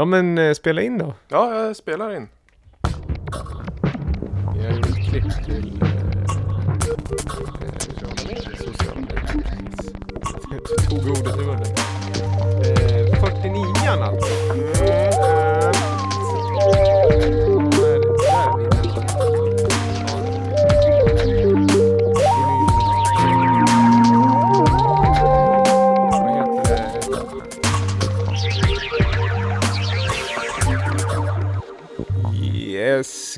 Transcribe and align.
Ja 0.00 0.04
men 0.04 0.38
eh, 0.38 0.52
spela 0.54 0.82
in 0.82 0.98
då. 0.98 1.14
Ja, 1.28 1.54
jag 1.54 1.76
spelar 1.76 2.16
in. 2.16 2.28
Jag 4.62 4.72
gjorde 4.74 4.88
ett 4.88 4.94
klipp 5.10 5.44
till 5.44 5.80
sociala 8.58 9.00
medier. 9.00 9.28
Tog 10.90 10.98
ordet 11.10 11.36
ur 11.38 11.46
munnen. 11.46 11.62
Eh, 12.62 13.22
49an 13.22 14.02
alltså. 14.02 14.34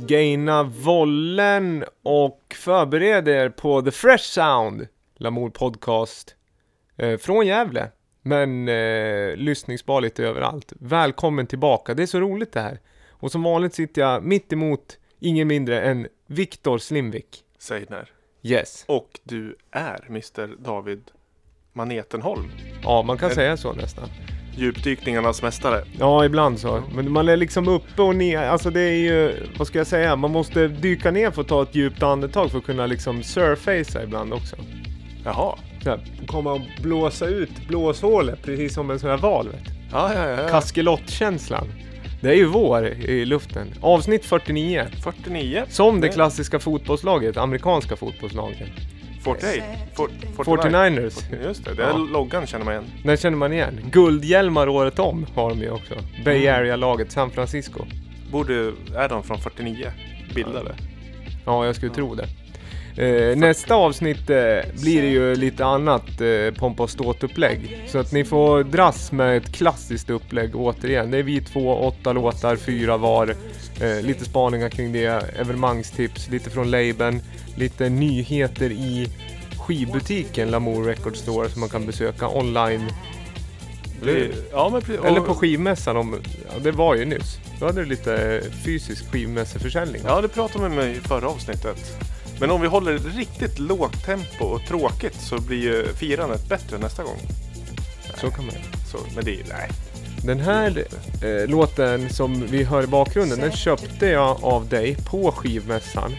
Gaina 0.00 0.62
vollen 0.62 1.84
och 2.02 2.54
förbered 2.58 3.28
er 3.28 3.48
på 3.48 3.82
The 3.82 3.90
Fresh 3.90 4.24
Sound, 4.24 4.86
Lamour 5.16 5.50
Podcast 5.50 6.34
eh, 6.96 7.18
från 7.18 7.46
Gävle. 7.46 7.88
Men 8.22 8.68
eh, 8.68 9.36
lyssningsbar 9.36 10.00
lite 10.00 10.24
överallt. 10.24 10.72
Välkommen 10.80 11.46
tillbaka, 11.46 11.94
det 11.94 12.02
är 12.02 12.06
så 12.06 12.20
roligt 12.20 12.52
det 12.52 12.60
här. 12.60 12.80
Och 13.10 13.32
som 13.32 13.42
vanligt 13.42 13.74
sitter 13.74 14.02
jag 14.02 14.22
mitt 14.24 14.52
emot 14.52 14.98
ingen 15.18 15.48
mindre 15.48 15.80
än 15.82 16.08
Viktor 16.26 16.78
Slimvik. 16.78 17.44
Seidner. 17.58 18.10
Yes. 18.42 18.84
Och 18.88 19.20
du 19.24 19.56
är 19.70 20.04
Mr 20.08 20.56
David 20.64 21.02
Manetenholm. 21.72 22.50
Ja, 22.82 23.02
man 23.02 23.18
kan 23.18 23.28
En- 23.28 23.34
säga 23.34 23.56
så 23.56 23.72
nästan. 23.72 24.08
Djupdykningarnas 24.56 25.42
mästare. 25.42 25.84
Ja, 25.98 26.24
ibland 26.24 26.58
så. 26.58 26.82
Men 26.94 27.12
man 27.12 27.28
är 27.28 27.36
liksom 27.36 27.68
uppe 27.68 28.02
och 28.02 28.16
ner. 28.16 28.38
Alltså 28.38 28.70
det 28.70 28.80
är 28.80 28.96
ju, 28.96 29.32
vad 29.56 29.66
ska 29.66 29.78
jag 29.78 29.86
säga, 29.86 30.16
man 30.16 30.30
måste 30.30 30.68
dyka 30.68 31.10
ner 31.10 31.30
för 31.30 31.42
att 31.42 31.48
ta 31.48 31.62
ett 31.62 31.74
djupt 31.74 32.02
andetag 32.02 32.50
för 32.50 32.58
att 32.58 32.64
kunna 32.64 32.86
liksom 32.86 33.22
surfacea 33.22 34.02
ibland 34.02 34.32
också. 34.32 34.56
Jaha. 35.24 35.58
Så 35.82 35.90
här, 35.90 36.00
komma 36.26 36.52
och 36.52 36.60
blåsa 36.82 37.26
ut 37.26 37.68
blåshålet 37.68 38.42
precis 38.42 38.74
som 38.74 38.90
en 38.90 38.98
sån 38.98 39.10
här 39.10 39.16
val. 39.16 39.48
Vet. 39.48 39.74
Ja, 39.92 40.14
ja, 40.14 40.28
ja. 40.28 40.48
Kaskelott-känslan. 40.48 41.68
Det 42.20 42.28
är 42.28 42.34
ju 42.34 42.44
vår 42.44 42.86
i 42.86 43.24
luften. 43.24 43.66
Avsnitt 43.80 44.24
49. 44.24 44.86
49. 45.04 45.64
Som 45.68 46.00
det 46.00 46.08
klassiska 46.08 46.58
fotbollslaget, 46.58 47.36
amerikanska 47.36 47.96
fotbollslaget. 47.96 48.68
48. 49.24 49.64
For, 49.94 50.08
49ers. 50.44 51.24
Just 51.44 51.64
det, 51.64 51.74
det 51.74 51.82
är 51.84 51.88
Ja. 51.90 51.96
loggan 51.96 52.46
känner 52.46 52.64
man 52.64 52.74
igen. 52.74 52.84
Den 53.04 53.16
känner 53.16 53.36
man 53.36 53.52
igen. 53.52 53.80
Guldhjälmar 53.90 54.68
året 54.68 54.98
om 54.98 55.26
har 55.34 55.50
de 55.50 55.58
ju 55.60 55.70
också. 55.70 55.94
Bay 56.24 56.48
Area-laget, 56.48 57.12
San 57.12 57.30
Francisco. 57.30 57.84
Borde, 58.32 58.72
är 58.96 59.08
de 59.08 59.22
från 59.22 59.38
49 59.38 59.92
bildade? 60.34 60.74
Ja, 61.44 61.66
jag 61.66 61.76
skulle 61.76 61.92
tro 61.94 62.14
det. 62.14 62.26
Eh, 63.00 63.36
nästa 63.36 63.74
avsnitt 63.74 64.30
eh, 64.30 64.36
blir 64.82 65.02
det 65.02 65.08
ju 65.08 65.34
lite 65.34 65.64
annat 65.64 66.20
eh, 66.20 66.54
pompa 66.58 66.82
och 66.82 66.90
ståt-upplägg. 66.90 67.84
Så 67.86 67.98
att 67.98 68.12
ni 68.12 68.24
får 68.24 68.64
dras 68.64 69.12
med 69.12 69.36
ett 69.36 69.52
klassiskt 69.52 70.10
upplägg 70.10 70.56
återigen. 70.56 71.10
Det 71.10 71.18
är 71.18 71.22
vi 71.22 71.40
två, 71.40 71.74
åtta 71.74 72.12
låtar, 72.12 72.56
fyra 72.56 72.96
var. 72.96 73.34
Eh, 73.80 74.02
lite 74.02 74.24
spaningar 74.24 74.68
kring 74.68 74.92
det, 74.92 75.06
evenemangstips, 75.40 76.28
lite 76.28 76.50
från 76.50 76.70
labeln, 76.70 77.22
lite 77.56 77.88
nyheter 77.88 78.70
i 78.70 79.08
skivbutiken 79.58 80.50
Lamour 80.50 80.84
Record 80.84 81.16
Store 81.16 81.48
som 81.48 81.60
man 81.60 81.68
kan 81.68 81.86
besöka 81.86 82.28
online. 82.28 82.92
Det, 84.02 84.30
ja, 84.52 84.70
men. 84.88 85.06
Eller 85.06 85.20
på 85.20 85.34
skivmässan, 85.34 85.96
om, 85.96 86.16
ja, 86.46 86.58
det 86.62 86.70
var 86.70 86.94
ju 86.94 87.04
nyss. 87.04 87.38
Då 87.60 87.66
hade 87.66 87.80
du 87.80 87.86
lite 87.86 88.42
fysisk 88.64 89.12
skivmässeförsäljning. 89.12 90.02
Ja, 90.06 90.20
det 90.20 90.28
pratade 90.28 90.68
med 90.68 90.76
mig 90.76 90.96
i 90.96 91.00
förra 91.00 91.28
avsnittet. 91.28 92.10
Men 92.40 92.50
om 92.50 92.60
vi 92.60 92.66
håller 92.66 92.94
ett 92.94 93.16
riktigt 93.16 93.58
lågt 93.58 94.04
tempo 94.04 94.44
och 94.44 94.64
tråkigt 94.68 95.20
så 95.20 95.38
blir 95.40 95.62
ju 95.62 95.86
firandet 95.94 96.48
bättre 96.48 96.78
nästa 96.78 97.02
gång. 97.02 97.18
Så 98.20 98.30
kan 98.30 98.46
man 98.46 98.54
göra. 98.54 98.64
Så, 98.92 98.98
men 99.14 99.24
det 99.24 99.30
är 99.40 99.44
nej. 99.48 99.68
Den 100.24 100.40
här 100.40 100.84
eh, 101.22 101.48
låten 101.48 102.10
som 102.10 102.46
vi 102.46 102.64
hör 102.64 102.82
i 102.82 102.86
bakgrunden, 102.86 103.40
den 103.40 103.52
köpte 103.52 104.06
jag 104.06 104.44
av 104.44 104.68
dig 104.68 104.96
på 105.10 105.32
skivmässan. 105.32 106.16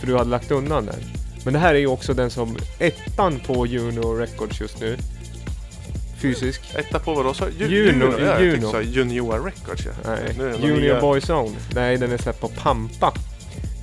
För 0.00 0.06
du 0.06 0.16
hade 0.16 0.30
lagt 0.30 0.50
undan 0.50 0.86
den. 0.86 1.00
Men 1.44 1.52
det 1.52 1.58
här 1.58 1.74
är 1.74 1.78
ju 1.78 1.86
också 1.86 2.14
den 2.14 2.30
som 2.30 2.56
ettan 2.78 3.40
på 3.46 3.66
Juno 3.66 4.14
Records 4.14 4.60
just 4.60 4.80
nu. 4.80 4.96
Fysisk. 6.20 6.60
Etta 6.74 6.98
på 6.98 7.14
vad 7.14 7.24
då? 7.24 7.34
Så, 7.34 7.44
Ju, 7.58 7.66
Juno, 7.66 8.04
Juno, 8.04 8.18
ja, 8.18 8.24
jag 8.26 8.42
Juno. 8.42 8.80
Junior 8.80 9.44
Records 9.44 9.86
ja. 9.86 9.92
Nej, 10.04 10.54
Junior 10.62 10.80
nya- 10.80 11.00
Boy 11.00 11.20
Zone. 11.20 11.56
Nej, 11.74 11.96
den 11.96 12.12
är 12.12 12.18
släppt 12.18 12.40
på 12.40 12.48
Pampa. 12.48 13.12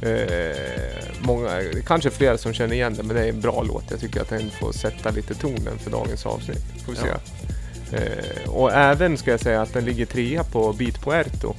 Eh, 0.05 1.03
många, 1.19 1.61
kanske 1.85 2.09
flera 2.11 2.38
som 2.38 2.53
känner 2.53 2.75
igen 2.75 2.93
den, 2.93 3.07
men 3.07 3.16
det 3.16 3.23
är 3.23 3.29
en 3.29 3.41
bra 3.41 3.63
låt. 3.63 3.83
Jag 3.91 3.99
tycker 3.99 4.21
att 4.21 4.29
den 4.29 4.51
får 4.59 4.71
sätta 4.71 5.09
lite 5.09 5.33
tonen 5.35 5.79
för 5.79 5.91
dagens 5.91 6.25
avsnitt. 6.25 6.63
Får 6.85 6.91
vi 6.91 6.97
se. 6.97 7.07
Ja. 7.07 7.97
Eh, 7.97 8.49
och 8.49 8.71
även 8.73 9.17
ska 9.17 9.31
jag 9.31 9.39
säga 9.39 9.61
att 9.61 9.73
den 9.73 9.85
ligger 9.85 10.05
trea 10.05 10.44
på 10.44 10.73
Beat 10.73 11.01
Puerto. 11.03 11.53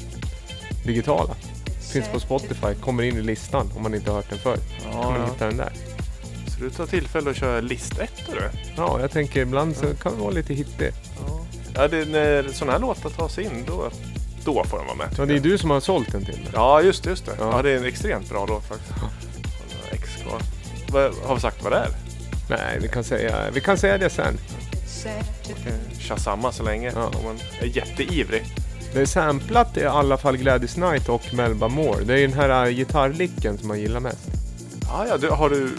Digitala. 0.85 1.35
Finns 1.93 2.09
på 2.09 2.21
Spotify, 2.21 2.75
kommer 2.81 3.03
in 3.03 3.17
i 3.17 3.23
listan 3.23 3.71
om 3.77 3.83
man 3.83 3.95
inte 3.95 4.11
har 4.11 4.17
hört 4.17 4.31
den 4.31 4.39
förr. 4.39 4.59
Ja, 4.85 5.03
Kan 5.03 5.13
man 5.13 5.21
ja. 5.21 5.27
hitta 5.33 5.47
den 5.47 5.57
där. 5.57 5.73
Så 6.47 6.61
du 6.65 6.71
tar 6.71 6.87
tillfälle 6.87 7.31
att 7.31 7.37
köra 7.37 7.61
listettor 7.61 8.35
du? 8.35 8.59
Ja, 8.77 9.01
jag 9.01 9.11
tänker 9.11 9.41
ibland 9.41 9.77
så 9.77 9.95
kan 10.03 10.13
det 10.15 10.21
vara 10.21 10.31
lite 10.31 10.55
hittig. 10.55 10.93
Ja. 11.27 11.41
Ja, 11.75 11.89
det, 11.89 12.05
när 12.09 12.49
sådana 12.53 12.73
här 12.73 12.79
låtar 12.81 13.11
tas 13.11 13.39
in 13.39 13.65
då, 13.67 13.91
då 14.47 14.65
får 14.65 14.79
de 14.79 14.87
vara 14.87 14.97
med. 14.97 15.09
Ja, 15.19 15.27
det 15.27 15.35
är 15.35 15.41
du 15.41 15.59
som 15.59 15.71
har 15.71 15.81
sålt 15.81 16.13
den 16.13 16.25
till 16.25 16.35
mig. 16.35 16.51
Ja, 16.55 16.83
just 16.83 17.05
det. 17.05 17.11
Just 17.11 17.27
det. 17.27 17.33
Ja. 17.39 17.51
Ja. 17.57 17.63
det 17.63 17.71
är 17.71 17.77
en 17.77 17.85
extremt 17.85 18.29
bra 18.29 18.47
låt 18.47 18.65
faktiskt. 18.69 18.95
Kvar. 20.23 20.41
Vad, 20.89 21.15
har 21.27 21.35
vi 21.35 21.41
sagt 21.41 21.63
vad 21.63 21.73
det 21.73 21.79
är? 21.79 21.89
Nej, 22.51 22.79
vi 22.83 22.89
kan 22.89 23.05
säga, 23.05 23.51
vi 23.53 23.61
kan 23.61 23.79
säga 23.79 23.99
det 23.99 24.11
sen. 24.11 24.39
Shazamma 26.01 26.53
så 26.53 26.63
länge. 26.63 26.93
Ja. 26.95 27.07
Om 27.07 27.25
man 27.25 27.39
är 27.61 27.67
jätteivrig. 27.67 28.45
Det 28.95 29.01
är 29.01 29.07
samplat 29.07 29.77
i 29.77 29.85
alla 29.85 30.17
fall 30.17 30.37
Gladys 30.37 30.75
Knight 30.75 31.09
och 31.09 31.35
Melba 31.35 31.69
Moore. 31.69 32.05
Det 32.05 32.15
är 32.15 32.19
ju 32.19 32.27
den 32.27 32.37
här 32.37 32.71
gitarrlicken 32.71 33.59
som 33.59 33.69
man 33.69 33.81
gillar 33.81 34.01
mest. 34.01 34.29
Ja, 34.83 35.07
ja, 35.09 35.17
du, 35.17 35.31
har 35.31 35.51
du, 35.51 35.71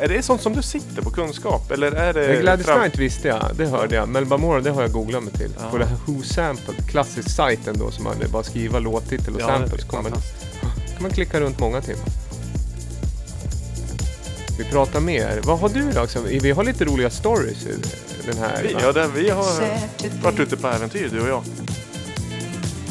är 0.00 0.08
det 0.08 0.22
sånt 0.22 0.42
som 0.42 0.52
du 0.52 0.62
sitter 0.62 1.02
på 1.02 1.10
kunskap? 1.10 1.70
Eller 1.70 1.92
är 1.92 2.12
det... 2.12 2.26
Eh, 2.34 2.40
Gladys 2.40 2.66
fram- 2.66 2.78
Knight 2.80 2.98
visste 2.98 3.28
jag, 3.28 3.50
det 3.56 3.66
hörde 3.66 3.94
jag. 3.94 4.08
Melba 4.08 4.36
Moore, 4.36 4.60
det 4.60 4.70
har 4.70 4.82
jag 4.82 4.92
googlat 4.92 5.22
mig 5.22 5.32
till. 5.32 5.50
Ja. 5.60 5.70
På 5.70 5.78
det 5.78 5.84
här 5.84 5.96
Who 6.06 6.22
Sample, 6.22 6.74
klassisk 6.88 7.30
sajten 7.30 7.78
då 7.78 7.90
som 7.90 8.04
man 8.04 8.14
bara 8.32 8.42
skriva 8.42 8.78
låttitel 8.78 9.34
och 9.34 9.40
Ja, 9.40 9.46
samples. 9.46 9.84
kommer 9.84 10.02
fantastiskt. 10.02 10.60
kan 10.94 11.02
man 11.02 11.10
klicka 11.10 11.40
runt 11.40 11.60
många 11.60 11.80
timmar. 11.80 12.04
Vi 14.58 14.64
pratar 14.64 15.00
mer. 15.00 15.40
Vad 15.44 15.58
har 15.58 15.68
du 15.68 15.90
då? 15.92 16.02
Också? 16.02 16.18
Vi 16.40 16.50
har 16.50 16.64
lite 16.64 16.84
roliga 16.84 17.10
stories 17.10 17.66
i 17.66 17.74
den 18.26 18.38
här. 18.38 18.62
Vi, 18.62 18.76
ja, 18.82 18.92
där, 18.92 19.08
vi 19.16 19.30
har 19.30 19.44
varit 20.22 20.40
ute 20.40 20.56
på 20.56 20.68
äventyr 20.68 21.08
du 21.12 21.20
och 21.20 21.28
jag. 21.28 21.42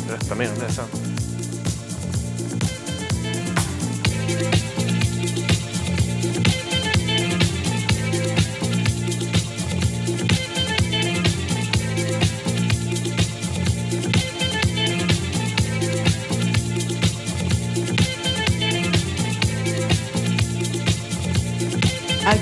Berätta 0.08 0.36
mer 0.36 0.50
om 0.56 0.60
det 0.68 0.74
sen. 0.74 0.86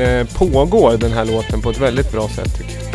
Den 0.00 0.18
eh, 0.18 0.26
pågår 0.26 0.96
den 0.96 1.12
här 1.12 1.24
låten 1.24 1.62
på 1.62 1.70
ett 1.70 1.78
väldigt 1.78 2.12
bra 2.12 2.28
sätt 2.28 2.58
tycker 2.58 2.74
jag. 2.74 2.92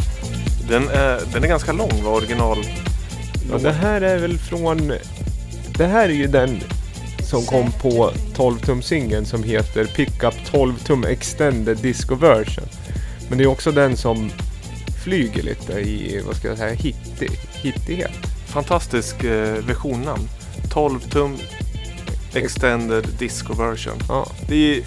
Den 0.70 0.90
är, 0.90 1.22
den 1.34 1.44
är 1.44 1.48
ganska 1.48 1.72
lång, 1.72 2.04
var 2.04 2.12
original. 2.12 2.58
Ja, 3.52 3.58
det 3.58 3.72
här 3.72 4.02
är 4.02 4.18
väl 4.18 4.38
från... 4.38 4.94
Det 5.78 5.86
här 5.86 6.10
är 6.10 6.14
ju 6.14 6.28
den 6.28 6.60
som 7.20 7.46
kom 7.46 7.72
på 7.72 8.12
12-tum-singeln 8.36 9.26
som 9.26 9.44
heter 9.44 9.86
Pickup 9.86 10.34
12-tum 10.52 11.06
Extended 11.06 11.78
Disco 11.78 12.16
Version. 12.16 12.66
Men 13.30 13.38
det 13.38 13.44
är 13.44 13.48
också 13.48 13.72
den 13.72 13.98
som 13.98 14.32
flyger 15.04 15.44
lite 15.44 15.74
i, 15.74 16.22
vad 16.28 16.36
ska 16.36 16.48
jag 16.48 16.58
säga, 16.58 16.74
hittig, 16.74 17.32
hittighet. 17.54 18.12
Fantastisk 18.46 19.24
eh,versionnamn. 19.24 20.30
12 20.70 21.00
tum 21.00 21.38
Extended 22.34 23.08
Disco 23.20 23.54
Version. 23.54 23.98
Ja, 24.10 24.32
Det 24.48 24.78
är, 24.78 24.84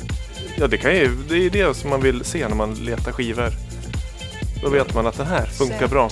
ja, 0.59 0.67
det, 0.67 0.77
kan 0.77 0.95
ju, 0.95 1.17
det 1.29 1.47
är 1.47 1.51
det 1.51 1.77
som 1.77 1.91
man 1.91 2.01
vill 2.01 2.25
se 2.25 2.49
när 2.49 2.57
man 2.57 2.75
letar 2.75 3.13
skivor. 3.13 3.51
Då 4.63 4.69
vet 4.69 4.95
man 4.95 5.07
att 5.07 5.17
den 5.17 5.27
här 5.27 5.47
funkar 5.47 5.89
bra. 5.89 6.11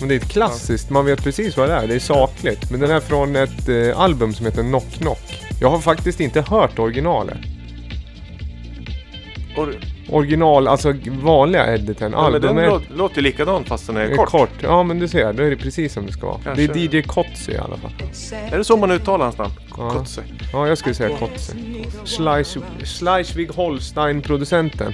men 0.00 0.08
det 0.08 0.14
är 0.14 0.16
ett 0.16 0.28
klassiskt, 0.28 0.90
man 0.90 1.04
vet 1.06 1.24
precis 1.24 1.56
vad 1.56 1.68
det 1.68 1.74
är. 1.74 1.86
Det 1.86 1.94
är 1.94 1.98
sakligt. 1.98 2.70
Men 2.70 2.80
den 2.80 2.90
är 2.90 3.00
från 3.00 3.36
ett 3.36 3.68
eh, 3.68 4.00
album 4.00 4.34
som 4.34 4.46
heter 4.46 4.62
Knock 4.62 4.92
Knock. 4.92 5.42
Jag 5.60 5.70
har 5.70 5.78
faktiskt 5.78 6.20
inte 6.20 6.40
hört 6.40 6.78
originalet. 6.78 7.38
Och, 9.56 9.68
Original, 10.10 10.68
alltså 10.68 10.94
vanliga 11.22 11.74
editen. 11.74 12.12
ja, 12.12 12.30
men 12.30 12.40
den 12.40 12.50
Albumet 12.58 12.90
lå, 12.90 12.96
låter 12.96 13.16
ju 13.16 13.22
likadant 13.22 13.68
fast 13.68 13.86
den 13.86 13.96
är 13.96 14.00
är 14.00 14.16
kort. 14.16 14.28
kort. 14.30 14.50
Ja 14.62 14.82
men 14.82 14.98
du 14.98 15.08
ser, 15.08 15.32
då 15.32 15.42
är 15.42 15.50
det 15.50 15.56
precis 15.56 15.92
som 15.92 16.06
det 16.06 16.12
ska 16.12 16.26
vara. 16.26 16.38
Kanske- 16.44 16.66
Det 16.66 16.80
är 16.94 16.94
DJ 16.94 17.02
Kotze 17.02 17.52
i 17.52 17.58
alla 17.58 17.76
fall. 17.76 17.92
Är 18.52 18.58
det 18.58 18.64
så 18.64 18.76
man 18.76 18.90
uttalar 18.90 19.24
hans 19.24 19.38
namn? 19.38 19.52
Ja. 19.78 19.90
Kotze. 19.90 20.22
Ja, 20.52 20.68
jag 20.68 20.78
skulle 20.78 20.94
säga 20.94 21.16
Kotze. 21.18 21.52
Schleich- 22.04 22.62
Schleswig-Holstein-producenten. 22.84 24.92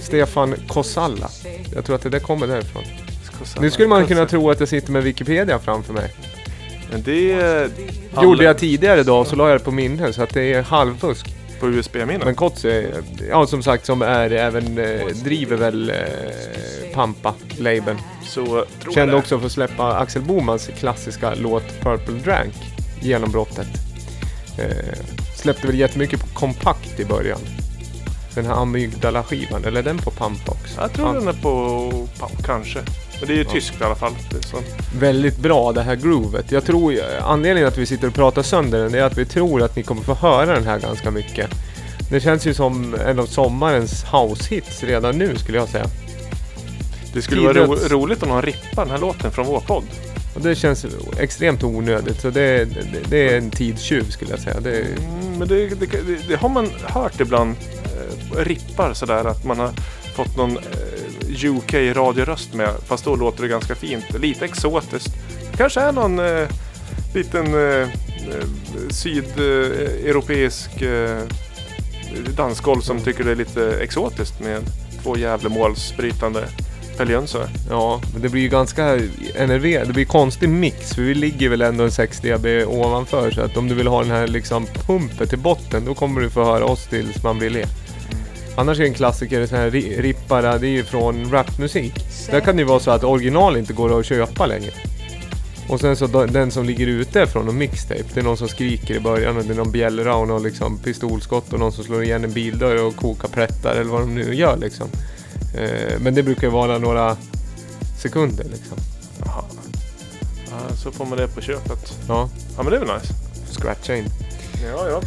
Stefan 0.00 0.54
Kosalla. 0.68 1.28
Jag 1.74 1.84
tror 1.84 1.96
att 1.96 2.02
det 2.02 2.08
där 2.08 2.18
kommer 2.18 2.46
därifrån. 2.46 2.82
Nu 3.60 3.70
skulle 3.70 3.88
man 3.88 4.06
kunna 4.06 4.26
tro 4.26 4.50
att 4.50 4.60
jag 4.60 4.68
sitter 4.68 4.92
med 4.92 5.02
Wikipedia 5.02 5.58
framför 5.58 5.92
mig. 5.92 6.14
Men 6.92 7.02
det 7.02 7.32
är... 7.32 7.68
Gjorde 8.22 8.44
jag 8.44 8.58
tidigare 8.58 9.00
idag 9.00 9.26
så 9.26 9.36
la 9.36 9.48
jag 9.48 9.60
det 9.60 9.64
på 9.64 9.70
minne 9.70 10.12
så 10.12 10.22
att 10.22 10.34
det 10.34 10.52
är 10.52 10.62
halvfusk. 10.62 11.26
På 11.62 11.68
USB-minne? 11.68 12.24
Men 12.24 12.34
Kotze, 12.34 12.84
ja 13.30 13.46
som 13.46 13.62
sagt 13.62 13.86
som 13.86 14.02
är 14.02 14.30
även, 14.30 14.78
eh, 14.78 15.06
driver 15.06 15.56
väl 15.56 15.90
eh, 15.90 16.94
Pampa, 16.94 17.34
labeln. 17.58 17.98
Så 18.24 18.64
Kände 18.94 19.12
det. 19.14 19.18
också 19.18 19.38
för 19.38 19.46
att 19.46 19.52
släppa 19.52 19.92
Axel 19.98 20.22
Bomans 20.22 20.70
klassiska 20.78 21.34
låt 21.34 21.80
Purple 21.80 22.14
Drank, 22.14 22.54
genombrottet. 23.00 23.66
Eh, 24.58 24.98
släppte 25.36 25.66
väl 25.66 25.78
jättemycket 25.78 26.20
på 26.20 26.26
kompakt 26.26 27.00
i 27.00 27.04
början. 27.04 27.40
Den 28.34 28.46
här 28.46 28.54
Amygdala-skivan, 28.54 29.64
eller 29.64 29.80
är 29.80 29.84
den 29.84 29.98
på 29.98 30.10
Pampa 30.10 30.52
också? 30.52 30.80
Jag 30.80 30.92
tror 30.92 31.08
Ja. 31.08 31.14
den 31.14 31.28
är 31.28 31.32
på... 31.42 31.48
Pam- 32.18 32.42
Kanske. 32.44 32.78
Men 33.22 33.28
det 33.28 33.34
är 33.34 33.38
ju 33.38 33.44
tyskt 33.44 33.80
i 33.80 33.84
alla 33.84 33.94
fall. 33.94 34.12
Så. 34.50 34.56
Väldigt 34.98 35.38
bra 35.38 35.72
det 35.72 35.82
här 35.82 35.96
groovet. 35.96 36.52
Jag 36.52 36.64
tror, 36.64 36.94
anledningen 37.20 37.68
att 37.68 37.78
vi 37.78 37.86
sitter 37.86 38.08
och 38.08 38.14
pratar 38.14 38.42
sönder 38.42 38.82
den 38.82 38.94
är 38.94 39.02
att 39.02 39.18
vi 39.18 39.24
tror 39.24 39.62
att 39.62 39.76
ni 39.76 39.82
kommer 39.82 40.02
få 40.02 40.14
höra 40.14 40.54
den 40.54 40.66
här 40.66 40.78
ganska 40.78 41.10
mycket. 41.10 41.50
Det 42.10 42.20
känns 42.20 42.46
ju 42.46 42.54
som 42.54 42.94
en 43.06 43.18
av 43.18 43.26
sommarens 43.26 44.04
house-hits 44.04 44.86
redan 44.86 45.18
nu 45.18 45.36
skulle 45.36 45.58
jag 45.58 45.68
säga. 45.68 45.86
Det 47.14 47.22
skulle 47.22 47.40
vara 47.40 47.66
ro, 47.66 47.74
roligt 47.74 48.22
om 48.22 48.28
de 48.28 48.42
rippar 48.42 48.84
den 48.84 48.90
här 48.90 48.98
låten 48.98 49.30
från 49.30 49.46
vår 49.46 49.60
podd. 49.60 49.84
Och 50.34 50.40
det 50.40 50.54
känns 50.54 50.86
extremt 51.18 51.64
onödigt. 51.64 52.20
Så 52.20 52.30
det, 52.30 52.64
det, 52.64 52.84
det 53.10 53.32
är 53.32 53.38
en 53.38 53.50
tidstjuv 53.50 54.10
skulle 54.10 54.30
jag 54.30 54.40
säga. 54.40 54.60
Det, 54.60 54.86
Mm, 55.32 55.38
men 55.38 55.48
det, 55.48 55.68
det 56.28 56.36
har 56.36 56.48
man 56.48 56.70
hört 56.82 57.20
ibland. 57.20 57.56
Eh, 57.84 58.36
rippar 58.44 58.94
sådär 58.94 59.24
att 59.24 59.44
man 59.44 59.58
har 59.58 59.70
fått 60.14 60.36
någon 60.36 60.56
eh, 60.56 60.62
UK-radioröst 61.36 62.54
med. 62.54 62.70
Fast 62.86 63.04
då 63.04 63.16
låter 63.16 63.42
det 63.42 63.48
ganska 63.48 63.74
fint. 63.74 64.04
Lite 64.18 64.44
exotiskt. 64.44 65.14
kanske 65.56 65.80
är 65.80 65.92
någon 65.92 66.18
eh, 66.18 66.48
liten 67.14 67.54
eh, 67.54 67.80
eh, 67.80 67.88
sydeuropeisk 68.90 70.82
eh, 70.82 71.22
dansgolv 72.36 72.80
som 72.80 73.00
tycker 73.00 73.24
det 73.24 73.30
är 73.30 73.36
lite 73.36 73.72
exotiskt 73.80 74.40
med 74.40 74.62
två 75.02 75.16
Gävlemålsbrytande 75.16 76.48
peljönsar. 76.96 77.48
Ja, 77.70 78.00
men 78.12 78.22
det 78.22 78.28
blir 78.28 78.42
ju 78.42 78.48
ganska 78.48 78.84
NRV. 79.34 79.84
Det 79.86 79.92
blir 79.92 80.04
konstig 80.04 80.48
mix 80.48 80.94
för 80.94 81.02
vi 81.02 81.14
ligger 81.14 81.48
väl 81.48 81.62
ändå 81.62 81.84
en 81.84 81.90
6 81.90 82.20
dB 82.20 82.46
ovanför 82.66 83.30
så 83.30 83.40
att 83.40 83.56
om 83.56 83.68
du 83.68 83.74
vill 83.74 83.86
ha 83.86 84.02
den 84.02 84.10
här 84.10 84.26
liksom 84.26 84.66
pumpet 84.66 85.28
till 85.28 85.38
botten 85.38 85.84
då 85.84 85.94
kommer 85.94 86.20
du 86.20 86.30
få 86.30 86.44
höra 86.44 86.64
oss 86.64 86.86
tills 86.86 87.22
man 87.22 87.38
blir 87.38 87.50
le. 87.50 87.66
Annars 88.56 88.80
är 88.80 88.84
en 88.84 88.94
klassiker 88.94 89.46
så 89.46 89.56
här 89.56 89.70
ri- 89.70 90.58
det 90.60 90.66
är 90.66 90.70
ju 90.70 90.84
från 90.84 91.30
rapmusik. 91.32 91.94
Där 92.30 92.40
kan 92.40 92.56
det 92.56 92.62
ju 92.62 92.68
vara 92.68 92.80
så 92.80 92.90
att 92.90 93.04
original 93.04 93.56
inte 93.56 93.72
går 93.72 94.00
att 94.00 94.06
köpa 94.06 94.46
längre. 94.46 94.70
Och 95.68 95.80
sen 95.80 95.96
så 95.96 96.06
den 96.26 96.50
som 96.50 96.64
ligger 96.64 96.86
ute 96.86 97.26
från 97.26 97.48
en 97.48 97.58
mixtape. 97.58 98.04
Det 98.14 98.20
är 98.20 98.24
någon 98.24 98.36
som 98.36 98.48
skriker 98.48 98.94
i 98.94 99.00
början 99.00 99.36
och 99.36 99.44
det 99.44 99.52
är 99.52 99.56
någon 99.56 99.72
bjällra 99.72 100.14
och 100.14 100.28
någon 100.28 100.42
liksom 100.42 100.78
pistolskott 100.78 101.52
och 101.52 101.58
någon 101.58 101.72
som 101.72 101.84
slår 101.84 102.02
igen 102.04 102.24
en 102.24 102.32
bildörr 102.32 102.84
och 102.84 102.96
kokar 102.96 103.28
plättar 103.28 103.74
eller 103.74 103.90
vad 103.90 104.00
de 104.00 104.14
nu 104.14 104.34
gör 104.34 104.56
liksom. 104.56 104.88
Eh, 105.58 105.98
men 106.00 106.14
det 106.14 106.22
brukar 106.22 106.42
ju 106.46 106.50
vara 106.52 106.78
några 106.78 107.16
sekunder 108.02 108.44
liksom. 108.44 108.76
Jaha. 109.24 109.44
Ja, 110.50 110.76
så 110.76 110.92
får 110.92 111.06
man 111.06 111.18
det 111.18 111.28
på 111.28 111.40
köpet. 111.40 111.98
Ja, 112.08 112.28
Ja 112.56 112.62
men 112.62 112.70
det 112.72 112.76
är 112.76 112.84
väl 112.84 112.98
nice. 113.00 113.14
scratcha 113.60 113.96
in. 113.96 114.04
Ja, 114.72 114.88
ja. 114.88 115.00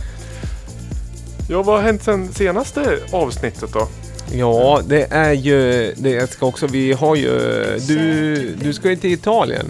Ja, 1.50 1.62
vad 1.64 1.76
har 1.76 1.84
hänt 1.84 2.04
sen 2.04 2.34
senaste 2.34 3.00
avsnittet 3.12 3.74
då? 3.74 3.88
Ja, 4.34 4.82
det 4.88 5.08
är 5.12 5.32
ju, 5.34 5.94
det 5.98 6.32
ska 6.32 6.46
också, 6.46 6.68
vi 6.68 6.94
har 6.94 7.16
ju, 7.16 7.30
du, 7.88 8.36
du 8.62 8.74
ska 8.74 8.90
ju 8.90 8.96
till 8.96 9.12
Italien. 9.14 9.66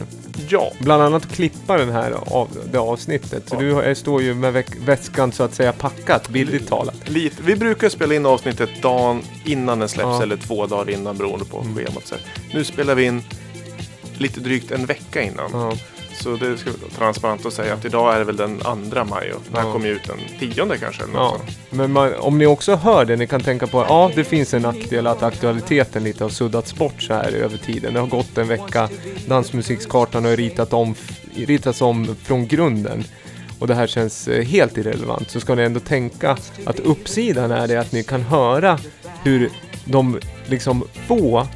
Ja, 0.49 0.71
Bland 0.79 1.03
annat 1.03 1.31
klippa 1.31 1.77
den 1.77 1.89
här 1.91 2.11
av, 2.27 2.47
det 2.71 2.77
avsnittet. 2.77 3.43
Så 3.49 3.55
Ja. 3.61 3.81
du 3.81 3.95
står 3.95 4.21
ju 4.21 4.33
med 4.33 4.63
väskan 4.85 5.31
så 5.31 5.43
att 5.43 5.53
säga 5.53 5.71
packat, 5.73 6.29
bildligt 6.29 6.67
talat. 6.69 6.95
lite. 7.09 7.35
Vi 7.45 7.55
brukar 7.55 7.89
spela 7.89 8.15
in 8.15 8.25
avsnittet 8.25 8.69
dagen 8.81 9.21
innan 9.45 9.79
den 9.79 9.89
släpps 9.89 10.05
Ja. 10.05 10.23
eller 10.23 10.37
två 10.37 10.65
dagar 10.67 10.89
innan 10.93 11.17
beroende 11.17 11.45
på 11.45 11.59
Mm. 11.61 11.75
schemat. 11.75 12.07
Så 12.07 12.15
här. 12.15 12.23
Nu 12.53 12.63
spelar 12.63 12.95
vi 12.95 13.03
in 13.03 13.23
lite 14.17 14.39
drygt 14.39 14.71
en 14.71 14.85
vecka 14.85 15.21
innan. 15.21 15.49
Ja. 15.53 15.73
Så 16.21 16.35
det 16.35 16.57
ska 16.57 16.69
vara 16.69 16.91
transparent 16.97 17.45
att 17.45 17.53
säga 17.53 17.73
att 17.73 17.85
idag 17.85 18.13
är 18.15 18.19
det 18.19 18.25
väl 18.25 18.37
den 18.37 18.61
andra 18.63 19.03
maj 19.03 19.33
och 19.33 19.41
den 19.47 19.55
här 19.61 19.67
Ja. 19.67 19.73
kommer 19.73 19.87
ut 19.87 20.03
den 20.07 20.17
tionde 20.39 20.77
kanske. 20.77 21.03
Eller 21.03 21.13
Ja, 21.13 21.37
men 21.69 21.91
man, 21.91 22.13
om 22.15 22.37
ni 22.37 22.45
också 22.45 22.75
hör 22.75 23.05
det, 23.05 23.15
ni 23.15 23.27
kan 23.27 23.41
tänka 23.41 23.67
på 23.67 23.85
ja, 23.89 24.11
det 24.15 24.23
finns 24.23 24.53
en 24.53 24.61
nackdel 24.61 25.07
att 25.07 25.23
aktualiteten 25.23 26.03
lite 26.03 26.23
har 26.23 26.29
suddats 26.29 26.75
bort 26.75 27.01
så 27.01 27.13
här 27.13 27.31
över 27.31 27.57
tiden. 27.57 27.93
Det 27.93 27.99
har 27.99 28.07
gått 28.07 28.37
en 28.37 28.47
vecka, 28.47 28.89
dansmusikskartan 29.27 30.25
har 30.25 30.35
ritat 30.35 30.73
om, 30.73 30.95
ritats 31.35 31.81
om 31.81 32.15
från 32.23 32.47
grunden. 32.47 33.03
Och 33.59 33.67
det 33.67 33.75
här 33.75 33.87
känns 33.87 34.27
eh, 34.27 34.43
helt 34.45 34.77
irrelevant. 34.77 35.29
Så 35.31 35.39
ska 35.39 35.55
ni 35.55 35.61
ändå 35.63 35.79
tänka 35.79 36.37
att 36.65 36.79
uppsidan 36.79 37.51
är 37.51 37.67
det 37.67 37.77
att 37.77 37.91
ni 37.91 38.03
kan 38.03 38.21
höra 38.21 38.79
hur 39.23 39.49
de 39.85 40.19
liksom 40.45 40.83
få 41.07 41.47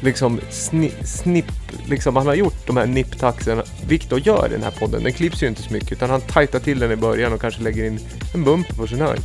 liksom 0.00 0.40
sni, 0.50 0.92
snipp, 1.04 1.52
liksom 1.88 2.16
han 2.16 2.26
har 2.26 2.34
gjort 2.34 2.66
de 2.66 2.76
här 2.76 2.86
nipptaxen. 2.86 3.62
Viktor 3.88 4.18
gör 4.20 4.46
i 4.46 4.52
den 4.52 4.62
här 4.62 4.70
podden. 4.70 5.02
Den 5.02 5.12
klipps 5.12 5.42
ju 5.42 5.46
inte 5.46 5.62
så 5.62 5.72
mycket 5.72 5.92
utan 5.92 6.10
han 6.10 6.20
tajtar 6.20 6.58
till 6.60 6.78
den 6.78 6.92
i 6.92 6.96
början 6.96 7.32
och 7.32 7.40
kanske 7.40 7.62
lägger 7.62 7.84
in 7.84 8.00
en 8.34 8.44
bumper 8.44 8.74
på 8.74 8.86
sin 8.86 9.00
höjd. 9.00 9.20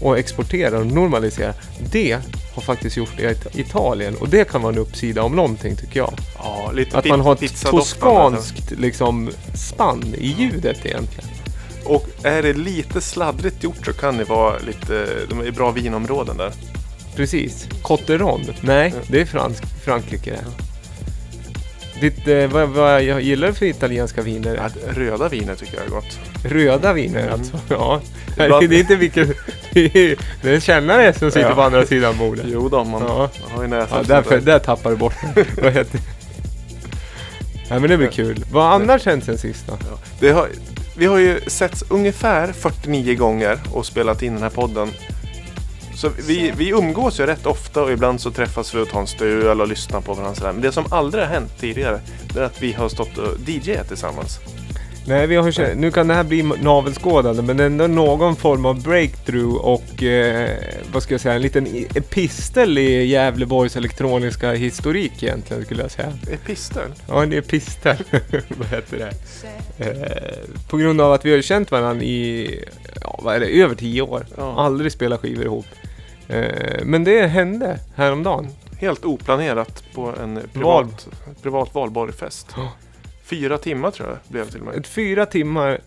Och 0.00 0.18
exporterar 0.18 0.80
och 0.80 0.86
normaliserar. 0.86 1.54
Det 1.92 2.18
har 2.54 2.62
faktiskt 2.62 2.96
gjort 2.96 3.20
i 3.20 3.22
It- 3.26 3.58
Italien 3.58 4.16
och 4.16 4.28
det 4.28 4.48
kan 4.50 4.62
vara 4.62 4.72
en 4.72 4.78
uppsida 4.78 5.22
om 5.22 5.36
någonting 5.36 5.76
tycker 5.76 6.00
jag. 6.00 6.12
Ja, 6.38 6.70
lite 6.74 6.98
Att 6.98 7.04
man 7.08 7.20
har 7.20 7.32
ett 7.44 7.64
toskanskt 7.70 8.70
liksom 8.70 9.30
spann 9.54 10.14
i 10.18 10.34
ljudet 10.38 10.86
egentligen. 10.86 11.30
Och 11.84 12.06
är 12.22 12.42
det 12.42 12.52
lite 12.52 13.00
sladdrigt 13.00 13.64
gjort 13.64 13.86
så 13.86 13.92
kan 13.92 14.16
det 14.16 14.24
vara 14.24 14.58
lite, 14.58 15.08
de 15.28 15.40
är 15.40 15.50
bra 15.50 15.70
vinområden 15.70 16.36
där. 16.36 16.52
Precis. 17.16 17.68
Cotteron? 17.82 18.44
Nej, 18.60 18.94
det 19.08 19.20
är 19.20 19.24
fransk, 19.26 19.62
Frankrike 19.84 20.30
det. 20.30 20.44
Ditt, 22.00 22.28
eh, 22.28 22.46
vad, 22.46 22.68
vad 22.68 23.02
jag 23.02 23.20
gillar 23.20 23.52
för 23.52 23.66
italienska 23.66 24.22
viner? 24.22 24.54
Ja, 24.56 24.92
röda 24.94 25.28
viner 25.28 25.54
tycker 25.54 25.76
jag 25.76 25.84
är 25.86 25.90
gott. 25.90 26.18
Röda 26.44 26.92
viner 26.92 27.28
alltså? 27.28 27.60
Ja. 27.68 28.00
Ibland- 28.38 28.68
Det 28.68 28.76
är 28.76 28.80
inte 28.80 28.96
vilken... 28.96 29.34
Det 29.72 29.80
är, 29.96 30.16
det 30.42 30.50
är 30.50 30.54
en 30.54 30.60
kännare 30.60 31.12
som 31.12 31.30
sitter 31.30 31.48
Ja. 31.48 31.54
på 31.54 31.62
andra 31.62 31.86
sidan 31.86 32.18
bordet. 32.18 32.44
Jo 32.48 32.68
då, 32.68 32.84
man 32.84 33.02
Ja. 33.02 33.30
har 33.50 33.62
ju 33.62 33.68
näsan. 33.68 33.98
Ja, 34.08 34.14
därför, 34.14 34.40
där. 34.40 34.58
tappar 34.58 34.90
du 34.90 34.96
bort. 34.96 35.14
Vad 35.62 35.72
heter 35.72 36.00
Nej 37.70 37.80
men 37.80 37.90
det 37.90 37.96
blir 37.96 38.08
kul. 38.08 38.44
Vad 38.52 38.72
annars 38.72 39.06
hänt 39.06 39.24
sen 39.24 39.38
sist 39.38 39.64
då? 39.66 39.72
Ja. 39.90 39.98
Det 40.20 40.30
har, 40.30 40.48
vi 40.96 41.06
har 41.06 41.18
ju 41.18 41.40
setts 41.46 41.84
ungefär 41.88 42.52
49 42.52 43.14
gånger 43.16 43.58
och 43.72 43.86
spelat 43.86 44.22
in 44.22 44.34
den 44.34 44.42
här 44.42 44.50
podden. 44.50 44.88
Så 45.96 46.10
vi, 46.26 46.52
vi 46.56 46.68
umgås 46.68 47.20
ju 47.20 47.26
rätt 47.26 47.46
ofta 47.46 47.82
och 47.82 47.92
ibland 47.92 48.20
så 48.20 48.30
träffas 48.30 48.74
vi 48.74 48.78
och 48.78 48.88
tar 48.88 49.00
en 49.00 49.06
stöl 49.06 49.60
och 49.60 49.68
lyssnar 49.68 50.00
på 50.00 50.14
varandra. 50.14 50.34
sådär. 50.34 50.52
Men 50.52 50.62
det 50.62 50.72
som 50.72 50.84
aldrig 50.90 51.24
har 51.24 51.30
hänt 51.30 51.52
tidigare 51.60 52.00
det 52.34 52.40
är 52.40 52.44
att 52.44 52.62
vi 52.62 52.72
har 52.72 52.88
stått 52.88 53.18
och 53.18 53.40
DJat 53.46 53.88
tillsammans. 53.88 54.40
Nej, 55.06 55.26
vi 55.26 55.36
har 55.36 55.50
känt, 55.50 55.78
nu 55.78 55.90
kan 55.90 56.08
det 56.08 56.14
här 56.14 56.24
bli 56.24 56.42
navelskådande, 56.42 57.42
men 57.42 57.60
ändå 57.60 57.86
någon 57.86 58.36
form 58.36 58.66
av 58.66 58.82
breakthrough 58.82 59.54
och 59.54 60.02
eh, 60.02 60.50
vad 60.92 61.02
ska 61.02 61.14
jag 61.14 61.20
säga, 61.20 61.34
en 61.34 61.42
liten 61.42 61.66
epistel 61.94 62.78
i 62.78 63.06
Gävleborgs 63.06 63.76
elektroniska 63.76 64.52
historik 64.52 65.22
egentligen 65.22 65.64
skulle 65.64 65.82
jag 65.82 65.90
säga. 65.90 66.12
Epistel? 66.30 66.90
Ja, 67.08 67.26
det 67.26 67.36
är 67.36 67.40
pistel. 67.40 67.96
vad 68.48 68.68
heter 68.68 68.98
det? 68.98 69.12
Eh, 69.78 70.68
på 70.68 70.76
grund 70.76 71.00
av 71.00 71.12
att 71.12 71.24
vi 71.24 71.34
har 71.34 71.42
känt 71.42 71.70
varandra 71.70 72.04
i, 72.04 72.64
ja, 73.00 73.20
vad 73.22 73.34
är 73.36 73.40
det, 73.40 73.46
över 73.46 73.74
tio 73.74 74.02
år. 74.02 74.26
Ja. 74.36 74.54
Aldrig 74.56 74.92
spelat 74.92 75.20
skivor 75.20 75.44
ihop. 75.44 75.66
Eh, 76.28 76.84
men 76.84 77.04
det 77.04 77.26
hände 77.26 77.78
häromdagen. 77.94 78.48
Helt 78.78 79.04
oplanerat 79.04 79.84
på 79.94 80.14
en 80.22 80.40
privat, 80.52 81.08
privat 81.42 81.74
valborgfest. 81.74 82.54
Fyra 83.24 83.58
timmar 83.58 83.90
tror 83.90 84.08
jag 84.08 84.18
blev 84.28 84.50
till 84.50 84.60
och 84.60 84.66
med. 84.66 84.74
Ett 84.74 84.86
fyra 84.86 85.26
timmar 85.26 85.80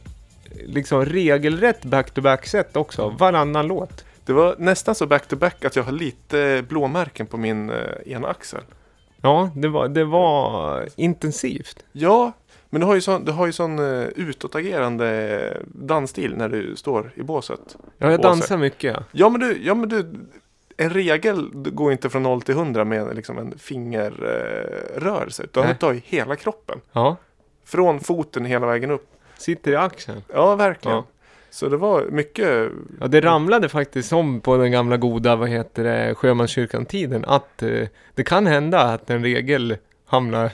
liksom 0.65 1.05
regelrätt 1.05 1.85
back-to-back-set 1.85 2.75
också. 2.75 3.09
Varannan 3.09 3.67
låt. 3.67 4.05
Det 4.25 4.33
var 4.33 4.55
nästan 4.57 4.95
så 4.95 5.05
back-to-back 5.05 5.65
att 5.65 5.75
jag 5.75 5.83
har 5.83 5.91
lite 5.91 6.63
blåmärken 6.69 7.27
på 7.27 7.37
min 7.37 7.69
eh, 7.69 7.75
ena 8.05 8.27
axel. 8.27 8.61
Ja, 9.21 9.49
det 9.55 9.67
var, 9.67 9.87
det 9.87 10.03
var 10.03 10.87
intensivt. 10.95 11.83
Ja, 11.91 12.31
men 12.69 12.81
du 12.81 12.87
har 12.87 12.95
ju 12.95 13.01
sån, 13.01 13.25
du 13.25 13.31
har 13.31 13.45
ju 13.45 13.51
sån 13.51 13.79
uh, 13.79 14.07
utåtagerande 14.15 15.57
dansstil 15.67 16.35
när 16.37 16.49
du 16.49 16.75
står 16.75 17.11
i 17.15 17.23
båset. 17.23 17.59
Ja, 17.77 17.83
jag 17.97 18.09
Båset. 18.09 18.21
dansar 18.23 18.57
mycket. 18.57 18.93
Ja. 18.93 19.03
Ja 19.11 19.29
men 19.29 19.39
du, 19.41 19.57
ja, 19.63 19.75
men 19.75 19.89
du 19.89 20.13
en 20.77 20.89
regel 20.89 21.49
går 21.53 21.91
inte 21.91 22.09
från 22.09 22.23
0 22.23 22.41
till 22.41 22.55
100 22.55 22.85
med 22.85 23.15
liksom 23.15 23.37
en 23.37 23.57
fingerrörelse. 23.59 25.43
utan 25.43 25.63
Nej. 25.63 25.73
du 25.73 25.77
tar 25.77 25.93
ju 25.93 26.01
hela 26.05 26.35
kroppen. 26.35 26.81
ja, 26.91 27.15
Från 27.65 27.99
foten 27.99 28.45
hela 28.45 28.67
vägen 28.67 28.91
upp. 28.91 29.07
sitter 29.37 29.71
i 29.71 29.75
axeln. 29.75 30.21
Ja, 30.33 30.55
verkligen. 30.55 30.97
Ja. 30.97 31.05
Så 31.49 31.69
det 31.69 31.77
var 31.77 32.03
mycket... 32.03 32.71
Ja, 32.99 33.07
det 33.07 33.21
ramlade 33.21 33.69
faktiskt 33.69 34.09
som 34.09 34.41
på 34.41 34.57
den 34.57 34.71
gamla 34.71 34.97
goda, 34.97 35.35
vad 35.35 35.49
heter 35.49 35.83
det, 35.83 36.15
sjömanskyrkan-tiden, 36.15 37.25
att 37.27 37.63
eh, 37.63 37.87
det 38.15 38.23
kan 38.23 38.47
hända 38.47 38.81
att 38.81 39.09
en 39.09 39.23
regel 39.23 39.77
hamnar 40.07 40.51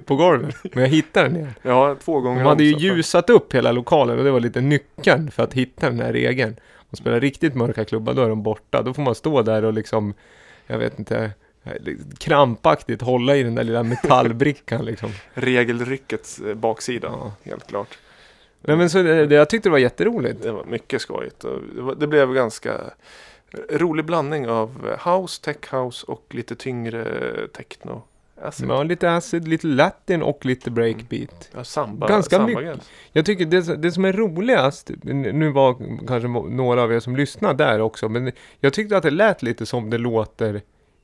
på 0.04 0.16
golvet. 0.16 0.56
Men 0.72 0.82
jag 0.82 0.90
hittade 0.90 1.28
den 1.28 1.36
igen. 1.36 1.54
Ja, 1.62 1.96
två 2.04 2.20
gånger 2.20 2.42
De 2.42 2.48
hade 2.48 2.64
ju 2.64 2.74
om, 2.74 2.80
ljusat 2.80 3.30
upp 3.30 3.54
hela 3.54 3.72
lokalen 3.72 4.18
och 4.18 4.24
det 4.24 4.30
var 4.30 4.40
lite 4.40 4.60
nyckeln 4.60 5.30
för 5.30 5.42
att 5.42 5.52
hitta 5.52 5.90
den 5.90 6.00
här 6.00 6.12
regeln. 6.12 6.56
Och 6.90 6.98
spela 6.98 7.20
riktigt 7.20 7.54
mörka 7.54 7.84
klubbar, 7.84 8.14
då 8.14 8.22
är 8.22 8.28
de 8.28 8.42
borta. 8.42 8.82
Då 8.82 8.94
får 8.94 9.02
man 9.02 9.14
stå 9.14 9.42
där 9.42 9.64
och 9.64 9.72
liksom, 9.72 10.14
jag 10.66 10.78
vet 10.78 10.98
inte, 10.98 11.30
krampaktigt 12.18 13.02
hålla 13.02 13.36
i 13.36 13.42
den 13.42 13.54
där 13.54 13.64
lilla 13.64 13.82
metallbrickan 13.82 14.84
liksom. 14.84 15.10
Regelryckets 15.34 16.40
eh, 16.40 16.54
baksida. 16.54 17.08
Ja. 17.08 17.32
Helt 17.42 17.66
klart. 17.66 17.98
Nej 18.60 18.76
men 18.76 18.90
så 18.90 19.02
det, 19.02 19.26
det, 19.26 19.34
jag 19.34 19.50
tyckte 19.50 19.68
det 19.68 19.72
var 19.72 19.78
jätteroligt. 19.78 20.42
Det 20.42 20.52
var 20.52 20.64
mycket 20.64 21.00
skojigt. 21.02 21.40
Det, 21.74 21.82
var, 21.82 21.94
det 21.94 22.06
blev 22.06 22.34
ganska 22.34 22.80
rolig 23.70 24.04
blandning 24.04 24.48
av 24.48 24.96
house, 25.04 25.42
tech 25.42 25.72
house 25.74 26.06
och 26.06 26.24
lite 26.30 26.54
tyngre 26.54 27.04
techno. 27.52 28.02
Acid. 28.42 28.68
Ja, 28.68 28.82
lite 28.82 29.10
acid, 29.12 29.48
lite 29.48 29.66
latin 29.66 30.22
och 30.22 30.46
lite 30.46 30.70
breakbeat. 30.70 31.50
Ja, 31.54 31.64
samba, 31.64 32.06
Ganska 32.08 32.36
samba 32.36 32.46
mycket. 32.48 32.64
gräns. 32.64 32.90
Jag 33.12 33.26
tycker 33.26 33.44
det, 33.46 33.76
det 33.76 33.92
som 33.92 34.04
är 34.04 34.12
roligast, 34.12 34.90
nu 35.02 35.50
var 35.50 35.76
kanske 36.06 36.28
några 36.28 36.82
av 36.82 36.92
er 36.92 37.00
som 37.00 37.16
lyssnar 37.16 37.54
där 37.54 37.80
också, 37.80 38.08
men 38.08 38.32
jag 38.60 38.72
tyckte 38.72 38.96
att 38.96 39.02
det 39.02 39.10
lät 39.10 39.42
lite 39.42 39.66
som 39.66 39.90
det 39.90 39.98
låter 39.98 40.56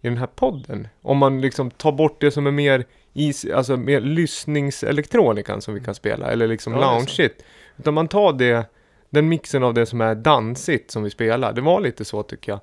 i 0.02 0.08
den 0.08 0.16
här 0.16 0.26
podden. 0.26 0.88
Om 1.02 1.18
man 1.18 1.40
liksom 1.40 1.70
tar 1.70 1.92
bort 1.92 2.20
det 2.20 2.30
som 2.30 2.46
är 2.46 2.50
mer, 2.50 2.84
is, 3.12 3.44
alltså 3.54 3.76
mer 3.76 4.00
lyssningselektronikan 4.00 5.60
som 5.62 5.74
vi 5.74 5.80
kan 5.80 5.94
spela, 5.94 6.30
eller 6.30 6.46
liksom 6.48 6.72
Ja, 6.72 6.80
loungeigt. 6.94 7.42
Utan 7.78 7.94
man 7.94 8.08
tar 8.08 8.32
det, 8.32 8.64
den 9.10 9.28
mixen 9.28 9.62
av 9.62 9.74
det 9.74 9.86
som 9.86 10.00
är 10.00 10.14
dansigt 10.14 10.90
som 10.90 11.02
vi 11.02 11.10
spelar. 11.10 11.52
Det 11.52 11.60
var 11.60 11.80
lite 11.80 12.04
så 12.04 12.22
tycker 12.22 12.52
jag. 12.52 12.60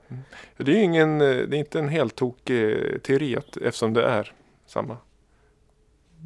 Det 0.58 0.72
är 0.72 0.76
ju 0.76 0.82
ingen, 0.84 1.22
eh, 1.22 1.28
det 1.28 1.58
är 1.58 1.60
inte 1.60 1.80
en 1.80 1.90
helt 1.90 2.16
tokig 2.16 2.78
teori 3.04 3.38
eftersom 3.66 3.94
det 3.94 4.04
är 4.04 4.32
samma 4.74 4.98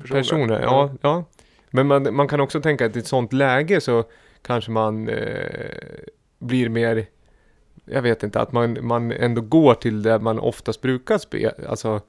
personer. 0.01 0.19
Personer, 0.19 0.61
ja. 0.61 0.91
ja. 1.01 1.23
Men 1.69 1.87
man, 1.87 2.15
man 2.15 2.27
kan 2.27 2.39
också 2.39 2.61
tänka 2.61 2.85
att 2.85 2.95
i 2.95 2.99
ett 2.99 3.07
sånt 3.07 3.33
läge 3.33 3.81
så 3.81 4.03
kanske 4.41 4.71
man 4.71 5.09
eh, 5.09 5.51
blir 6.39 6.69
mer, 6.69 7.05
jag 7.85 8.01
vet 8.01 8.23
inte, 8.23 8.39
att 8.41 8.51
man, 8.51 8.77
man 8.81 9.11
ändå 9.11 9.41
går 9.41 9.73
till 9.73 10.01
det 10.01 10.19
man 10.19 10.39
oftast 10.39 10.81
brukar 10.81 11.17
spela. 11.17 11.51
Alltså, 11.69 12.01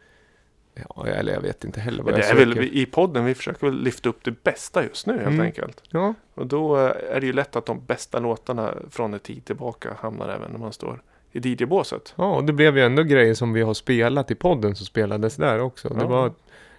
ja, 0.74 1.06
eller 1.06 1.32
jag 1.32 1.40
vet 1.40 1.64
inte 1.64 1.80
heller 1.80 2.02
vad 2.02 2.14
det 2.14 2.20
jag 2.20 2.30
är 2.30 2.34
väl 2.34 2.54
söker. 2.54 2.62
i 2.76 2.86
podden, 2.86 3.24
vi 3.24 3.34
försöker 3.34 3.66
väl 3.66 3.82
lyfta 3.82 4.08
upp 4.08 4.24
det 4.24 4.42
bästa 4.44 4.82
just 4.84 5.06
nu 5.06 5.12
helt 5.12 5.26
Mm. 5.26 5.40
enkelt. 5.40 5.82
Ja, 5.90 6.14
Och 6.34 6.46
då 6.46 6.76
eh, 6.76 6.92
är 7.16 7.20
det 7.20 7.26
ju 7.26 7.32
lätt 7.32 7.56
att 7.56 7.66
de 7.66 7.84
bästa 7.86 8.18
låtarna 8.18 8.74
från 8.90 9.14
en 9.14 9.20
tid 9.20 9.44
tillbaka 9.44 9.96
hamnar 10.00 10.28
även 10.28 10.50
när 10.52 10.58
man 10.58 10.72
står 10.72 11.02
i 11.32 11.38
DJ-båset. 11.54 12.14
ja, 12.16 12.34
och 12.36 12.44
det 12.44 12.52
blev 12.52 12.76
ju 12.78 12.84
ändå 12.84 13.02
grejer 13.02 13.34
som 13.34 13.52
vi 13.52 13.62
har 13.62 13.74
spelat 13.74 14.30
i 14.30 14.34
podden 14.34 14.74
som 14.74 14.86
spelades 14.86 15.36
där 15.36 15.60
också. 15.60 15.88
Det 15.88 16.00
Ja. 16.00 16.06
var, 16.06 16.22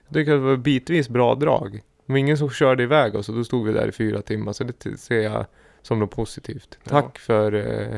jag 0.08 0.13
tycker 0.13 0.32
att 0.34 0.38
det 0.41 0.46
var 0.46 0.58
bitvis 0.58 1.10
bra 1.10 1.36
drag. 1.36 1.72
Det 2.06 2.13
var 2.13 2.18
ingen 2.18 2.38
som 2.38 2.50
körde 2.50 2.84
iväg 2.84 3.15
oss 3.15 3.29
och 3.29 3.36
då 3.36 3.44
stod 3.44 3.68
vi 3.68 3.74
där 3.74 3.88
i 3.88 3.91
fyra 3.91 4.22
timmar. 4.22 4.53
Så 4.53 4.63
det 4.63 4.98
ser 4.98 5.20
jag 5.22 5.46
som 5.82 6.00
något 6.00 6.12
positivt. 6.12 6.77
Ja. 6.84 6.89
Tack 6.89 7.20
för 7.20 7.53
eh, 7.53 7.96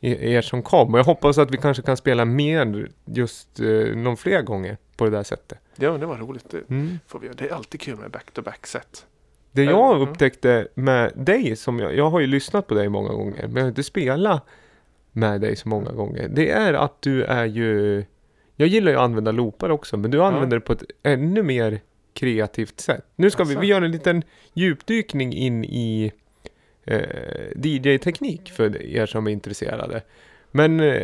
e- 0.00 0.32
er 0.34 0.42
som 0.42 0.62
kom. 0.62 0.92
Och 0.92 0.98
jag 0.98 1.04
hoppas 1.04 1.38
att 1.38 1.50
vi 1.50 1.56
kanske 1.56 1.82
kan 1.82 1.96
spela 1.96 2.24
mer 2.24 2.88
just 3.04 3.60
eh, 3.60 3.66
någon 3.96 4.16
fler 4.16 4.42
gånger 4.42 4.76
på 4.96 5.04
det 5.04 5.10
där 5.10 5.22
sättet. 5.22 5.58
Ja, 5.76 5.90
men 5.90 6.00
det 6.00 6.06
var 6.06 6.16
roligt. 6.16 6.50
Det, 6.50 6.70
Mm. 6.70 6.98
får 7.06 7.18
vi, 7.18 7.28
det 7.28 7.48
är 7.48 7.54
alltid 7.54 7.80
kul 7.80 7.96
med 7.96 8.10
back-to-back 8.10 8.66
set. 8.66 9.06
Det 9.52 9.62
Ja, 9.64 9.70
jag 9.70 9.98
ja. 10.00 10.02
upptäckte 10.02 10.68
med 10.74 11.12
dig, 11.16 11.56
som 11.56 11.78
jag, 11.78 11.96
jag 11.96 12.10
har 12.10 12.20
ju 12.20 12.26
lyssnat 12.26 12.66
på 12.66 12.74
dig 12.74 12.88
många 12.88 13.12
gånger, 13.12 13.42
men 13.46 13.56
jag 13.56 13.62
har 13.62 13.68
inte 13.68 13.82
spelat 13.82 14.44
med 15.12 15.40
dig 15.40 15.56
så 15.56 15.68
många 15.68 15.92
gånger. 15.92 16.28
Det 16.28 16.50
är 16.50 16.74
att 16.74 17.02
du 17.02 17.24
är 17.24 17.44
ju, 17.44 18.04
jag 18.56 18.68
gillar 18.68 18.92
ju 18.92 18.98
att 18.98 19.04
använda 19.04 19.30
loopar 19.32 19.70
också, 19.70 19.96
men 19.96 20.10
du 20.10 20.22
använder 20.22 20.56
det 20.56 20.60
på 20.60 20.72
ett 20.72 20.82
ännu 21.02 21.42
mer 21.42 21.80
kreativt 22.14 22.80
sätt. 22.80 23.04
Nu 23.16 23.30
ska 23.30 23.44
vi, 23.44 23.52
Asså. 23.52 23.60
vi 23.60 23.66
gör 23.66 23.82
en 23.82 23.90
liten 23.92 24.22
djupdykning 24.54 25.32
in 25.32 25.64
i 25.64 26.12
eh, 26.84 27.00
DJ-teknik 27.56 28.50
för 28.50 28.82
er 28.82 29.06
som 29.06 29.26
är 29.26 29.30
intresserade. 29.30 30.02
Men 30.50 30.80
eh, 30.80 31.02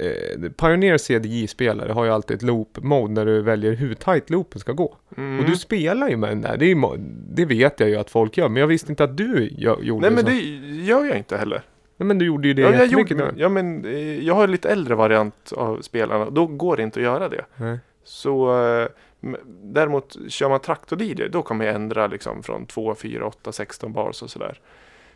eh, 0.00 0.50
Pioneer 0.60 0.98
CDJ-spelare 0.98 1.92
har 1.92 2.04
ju 2.04 2.10
alltid 2.10 2.36
ett 2.36 2.42
loop-mode 2.42 3.12
när 3.12 3.26
du 3.26 3.42
väljer 3.42 3.72
hur 3.72 3.94
tight 3.94 4.30
loopen 4.30 4.60
ska 4.60 4.72
gå. 4.72 4.96
Mm. 5.16 5.38
Och 5.40 5.50
du 5.50 5.56
spelar 5.56 6.08
ju 6.08 6.16
med 6.16 6.28
den 6.30 6.40
där. 6.40 6.56
Det, 6.56 6.66
ju 6.66 6.76
det 7.30 7.44
vet 7.44 7.80
jag 7.80 7.88
ju 7.88 7.96
att 7.96 8.10
folk 8.10 8.36
gör. 8.36 8.48
Men 8.48 8.60
jag 8.60 8.66
visste 8.66 8.92
inte 8.92 9.04
att 9.04 9.16
du 9.16 9.48
gö- 9.48 9.82
gjorde 9.82 10.10
Nej, 10.10 10.10
men 10.10 10.24
så. 10.24 10.30
det 10.30 10.40
gör 10.84 11.04
jag 11.04 11.16
inte 11.16 11.36
heller. 11.36 11.62
Nej, 12.02 12.06
men 12.06 12.18
du 12.18 12.24
gjorde 12.24 12.48
ju 12.48 12.54
det 12.54 12.62
Ja, 12.62 12.70
jag, 12.72 12.82
jättemycket. 12.82 13.10
gjorde, 13.18 13.32
ja, 13.36 13.48
men, 13.48 13.84
eh, 13.84 14.24
jag 14.24 14.34
har 14.34 14.44
en 14.44 14.50
lite 14.50 14.70
äldre 14.70 14.94
variant 14.94 15.52
av 15.52 15.80
spelarna. 15.80 16.30
Då 16.30 16.46
går 16.46 16.76
det 16.76 16.82
inte 16.82 16.98
att 17.00 17.04
göra 17.04 17.28
det. 17.28 17.44
Nej. 17.56 17.78
Så 18.04 18.64
eh, 18.66 18.88
däremot 19.62 20.16
kör 20.28 20.48
man 20.48 20.60
traktor-DJ, 20.60 21.28
då 21.28 21.42
kan 21.42 21.56
man 21.56 21.66
ju 21.66 21.72
ändra 21.72 22.06
liksom 22.06 22.42
från 22.42 22.66
2, 22.66 22.94
4, 22.94 23.26
8, 23.26 23.52
16 23.52 23.92
bars 23.92 24.22
och 24.22 24.30
sådär. 24.30 24.60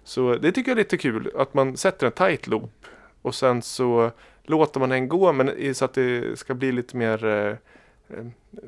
Så 0.05 0.35
det 0.35 0.52
tycker 0.52 0.71
jag 0.71 0.78
är 0.78 0.83
lite 0.83 0.97
kul, 0.97 1.31
att 1.37 1.55
man 1.55 1.76
sätter 1.76 2.07
en 2.07 2.12
tight 2.12 2.47
loop 2.47 2.87
och 3.23 3.35
sen 3.35 3.62
så 3.62 4.11
låter 4.45 4.81
man 4.81 4.88
den 4.88 5.09
gå, 5.09 5.33
men 5.33 5.75
så 5.75 5.85
att 5.85 5.95
det 5.95 6.38
ska 6.38 6.55
bli 6.55 6.73
lite 6.73 6.97
mer 6.97 7.25
eh, 7.25 7.55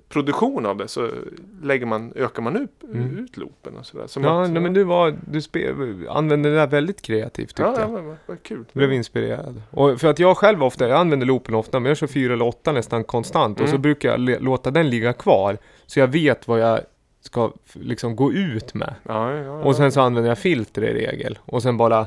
produktion 0.09 0.67
av 0.67 0.77
det 0.77 0.89
så 0.89 1.11
lägger 1.63 1.87
man, 1.87 2.13
ökar 2.17 2.43
man 2.43 2.57
upp, 2.57 2.85
Mm. 2.95 3.19
ut 3.19 3.37
loopen 3.37 3.77
och 3.77 3.87
sådär. 3.87 4.07
Som 4.07 4.25
Ja, 4.25 4.43
att- 4.45 4.51
nej, 4.51 4.63
men 4.63 4.73
du, 4.75 4.85
var, 4.85 5.15
du 5.31 5.43
spe, 5.43 5.75
använde 6.09 6.51
det 6.51 6.57
där 6.57 6.67
väldigt 6.67 7.03
kreativt 7.03 7.49
tyckte 7.49 7.63
ja, 7.63 7.73
ja, 7.77 7.81
jag. 7.81 7.91
men 7.93 8.17
vad- 8.27 8.43
kul. 8.43 8.65
Blev 8.73 8.93
inspirerad. 8.93 9.63
Och 9.71 10.01
för 10.01 10.09
att 10.09 10.19
jag 10.19 10.37
själv 10.37 10.65
ofta, 10.65 10.89
jag 10.89 10.99
använder 11.01 11.27
loopen 11.27 11.55
ofta, 11.55 11.81
men 11.81 11.89
jag 11.91 11.97
kör 11.97 12.07
fyra 12.07 12.33
eller 12.33 12.47
åtta 12.47 12.73
nästan 12.73 13.05
konstant. 13.05 13.61
Och 13.61 13.69
så 13.69 13.75
Mm. 13.75 13.83
brukar 13.83 14.09
jag 14.09 14.43
låta 14.43 14.71
den 14.71 14.91
ligga 14.91 15.13
kvar. 15.13 15.59
Så 15.87 16.01
jag 16.01 16.07
vet 16.09 16.49
vad 16.49 16.61
jag 16.61 16.81
ska 17.21 17.53
liksom 17.73 18.17
gå 18.17 18.33
ut 18.33 18.75
med. 18.75 18.95
Ja, 19.03 19.33
ja, 19.33 19.39
ja. 19.45 19.53
Och 19.53 19.77
sen 19.77 19.93
så 19.93 20.01
använder 20.01 20.31
jag 20.31 20.39
filter 20.39 20.83
i 20.85 20.95
regel. 21.07 21.39
Och 21.45 21.63
sen 21.63 21.77
bara, 21.77 22.07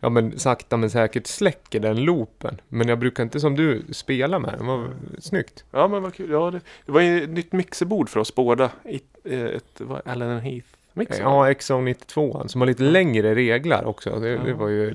ja 0.00 0.08
men 0.08 0.38
sakta 0.38 0.76
men 0.76 0.90
säkert 0.90 1.26
släcker 1.26 1.80
den 1.80 2.04
loopen. 2.04 2.60
Men 2.68 2.88
jag 2.88 2.98
brukar 2.98 3.22
inte 3.22 3.40
som 3.40 3.56
du 3.56 3.82
spela 3.92 4.38
med 4.38 4.50
den. 4.50 4.58
Det 4.58 4.64
var 4.66 4.88
snyggt. 5.18 5.64
Ja 5.70 5.88
men 5.88 6.02
vad 6.02 6.14
kul. 6.14 6.30
Ja, 6.30 6.50
det, 6.50 6.60
det 6.86 6.92
var 6.92 7.00
ju 7.00 7.22
ett 7.24 7.30
nytt 7.30 7.52
mixerbord 7.52 8.08
för 8.08 8.20
oss 8.20 8.34
båda. 8.34 8.70
I, 8.84 9.00
eh, 9.24 9.42
ett, 9.44 9.80
vad, 9.80 10.02
Allen 10.04 10.40
Heath 10.40 10.66
mixer. 10.92 11.22
Ja, 11.22 11.46
XO92 11.48 12.46
som 12.46 12.60
har 12.60 12.68
lite 12.68 12.82
längre 12.82 13.34
reglar 13.34 13.84
också. 13.84 14.20
Det, 14.20 14.36
det 14.38 14.50
Ja. 14.50 14.56
var 14.56 14.68
ju 14.68 14.94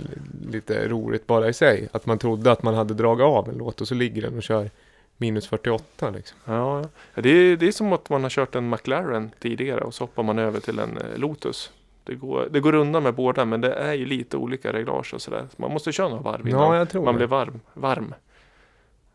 lite 0.51 0.87
roligt 0.87 1.27
bara 1.27 1.49
i 1.49 1.53
sig. 1.53 1.89
Att 1.91 2.05
man 2.05 2.17
trodde 2.17 2.51
att 2.51 2.63
man 2.63 2.73
hade 2.73 2.93
dragit 2.93 3.23
av 3.23 3.49
en 3.49 3.55
låt 3.57 3.81
och 3.81 3.87
så 3.87 3.95
ligger 3.95 4.21
den 4.21 4.37
och 4.37 4.43
kör 4.43 4.69
minus 5.17 5.47
48 5.47 6.09
liksom. 6.09 6.37
Ja, 6.45 6.81
ja. 6.81 6.89
Ja, 7.15 7.21
det, 7.21 7.29
är, 7.29 7.57
det 7.57 7.67
är 7.67 7.71
som 7.71 7.93
att 7.93 8.09
man 8.09 8.23
har 8.23 8.29
kört 8.29 8.55
en 8.55 8.69
McLaren 8.69 9.31
tidigare 9.39 9.81
och 9.81 9.93
så 9.93 10.03
hoppar 10.03 10.23
man 10.23 10.39
över 10.39 10.59
till 10.59 10.79
en 10.79 10.97
eh, 10.97 11.17
Lotus. 11.17 11.71
Det 12.03 12.15
går, 12.15 12.47
det 12.51 12.59
går 12.59 12.75
undan 12.75 13.03
med 13.03 13.13
båda 13.15 13.45
men 13.45 13.61
det 13.61 13.73
är 13.73 13.93
ju 13.93 14.05
lite 14.05 14.37
olika 14.37 14.73
reglage 14.73 15.13
och 15.13 15.21
sådär. 15.21 15.47
Så 15.55 15.61
man 15.61 15.71
måste 15.71 15.91
köra 15.91 16.09
några 16.09 16.21
varv 16.23 16.47
innan 16.47 16.61
Ja, 16.61 16.77
jag 16.77 16.89
tror 16.89 17.05
man 17.05 17.13
det. 17.13 17.17
blir 17.17 17.27
varm. 17.27 17.59
varm. 17.73 18.13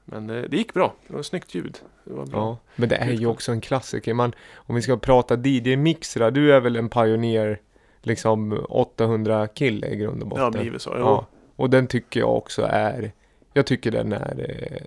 Men 0.05 0.31
eh, 0.31 0.43
det 0.49 0.57
gick 0.57 0.75
bra. 0.75 0.95
Det 1.07 1.15
var 1.15 1.23
snyggt 1.23 1.55
ljud. 1.55 1.79
Det 2.05 2.13
var 2.15 2.27
bra. 2.27 2.39
Ja, 2.41 2.59
men 2.77 2.89
det 2.89 2.97
är 2.97 3.13
ju 3.13 3.27
också 3.27 3.53
en 3.53 3.61
klassiker. 3.61 4.15
Man, 4.15 4.33
om 4.55 4.75
vi 4.75 4.83
ska 4.83 4.97
prata 4.97 5.37
DJ-mixrar, 5.37 6.31
du 6.31 6.53
är 6.55 6.61
väl 6.61 6.77
en 6.77 6.89
pioneer 6.89 7.61
liksom 8.03 8.65
800 8.69 9.47
kille 9.49 9.87
i 9.87 9.97
grund 9.97 10.23
och 10.23 10.29
Det 10.29 10.41
har 10.41 10.51
botten. 10.51 10.63
blivit 10.63 10.83
så. 10.83 10.91
Ja. 10.97 11.27
Och 11.57 11.71
den 11.71 11.87
tycker 11.87 12.21
jag 12.21 12.37
också 12.37 12.63
är, 12.71 13.13
jag 13.53 13.67
tycker 13.67 13.91
den 13.91 14.13
är, 14.13 14.47
eh, 14.71 14.83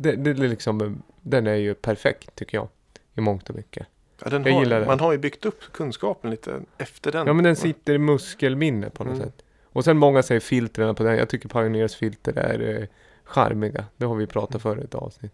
det, 0.00 0.16
det 0.16 0.34
liksom, 0.34 1.02
den 1.20 1.46
är 1.46 1.54
ju 1.54 1.74
perfekt 1.74 2.34
tycker 2.34 2.58
jag. 2.58 2.68
I 3.14 3.20
mångt 3.20 3.50
och 3.50 3.56
mycket. 3.56 3.86
Ja, 4.24 4.30
den 4.30 4.44
Jag 4.44 4.52
har, 4.52 4.60
gillar. 4.60 4.86
Man 4.86 5.00
har 5.00 5.12
ju 5.12 5.18
byggt 5.18 5.46
upp 5.46 5.60
kunskapen 5.72 6.30
lite 6.30 6.60
efter 6.78 7.12
den. 7.12 7.26
Ja 7.26 7.32
men 7.32 7.44
den 7.44 7.56
sitter 7.56 7.94
i 7.94 7.98
muskelminne 7.98 8.90
på 8.90 9.04
något 9.04 9.14
Mm. 9.14 9.26
sätt. 9.26 9.42
Och 9.72 9.84
sen 9.84 9.96
många 9.96 10.22
säger 10.22 10.40
filtren 10.40 10.94
på 10.94 11.02
den. 11.02 11.16
Jag 11.16 11.28
tycker 11.28 11.48
Pioneers 11.48 11.94
filter 11.96 12.38
är 12.38 12.80
eh, 12.80 12.86
charmiga. 13.24 13.84
Det 13.96 14.04
har 14.06 14.14
vi 14.14 14.26
pratat 14.26 14.62
för 14.62 14.80
i 14.80 14.84
ett 14.84 14.94
avsnitt. 14.94 15.32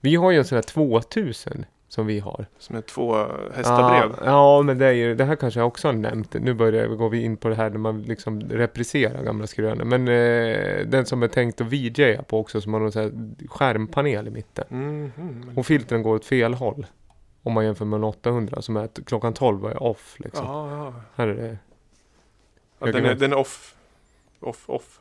Vi 0.00 0.14
har 0.16 0.30
ju 0.30 0.38
en 0.38 0.44
sån 0.44 0.56
här 0.56 0.62
2000 0.62 1.64
som 1.88 2.06
vi 2.06 2.18
har. 2.20 2.46
Som 2.58 2.76
är 2.76 2.80
två 2.80 3.14
hästar 3.54 3.90
bred. 3.90 4.10
Ja, 4.18 4.24
ja, 4.24 4.62
men 4.62 4.78
det 4.78 4.86
är 4.86 4.92
ju, 4.92 5.14
det 5.14 5.24
här 5.24 5.36
kanske 5.36 5.60
jag 5.60 5.66
också 5.66 5.88
har 5.88 5.92
nämnt. 5.92 6.34
Nu 6.34 6.54
börjar 6.54 6.88
vi 6.88 6.96
gå 6.96 7.08
vi 7.08 7.22
in 7.22 7.36
på 7.36 7.48
det 7.48 7.54
här 7.54 7.70
när 7.70 7.78
man 7.78 8.02
liksom 8.02 8.40
repriserar 8.40 9.22
gamla 9.22 9.46
skrönor. 9.46 9.84
Men 9.84 10.08
eh, 10.08 10.86
den 10.86 11.06
som 11.06 11.22
är 11.22 11.28
tänkt 11.28 11.60
att 11.60 11.66
VJa 11.66 12.22
på 12.22 12.38
också 12.40 12.60
som 12.60 12.72
har 12.72 12.80
någon 12.80 12.92
sån 12.92 13.02
här 13.02 13.12
skärmpanel 13.48 14.26
i 14.26 14.30
mitten. 14.30 14.64
Mm, 14.70 15.12
mm. 15.18 15.58
Och 15.58 15.66
filtren 15.66 16.02
går 16.02 16.14
åt 16.14 16.24
fel 16.24 16.54
håll. 16.54 16.86
Om 17.42 17.52
man 17.52 17.64
jämför 17.64 17.84
med 17.84 17.96
en 17.96 18.04
800 18.04 18.62
som 18.62 18.76
är 18.76 18.84
att 18.84 18.98
klockan 19.06 19.34
12 19.34 19.64
är 19.64 19.82
off 19.82 20.16
liksom. 20.18 20.46
Ja, 20.46 20.70
ja. 20.70 20.94
Här 21.14 21.28
är 21.28 21.34
det. 21.34 21.58
ja 22.78 22.86
den, 22.86 23.04
är, 23.04 23.14
den 23.14 23.32
är 23.32 23.36
off. 23.36 23.74
Off, 24.40 24.70
off. 24.70 25.00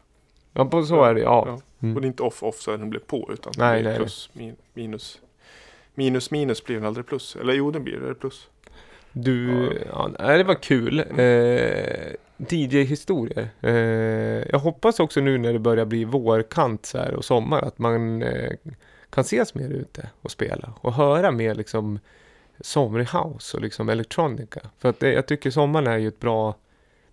Ja, 0.54 0.66
på 0.66 0.84
så 0.84 1.04
är 1.04 1.14
det 1.14 1.22
ja. 1.22 1.44
Ja. 1.48 1.62
Mm. 1.80 1.96
Och 1.96 2.02
det 2.02 2.06
är 2.06 2.08
inte 2.08 2.24
off, 2.24 2.44
off 2.44 2.62
så 2.62 2.72
att 2.72 2.80
den 2.80 2.90
blir 2.90 3.00
på 3.00 3.30
utan 3.34 3.54
Nej, 3.58 3.84
nej, 3.84 3.98
plus, 3.98 4.30
min, 4.34 4.56
minus. 4.74 5.20
Minus, 5.94 6.32
minus 6.32 6.64
blir 6.64 6.76
väl 6.76 6.86
aldrig 6.86 7.06
plus. 7.06 7.36
Eller 7.36 7.54
jo, 7.54 7.72
det 7.72 7.80
blir 7.80 8.00
det. 8.00 8.16
plus. 8.16 8.50
Du, 9.12 9.70
ja. 9.90 10.10
nej, 10.20 10.38
det 10.38 10.44
var 10.44 10.56
kul. 10.56 11.00
Eh, 11.00 12.14
DJ-historier. 12.38 13.50
Eh, 13.62 14.50
jag 14.52 14.60
hoppas 14.60 15.00
också 15.00 15.20
nu 15.20 15.38
när 15.38 15.54
det 15.54 15.60
börjar 15.60 15.86
bli 15.86 16.04
vårkant 16.04 16.86
så 16.86 16.98
här 16.98 17.14
och 17.14 17.26
sommar 17.26 17.62
att 17.62 17.80
man 17.80 18.22
eh, 18.22 18.52
kan 19.10 19.22
ses 19.22 19.56
mer 19.56 19.70
ute 19.70 20.10
och 20.22 20.32
spela 20.32 20.74
och 20.82 20.94
höra 20.94 21.32
mer 21.32 21.56
liksom 21.56 22.00
somrig 22.62 23.08
house 23.08 23.58
och 23.58 23.64
liksom 23.64 23.90
electronica. 23.90 24.62
För 24.80 24.90
att 24.90 25.00
det, 25.00 25.14
jag 25.14 25.26
tycker 25.26 25.52
sommaren 25.52 25.88
är 25.88 25.98
ju 25.98 26.08
ett 26.08 26.20
bra, 26.20 26.56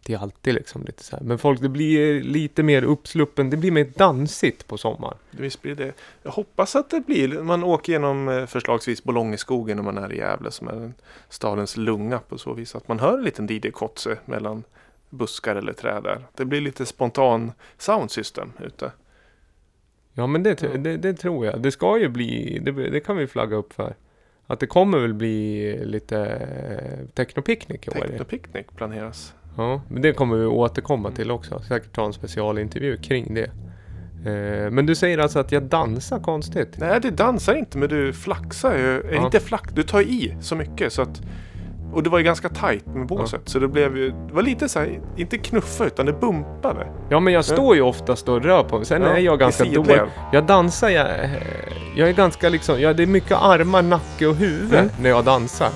det 0.02 0.14
är 0.14 0.18
alltid 0.18 0.54
liksom 0.54 0.84
lite 0.84 1.04
så 1.04 1.16
här, 1.16 1.22
men 1.22 1.38
folk 1.38 1.60
det 1.60 1.68
blir 1.68 2.22
lite 2.22 2.62
mer 2.62 2.82
uppsluppen, 2.82 3.50
det 3.50 3.56
blir 3.56 3.70
mer 3.70 3.92
dansigt 3.96 4.66
på 4.66 4.78
sommaren. 4.78 5.16
Visst 5.30 5.62
blir 5.62 5.74
det. 5.74 5.92
Jag 6.22 6.30
hoppas 6.30 6.76
att 6.76 6.90
det 6.90 7.00
blir. 7.00 7.28
Man 7.28 7.64
åker 7.64 7.92
genom 7.92 8.28
eh, 8.28 8.46
förslagsvis 8.46 9.04
Bolongeskogen 9.04 9.76
när 9.76 9.84
man 9.84 9.98
är 9.98 10.12
i 10.12 10.16
Gävle 10.16 10.50
som 10.50 10.68
är 10.68 10.72
en 10.72 10.94
stadens 11.28 11.76
lunga 11.76 12.18
på 12.18 12.38
så 12.38 12.52
vis. 12.52 12.74
Att 12.74 12.88
man 12.88 13.00
hör 13.00 13.18
en 13.18 13.24
liten 13.24 13.46
DJ-kotse 13.46 14.16
mellan 14.24 14.64
buskar 15.10 15.56
eller 15.56 15.72
träd 15.72 16.02
där. 16.02 16.24
Det 16.34 16.44
blir 16.44 16.60
lite 16.60 16.86
spontan 16.86 17.52
soundsystem 17.78 18.52
ute. 18.60 18.92
Ja 20.12 20.26
men 20.26 20.42
det, 20.42 20.54
det, 20.54 20.96
det 20.96 21.14
tror 21.14 21.46
jag. 21.46 21.62
Det 21.62 21.72
ska 21.72 21.98
ju 21.98 22.08
bli, 22.08 22.58
det, 22.62 22.72
det 22.72 23.00
kan 23.00 23.16
vi 23.16 23.26
flagga 23.26 23.56
upp 23.56 23.72
för. 23.72 23.94
Att 24.50 24.60
det 24.60 24.66
kommer 24.66 24.98
väl 24.98 25.14
bli 25.14 25.78
lite 25.84 26.18
eh, 26.20 27.06
technopicknick 27.14 27.86
i 27.86 27.90
år. 27.90 27.94
Technopicnic 27.94 28.66
planeras. 28.76 29.34
Ja, 29.56 29.82
men 29.88 30.02
det 30.02 30.12
kommer 30.12 30.36
vi 30.36 30.46
återkomma 30.46 31.10
till 31.10 31.30
också. 31.30 31.60
Säkert 31.60 31.92
ta 31.92 32.04
en 32.04 32.12
specialintervju 32.12 32.96
kring 32.96 33.34
det. 33.34 33.50
Eh, 34.30 34.70
men 34.70 34.86
du 34.86 34.94
säger 34.94 35.18
alltså 35.18 35.38
att 35.38 35.52
jag 35.52 35.62
dansar 35.62 36.20
konstigt? 36.20 36.78
Nej, 36.78 37.00
du 37.00 37.10
dansar 37.10 37.54
inte 37.54 37.78
men 37.78 37.88
du 37.88 38.12
flaxar 38.12 38.76
ju. 38.76 39.02
Ja. 39.12 39.24
Inte 39.24 39.40
flack, 39.40 39.74
du 39.74 39.82
tar 39.82 40.00
i 40.00 40.36
så 40.40 40.56
mycket 40.56 40.92
så 40.92 41.02
att 41.02 41.22
och 41.92 42.02
det 42.02 42.10
var 42.10 42.18
ju 42.18 42.24
ganska 42.24 42.48
tajt 42.48 42.86
med 42.86 43.06
båset 43.06 43.40
så 43.44 43.58
det 43.58 43.68
blev 43.68 43.96
ju, 43.96 44.10
det 44.10 44.34
var 44.34 44.42
lite 44.42 44.68
så 44.68 44.78
här, 44.78 45.00
inte 45.16 45.38
knuffa 45.38 45.84
utan 45.84 46.06
det 46.06 46.12
bumpade. 46.12 46.86
Ja 47.08 47.20
men 47.20 47.32
jag 47.32 47.44
står 47.44 47.74
ju 47.74 47.82
oftast 47.82 48.28
och 48.28 48.42
rör 48.42 48.62
på 48.62 48.76
mig. 48.76 48.86
Sen 48.86 49.02
Ja, 49.02 49.08
är 49.08 49.18
jag 49.18 49.38
ganska 49.38 49.64
dålig. 49.64 50.00
Jag 50.32 50.44
dansar, 50.46 50.88
jag, 50.88 51.06
jag 51.96 52.08
är 52.08 52.12
ganska 52.12 52.48
liksom, 52.48 52.80
ja 52.80 52.92
det 52.92 53.02
är 53.02 53.06
mycket 53.06 53.36
armar, 53.40 53.82
nacke 53.82 54.26
och 54.26 54.34
huvud 54.34 54.74
Mm. 54.74 54.90
när 55.02 55.10
jag 55.10 55.24
dansar. 55.24 55.68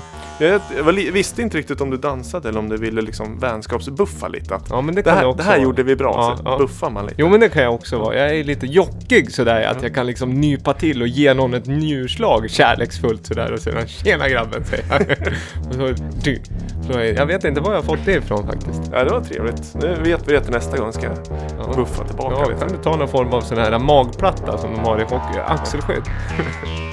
Jag, 0.46 0.92
visste 1.12 1.42
inte 1.42 1.58
riktigt 1.58 1.80
om 1.80 1.90
du 1.90 1.96
dansade 1.96 2.48
eller 2.48 2.58
om 2.58 2.68
du 2.68 2.76
ville 2.76 3.02
liksom 3.02 3.38
vänskapsbuffa 3.38 4.28
lite. 4.28 4.54
Att 4.54 4.66
Ja 4.70 4.80
men 4.80 4.94
det 4.94 5.02
det, 5.02 5.10
kan 5.10 5.12
jag 5.12 5.20
här, 5.20 5.26
också 5.28 5.36
det 5.36 5.42
här 5.42 5.50
vara. 5.52 5.62
gjorde 5.62 5.82
vi 5.82 5.96
bra, 5.96 6.14
Ja, 6.16 6.36
så 6.36 6.42
ja. 6.44 6.58
buffar 6.58 6.90
man 6.90 7.04
lite. 7.06 7.14
Jo 7.18 7.28
men 7.28 7.40
det 7.40 7.48
kan 7.48 7.62
jag 7.62 7.74
också 7.74 7.98
vara. 7.98 8.16
Jag 8.16 8.36
är 8.36 8.44
lite 8.44 8.66
jockig 8.66 9.32
sådär 9.32 9.62
att 9.64 9.82
jag 9.82 9.94
kan 9.94 10.06
liksom 10.06 10.30
nypa 10.40 10.74
till 10.74 11.02
och 11.02 11.08
ge 11.08 11.34
någon 11.34 11.54
ett 11.54 11.66
njurslag 11.66 12.50
kärleksfullt 12.50 13.26
sådär 13.26 13.52
och 13.52 13.58
sedan 13.58 13.86
tjena 13.88 14.28
grabben 14.28 14.64
säger 14.64 14.84
jag. 14.90 15.16
så, 15.96 16.02
så, 16.92 17.00
jag 17.00 17.26
vet 17.26 17.44
inte 17.44 17.60
var 17.60 17.74
jag 17.74 17.84
fått 17.84 18.04
det 18.04 18.12
ifrån 18.12 18.46
faktiskt. 18.46 18.82
Ja, 18.92 19.04
det 19.04 19.10
var 19.10 19.20
trevligt. 19.20 19.74
Nu 19.74 19.96
vet 20.04 20.28
vi 20.28 20.32
det 20.32 20.40
till 20.40 20.52
nästa 20.52 20.76
gång 20.76 20.92
ska 20.92 21.02
jag 21.06 21.18
Ja. 21.58 21.72
buffa 21.76 22.04
tillbaka 22.04 22.36
Ja, 22.38 22.48
lite. 22.48 22.60
kan 22.60 22.68
du 22.68 22.76
ta 22.82 22.96
någon 22.96 23.08
form 23.08 23.28
av 23.32 23.40
sån 23.40 23.58
här 23.58 23.78
magplatta 23.78 24.58
som 24.58 24.70
de 24.72 24.78
har 24.80 24.98
i 24.98 25.02
hockey? 25.02 25.38
Axelskydd. 25.46 26.02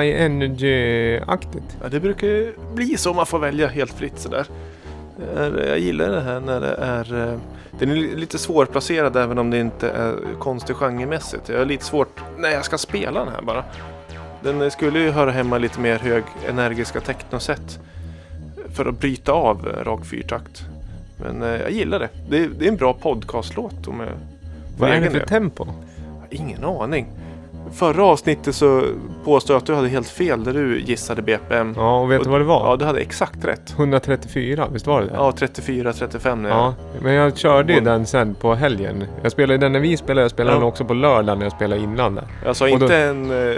high 0.00 0.20
energy-aktigt. 0.22 1.76
Ja, 1.82 1.88
det 1.88 2.00
brukar 2.00 2.26
ju 2.26 2.52
bli 2.74 2.96
så 2.96 3.14
man 3.14 3.26
får 3.26 3.38
välja 3.38 3.66
helt 3.68 3.92
fritt 3.92 4.18
sådär. 4.18 4.46
Är- 5.36 5.66
Jag 5.68 5.78
gillar 5.78 6.08
det 6.08 6.20
här 6.20 6.40
när 6.40 6.60
det 6.60 6.74
är... 6.74 7.28
eh, 7.32 7.38
Den 7.78 7.90
är 7.90 7.94
li- 7.94 8.16
lite 8.16 8.38
svårplacerad 8.38 9.16
även 9.16 9.38
om 9.38 9.50
det 9.50 9.58
inte 9.58 9.90
är 9.90 10.14
konstig 10.38 10.76
genremässigt. 10.76 11.48
Jag 11.48 11.58
har 11.58 11.64
lite 11.64 11.84
svårt 11.84 12.20
när 12.38 12.48
jag 12.50 12.64
ska 12.64 12.78
spela 12.78 13.24
den 13.24 13.32
här 13.34 13.42
bara. 13.42 13.64
Den 14.42 14.70
skulle 14.70 14.98
ju 14.98 15.10
höra 15.10 15.30
hemma 15.30 15.58
lite 15.58 15.80
mer 15.80 15.98
hög 15.98 16.24
energiska 16.48 17.00
technoset. 17.00 17.78
För 18.74 18.86
att 18.86 19.00
bryta 19.00 19.32
av 19.32 19.68
eh, 19.68 19.84
rak 19.84 20.04
fyrtakt. 20.06 20.62
Men 21.22 21.42
eh, 21.42 21.60
jag 21.60 21.70
gillar 21.70 21.98
det. 21.98 22.08
Det 22.30 22.38
är, 22.38 22.48
det 22.58 22.64
är 22.64 22.68
en 22.68 22.76
bra 22.76 22.92
podcastlåt. 22.92 23.74
Vad 24.78 24.90
är 24.90 25.00
det 25.00 25.10
för 25.10 25.26
tempo? 25.26 25.66
Ingen 26.30 26.64
aning. 26.64 27.06
Förra 27.72 28.04
avsnittet 28.04 28.54
så 28.54 28.82
påstå 29.24 29.56
att 29.56 29.66
du 29.66 29.74
hade 29.74 29.88
helt 29.88 30.08
fel 30.08 30.44
där 30.44 30.52
du 30.52 30.80
gissade 30.80 31.22
BPM. 31.22 31.74
Ja, 31.76 32.00
och 32.00 32.10
vet 32.12 32.24
du 32.24 32.30
vad 32.30 32.40
det 32.40 32.44
var? 32.44 32.70
Ja, 32.70 32.76
du 32.76 32.84
hade 32.84 33.00
exakt 33.00 33.44
rätt. 33.44 33.70
134, 33.76 34.68
visst 34.72 34.86
var 34.86 35.00
det 35.00 35.06
det? 35.06 35.12
Ja, 35.14 35.32
34, 35.32 35.92
35 35.92 36.42
när 36.42 36.50
Ja, 36.50 36.74
men 37.02 37.12
jag 37.14 37.36
körde 37.36 37.72
ju 37.72 37.78
Och- 37.78 37.84
den 37.84 38.06
sen 38.06 38.34
på 38.34 38.54
helgen. 38.54 39.04
Jag 39.22 39.32
spelade 39.32 39.58
den 39.58 39.72
när 39.72 39.80
vi 39.80 39.96
spelade, 39.96 40.20
jag 40.24 40.30
spelade 40.30 40.56
Ja. 40.56 40.58
den 40.58 40.68
också 40.68 40.84
på 40.84 40.94
lördag 40.94 41.38
när 41.38 41.44
jag 41.44 41.52
spelade 41.52 41.82
innan 41.82 42.14
där. 42.14 42.24
jag 42.44 42.56
sa 42.56 42.64
och 42.64 42.70
då- 42.78 42.84
inte 42.84 42.96
en 42.98 43.30
eh, 43.50 43.56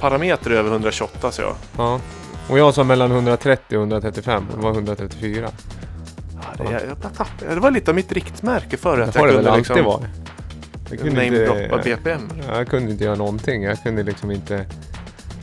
parameter 0.00 0.50
över 0.50 0.70
128 0.70 1.30
så 1.30 1.42
jag. 1.42 1.54
Ja. 1.76 2.00
Och 2.50 2.58
jag 2.58 2.74
sa 2.74 2.84
mellan 2.84 3.10
130 3.12 3.76
och 3.76 3.82
135, 3.82 4.46
det 4.56 4.62
var 4.62 4.70
134. 4.72 5.48
Ja, 6.34 6.64
det, 6.64 6.72
jag, 6.72 6.82
jag 6.88 7.02
tappade. 7.02 7.54
Det 7.54 7.60
var 7.60 7.70
lite 7.70 7.90
av 7.90 7.94
mitt 7.94 8.12
riktmärke 8.12 8.76
förr. 8.76 8.96
Det 8.96 9.02
har 9.02 9.06
jag 9.06 9.14
det 9.14 9.20
väl 9.26 9.34
kunde 9.34 9.50
alltid 9.50 9.68
liksom 9.76 9.84
varit. 9.84 10.04
Jag 10.90 10.98
kunde, 10.98 11.24
namedroppa 11.24 11.76
inte, 11.76 11.96
BPM. 11.96 12.28
jag 12.48 12.68
kunde 12.68 12.90
inte 12.92 13.04
göra 13.04 13.14
någonting. 13.14 13.62
Jag 13.62 13.82
kunde 13.82 14.02
liksom 14.02 14.30
inte... 14.30 14.66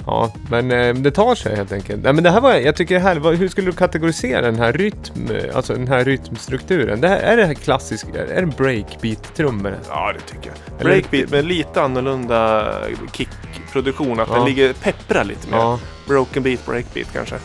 Ja, 0.05 0.33
men 0.49 0.71
eh, 0.71 0.93
det 0.93 1.11
tar 1.11 1.35
sig 1.35 1.55
helt 1.55 1.71
enkelt. 1.71 2.03
Nej, 2.03 2.13
men 2.13 2.23
det 2.23 2.29
här 2.31 2.41
var, 2.41 2.53
jag 2.53 2.75
tycker 2.75 2.95
det 2.95 3.01
här, 3.01 3.15
var- 3.15 3.33
hur 3.33 3.47
skulle 3.49 3.67
du 3.71 3.77
kategorisera 3.77 4.41
den 4.41 4.55
här 4.59 4.73
rytm, 4.73 5.29
alltså 5.53 5.73
den 5.73 5.87
här 5.87 6.05
rytmstrukturen? 6.05 7.01
Det 7.01 7.07
här, 7.07 7.19
är 7.19 7.37
det 7.37 7.45
här 7.45 7.53
klassisk, 7.53 8.05
är 8.15 8.41
det 8.41 8.57
breakbeat-trummor? 8.57 9.75
Ja, 9.89 10.13
det 10.13 10.31
tycker 10.33 10.51
jag. 10.69 10.85
Breakbeat 10.85 11.29
med 11.31 11.45
lite 11.45 11.81
annorlunda 11.81 12.73
kickproduktion. 13.13 14.19
Att 14.19 14.27
Ja. 14.29 14.35
den 14.35 14.45
ligger 14.45 14.73
pepprar 14.73 15.23
lite 15.23 15.49
mer. 15.49 15.57
Ja, 15.57 15.79
Broken 16.07 16.43
beat, 16.43 16.65
breakbeat 16.65 17.07
kanske. 17.13 17.35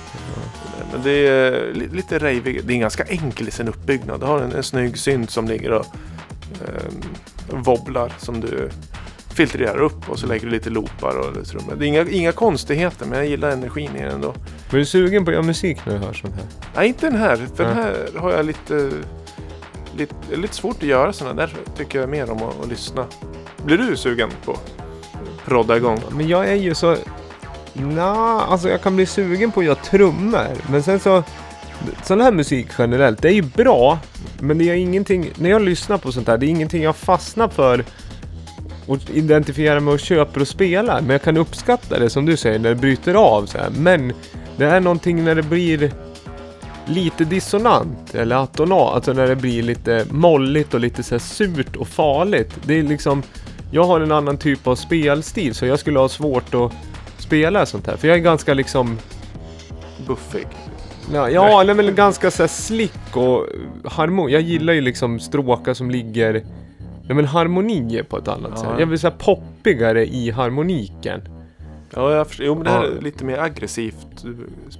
Men 0.92 1.02
det 1.02 1.10
är 1.28 1.72
li- 1.74 1.88
lite 1.92 2.18
ravig. 2.18 2.60
Det 2.64 2.74
är 2.74 2.78
ganska 2.78 3.04
enkel 3.04 3.48
i 3.48 3.50
sin 3.50 3.68
uppbyggnad. 3.68 4.20
Du 4.20 4.26
har 4.26 4.40
en, 4.40 4.52
en 4.52 4.62
snygg 4.62 4.98
synt 4.98 5.30
som 5.30 5.48
ligger 5.48 5.72
och 5.72 5.86
eh, 6.68 6.82
wobblar 7.50 8.12
som 8.18 8.40
du 8.40 8.70
filtrerar 9.38 9.78
upp 9.78 10.08
och 10.10 10.18
så 10.18 10.26
lägger 10.26 10.46
du 10.46 10.52
lite 10.52 10.70
loopar 10.70 11.18
och 11.18 11.36
lite 11.36 11.50
trummor. 11.50 11.74
Det 11.74 11.84
är 11.84 11.86
inga, 11.86 12.08
inga 12.08 12.32
konstigheter 12.32 13.06
men 13.06 13.18
jag 13.18 13.28
gillar 13.28 13.50
energin 13.50 13.96
i 13.96 14.02
den 14.02 14.10
ändå. 14.10 14.34
var 14.70 14.78
du 14.78 14.84
sugen 14.84 15.24
på 15.24 15.30
att 15.30 15.34
göra 15.34 15.46
musik 15.46 15.78
när 15.86 15.92
du 15.92 15.98
hör 15.98 16.12
sånt 16.12 16.34
här? 16.34 16.44
Nej, 16.76 16.88
inte 16.88 17.10
den 17.10 17.18
här. 17.18 17.46
Den 17.56 17.76
här 17.76 18.08
har 18.16 18.32
jag 18.32 18.46
lite, 18.46 18.90
lite, 19.96 20.14
lite 20.36 20.54
svårt 20.54 20.76
att 20.76 20.82
göra 20.82 21.12
sådana. 21.12 21.34
Där 21.34 21.56
tycker 21.76 22.00
jag 22.00 22.08
mer 22.08 22.30
om 22.30 22.42
att, 22.42 22.60
att 22.62 22.68
lyssna. 22.68 23.06
Blir 23.64 23.78
du 23.78 23.96
sugen 23.96 24.30
på 24.44 24.52
att 24.52 25.44
prodda 25.44 25.76
igång? 25.76 26.00
Men 26.10 26.28
jag 26.28 26.48
är 26.48 26.54
ju 26.54 26.74
så... 26.74 26.96
Nja, 27.72 28.40
alltså 28.48 28.68
jag 28.68 28.82
kan 28.82 28.96
bli 28.96 29.06
sugen 29.06 29.52
på 29.52 29.60
att 29.60 29.66
göra 29.66 29.76
trummor. 29.76 30.56
Men 30.70 30.82
sen 30.82 31.00
så... 31.00 31.22
Sån 32.02 32.20
här 32.20 32.32
musik 32.32 32.66
generellt, 32.78 33.22
det 33.22 33.28
är 33.28 33.32
ju 33.32 33.42
bra. 33.42 33.98
Men 34.40 34.58
det 34.58 34.70
är 34.70 34.74
ingenting... 34.74 35.30
När 35.36 35.50
jag 35.50 35.62
lyssnar 35.62 35.98
på 35.98 36.12
sånt 36.12 36.28
här, 36.28 36.38
det 36.38 36.46
är 36.46 36.48
ingenting 36.48 36.82
jag 36.82 36.96
fastnar 36.96 37.48
för 37.48 37.84
och 38.86 38.98
identifierar 39.14 39.80
mig 39.80 39.94
och 39.94 40.00
köper 40.00 40.40
och 40.40 40.48
spelar. 40.48 41.00
Men 41.00 41.10
jag 41.10 41.22
kan 41.22 41.36
uppskatta 41.36 41.98
det 41.98 42.10
som 42.10 42.26
du 42.26 42.36
säger, 42.36 42.58
när 42.58 42.68
det 42.68 42.74
bryter 42.74 43.14
av 43.14 43.46
så 43.46 43.58
här. 43.58 43.70
Men 43.70 44.12
det 44.56 44.64
är 44.64 44.80
någonting 44.80 45.24
när 45.24 45.34
det 45.34 45.42
blir 45.42 45.92
lite 46.86 47.24
dissonant 47.24 48.14
eller 48.14 48.36
atonalt, 48.36 48.94
Alltså 48.94 49.12
när 49.12 49.26
det 49.26 49.36
blir 49.36 49.62
lite 49.62 50.06
molligt 50.10 50.74
och 50.74 50.80
lite 50.80 51.02
så 51.02 51.14
här 51.14 51.20
surt 51.20 51.76
och 51.76 51.88
farligt. 51.88 52.50
Det 52.62 52.78
är 52.78 52.82
liksom... 52.82 53.22
Jag 53.70 53.84
har 53.84 54.00
en 54.00 54.12
annan 54.12 54.38
typ 54.38 54.66
av 54.66 54.76
spelstil 54.76 55.54
så 55.54 55.66
jag 55.66 55.78
skulle 55.78 55.98
ha 55.98 56.08
svårt 56.08 56.54
att 56.54 56.72
spela 57.18 57.66
sånt 57.66 57.86
här. 57.86 57.96
För 57.96 58.08
jag 58.08 58.16
är 58.16 58.22
ganska 58.22 58.54
liksom... 58.54 58.98
Buffig. 60.06 60.46
Ja, 61.12 61.30
ja 61.30 61.62
nej, 61.66 61.74
men 61.74 61.94
ganska 61.94 62.30
så 62.30 62.42
här 62.42 62.48
slick 62.48 63.16
och 63.16 63.46
harmon. 63.84 64.30
Jag 64.30 64.40
gillar 64.40 64.72
ju 64.72 64.80
liksom 64.80 65.20
stråkar 65.20 65.74
som 65.74 65.90
ligger... 65.90 66.42
Ja 67.08 67.14
men 67.14 67.24
harmonier 67.24 68.02
på 68.02 68.18
ett 68.18 68.28
annat 68.28 68.58
sätt. 68.58 68.68
Jag 68.78 68.86
vill 68.86 68.98
säga 68.98 69.10
poppigare 69.10 70.06
i 70.06 70.30
harmoniken. 70.30 71.20
Ja, 71.94 72.12
jag 72.14 72.26
förstår. 72.28 72.46
Jo, 72.46 72.54
men 72.54 72.64
det 72.64 72.70
här 72.70 72.84
är 72.84 73.00
lite 73.00 73.24
mer 73.24 73.38
aggressivt. 73.38 74.24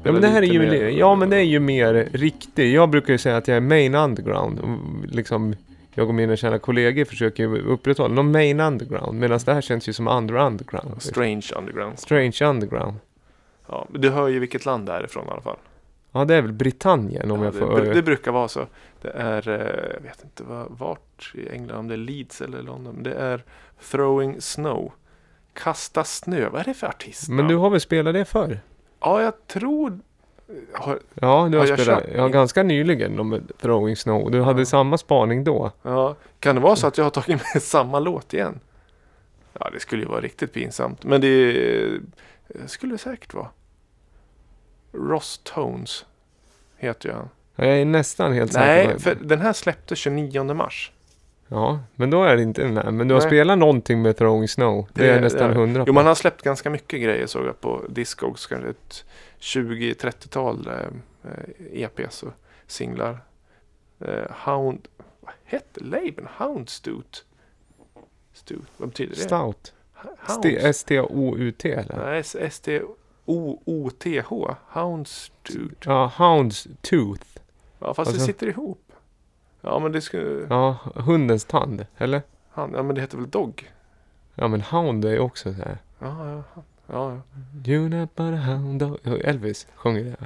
Ja 0.04 0.12
men 0.12 0.20
det 0.22 0.28
här 0.28 0.42
är 0.42 0.46
ju... 0.46 0.58
mer- 0.58 0.88
Ja 0.88 1.14
men 1.14 1.30
det 1.30 1.36
är 1.36 1.42
ju 1.42 1.60
mer 1.60 2.08
riktigt. 2.12 2.74
Jag 2.74 2.90
brukar 2.90 3.12
ju 3.12 3.18
säga 3.18 3.36
att 3.36 3.48
jag 3.48 3.56
är 3.56 3.60
main 3.60 3.94
underground. 3.94 4.60
Liksom, 5.08 5.54
jag 5.94 6.08
och 6.08 6.14
mina 6.14 6.36
kära 6.36 6.58
kollegor 6.58 7.04
försöker 7.04 7.42
ju 7.42 7.58
upprätthålla 7.62 8.14
någon 8.14 8.32
main 8.32 8.60
underground. 8.60 9.20
Medan 9.20 9.40
det 9.44 9.54
här 9.54 9.60
känns 9.60 9.88
ju 9.88 9.92
som 9.92 10.08
under 10.08 10.34
underground. 10.34 11.02
Strange 11.02 11.46
underground. 11.58 11.98
Strange 11.98 12.38
underground. 12.44 12.96
Ja, 13.68 13.86
men 13.90 14.00
du 14.00 14.10
hör 14.10 14.28
ju 14.28 14.38
vilket 14.38 14.66
land 14.66 14.86
det 14.86 14.92
är 14.92 15.04
ifrån 15.04 15.26
i 15.26 15.30
alla 15.30 15.40
fall. 15.40 15.56
Ja 16.12 16.24
det 16.24 16.34
är 16.34 16.42
väl 16.42 16.52
Britannien 16.52 17.30
om 17.30 17.38
Ja, 17.38 17.44
jag 17.44 17.54
det, 17.54 17.58
får... 17.58 17.66
bru- 17.80 17.94
det 17.94 18.02
brukar 18.02 18.32
vara 18.32 18.48
så. 18.48 18.66
Det 19.02 19.10
är, 19.10 19.48
eh, 19.48 19.92
jag 19.94 20.00
vet 20.00 20.24
inte 20.24 20.42
vart 20.68 21.32
i 21.34 21.48
England, 21.48 21.78
om 21.78 21.88
det 21.88 21.94
är 21.94 21.98
Leeds 21.98 22.40
eller 22.40 22.62
London. 22.62 23.02
Det 23.02 23.14
är 23.14 23.44
Throwing 23.90 24.40
Snow. 24.40 24.92
Kasta 25.52 26.04
snö. 26.04 26.48
Vad 26.48 26.60
är 26.60 26.64
det 26.64 26.74
för 26.74 26.86
artist? 26.86 27.28
Men 27.28 27.48
du 27.48 27.56
har 27.56 27.70
väl 27.70 27.80
spelat 27.80 28.14
det 28.14 28.24
förr? 28.24 28.60
Ja, 29.00 29.22
jag 29.22 29.46
tror... 29.46 29.98
Har, 30.72 30.98
Ja, 31.14 31.48
du 31.52 31.58
har 31.58 31.66
jag 31.66 31.80
spelat. 31.80 32.04
kör- 32.04 32.12
Ja, 32.16 32.28
ganska 32.28 32.62
nyligen 32.62 33.20
om 33.20 33.40
Throwing 33.60 33.96
Snow. 33.96 34.30
Du 34.30 34.40
hade 34.42 34.60
Ja. 34.60 34.64
samma 34.66 34.98
spaning 34.98 35.44
då. 35.44 35.70
ja, 35.82 36.16
kan 36.40 36.54
det 36.54 36.60
vara 36.60 36.76
så 36.76 36.86
att 36.86 36.98
jag 36.98 37.04
har 37.04 37.10
tagit 37.10 37.40
med 37.54 37.62
samma 37.62 37.98
låt 37.98 38.34
igen? 38.34 38.60
Ja, 39.60 39.70
det 39.72 39.80
skulle 39.80 40.02
ju 40.02 40.08
vara 40.08 40.20
riktigt 40.20 40.52
pinsamt. 40.52 41.04
Men 41.04 41.20
det 41.20 41.50
eh, 41.84 41.92
skulle 42.66 42.94
det 42.94 42.98
säkert 42.98 43.34
vara. 43.34 43.48
Ross 44.92 45.40
Tones 45.44 46.06
heter 46.76 47.08
ju 47.08 47.14
han. 47.14 47.28
Ja, 47.56 47.64
Jag 47.64 47.78
är 47.80 47.84
nästan 47.84 48.32
helt 48.32 48.52
säker 48.52 48.86
Nej, 48.88 48.98
för 48.98 49.14
den 49.14 49.40
här 49.40 49.52
släpptes 49.52 49.98
29 49.98 50.54
mars. 50.54 50.92
Ja, 51.48 51.80
men 51.94 52.10
då 52.10 52.24
är 52.24 52.36
det 52.36 52.42
inte 52.42 52.62
den 52.62 52.76
här. 52.76 52.90
Men 52.90 53.08
du 53.08 53.14
har 53.14 53.20
Nej. 53.20 53.28
spelat 53.30 53.58
någonting 53.58 54.02
med 54.02 54.16
Throwing 54.16 54.48
Snow. 54.48 54.88
Det, 54.92 55.00
Det- 55.02 55.08
är 55.08 55.12
jag 55.14 55.22
nästan 55.22 55.52
hundra 55.52 55.80
Jo, 55.80 55.86
på. 55.86 55.92
man 55.92 56.06
har 56.06 56.14
släppt 56.14 56.42
ganska 56.42 56.70
mycket 56.70 57.00
grejer 57.02 57.26
såg 57.26 57.46
jag 57.46 57.60
på 57.60 57.84
Discogs. 57.88 58.46
Kanske 58.46 58.68
ett 58.70 59.04
20-30-tal 59.40 60.68
eh, 60.68 61.82
EPs 61.82 62.22
och 62.22 62.32
singlar. 62.66 63.18
Eh, 64.00 64.30
Hound... 64.44 64.88
Vad 65.20 65.34
hette 65.44 65.80
labeln? 65.84 66.28
Houndstooth? 66.38 67.18
Stooth, 68.32 68.66
vad 68.76 68.88
betyder 68.88 69.14
det? 69.14 69.20
Stout. 69.20 69.72
St- 70.28 70.56
S-T-O-U-T 70.68 71.72
eller? 71.72 71.96
Nej, 72.06 72.18
S- 72.20 72.36
S-T-O-O-T-H. 73.28 74.56
Houndstooth. 74.68 75.74
Ja, 75.88 76.12
Hounds 76.16 76.68
Tooth. 76.82 77.26
Ja, 77.78 77.94
fast 77.94 78.10
det 78.10 78.14
Alltså- 78.14 78.26
sitter 78.26 78.46
ihop. 78.46 78.92
Ja, 79.60 79.78
men 79.78 79.92
det 79.92 80.00
skulle... 80.00 80.46
Ja, 80.50 80.76
hundens 80.94 81.44
tand. 81.44 81.86
Eller? 81.98 82.22
Han, 82.50 82.72
ja, 82.74 82.82
men 82.82 82.94
det 82.94 83.00
heter 83.00 83.16
väl 83.18 83.30
Dog? 83.30 83.72
Ja, 84.34 84.48
men 84.48 84.60
Hound 84.60 85.04
är 85.04 85.10
ju 85.10 85.18
också 85.18 85.54
så 85.54 85.62
här. 85.62 85.78
Ja, 85.98 86.30
ja. 86.30 86.42
ja, 86.56 86.62
ja. 86.86 87.20
You're 87.64 87.88
not 87.88 88.14
but 88.16 88.34
a 88.34 88.36
hound 88.36 88.80
dog. 88.80 88.98
Elvis 89.24 89.66
sjunger 89.74 90.04
det. 90.04 90.16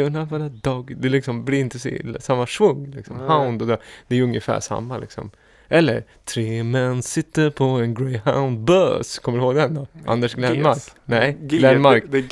You're 0.00 0.10
not 0.10 0.28
but 0.28 0.42
a 0.42 0.48
dog. 0.62 0.94
Det 0.96 1.08
liksom 1.08 1.44
blir 1.44 1.60
inte 1.60 1.78
så 1.78 1.90
samma 2.20 2.46
svung. 2.46 2.86
Liksom. 2.86 3.16
Nej. 3.16 3.26
Hound 3.28 3.62
och 3.62 3.68
dog. 3.68 3.78
Det 4.08 4.16
är 4.16 4.22
ungefär 4.22 4.60
samma 4.60 4.98
liksom. 4.98 5.30
Eller 5.68 6.04
Tre 6.24 6.62
män 6.62 7.02
sitter 7.02 7.50
på 7.50 7.64
en 7.64 7.94
greyhound 7.94 8.58
bus. 8.58 9.18
Kommer 9.18 9.38
du 9.38 9.44
ihåg 9.44 9.54
den 9.54 9.74
då? 9.74 9.86
Anders 10.06 10.34
Glenmark? 10.34 10.82
Nej, 11.04 11.36
G, 11.40 11.58
Glenmark. 11.58 12.04
Det, 12.10 12.18
är 12.18 12.22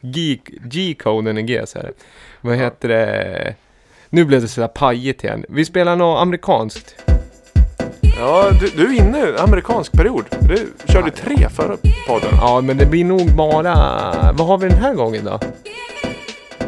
G, 0.00 0.40
G-koden 0.64 1.36
är 1.36 1.42
G 1.42 1.66
så 1.66 1.78
är 1.78 1.82
det. 1.82 1.92
Vad 2.40 2.56
heter 2.56 2.88
det? 2.88 3.54
Nu 4.10 4.24
blev 4.24 4.40
det 4.40 4.48
sådär 4.48 4.68
pajigt 4.68 5.24
igen. 5.24 5.44
Vi 5.48 5.64
spelar 5.64 5.96
något 5.96 6.22
amerikanskt. 6.22 6.94
Ja, 8.18 8.50
du, 8.60 8.68
du 8.68 8.94
är 8.94 8.98
inne 8.98 9.18
i 9.18 9.36
amerikansk 9.38 9.92
period. 9.92 10.24
Du 10.40 10.72
körde 10.92 11.10
tre 11.10 11.48
förra 11.48 11.76
podden. 12.06 12.30
Ja, 12.32 12.60
men 12.60 12.76
det 12.76 12.86
blir 12.86 13.04
nog 13.04 13.34
bara... 13.36 13.74
Vad 14.32 14.46
har 14.46 14.58
vi 14.58 14.68
den 14.68 14.78
här 14.78 14.94
gången 14.94 15.24
då? 15.24 15.40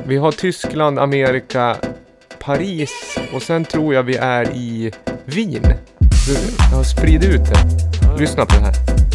Vi 0.07 0.17
har 0.17 0.33
Tyskland, 0.33 0.99
Amerika, 0.99 1.77
Paris 2.45 3.19
och 3.33 3.43
sen 3.43 3.65
tror 3.65 3.95
jag 3.95 4.03
vi 4.03 4.17
är 4.17 4.45
i 4.55 4.93
Wien. 5.25 5.63
Jag 6.71 6.77
har 6.77 6.85
spridit 6.85 7.31
ut 7.31 7.41
det. 7.45 8.19
Lyssna 8.19 8.47
på 8.47 8.55
det 8.55 8.61
här. 8.61 9.12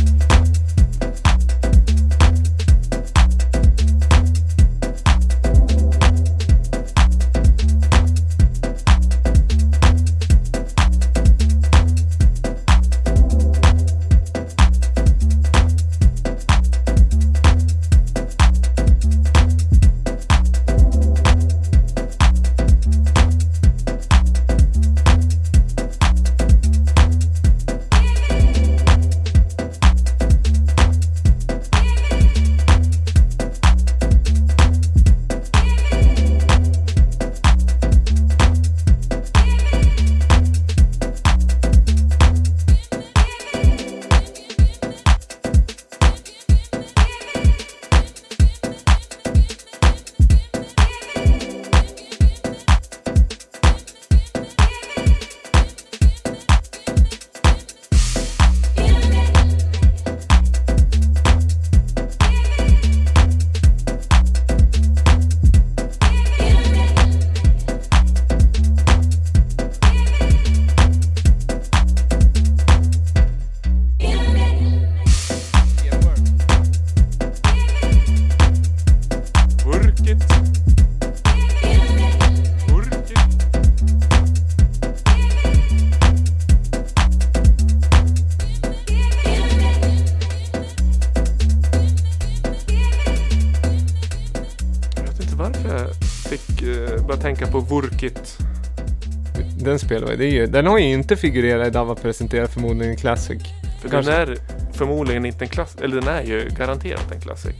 Det 100.17 100.25
är 100.25 100.31
ju, 100.31 100.47
den 100.47 100.65
har 100.67 100.77
ju 100.77 100.85
inte 100.93 101.15
figurerat 101.15 101.67
i 101.67 101.69
Dava 101.69 101.95
presenterar 101.95 102.45
förmodligen 102.47 102.91
en 102.91 102.97
Classic. 102.97 103.41
För 103.81 103.89
Kanske. 103.89 104.11
den 104.11 104.29
är 104.29 104.37
förmodligen 104.73 105.25
inte 105.25 105.45
en 105.45 105.49
klass, 105.49 105.75
eller 105.81 106.01
den 106.01 106.07
är 106.07 106.23
ju 106.23 106.49
garanterat 106.57 107.11
en 107.11 107.21
klassik. 107.21 107.55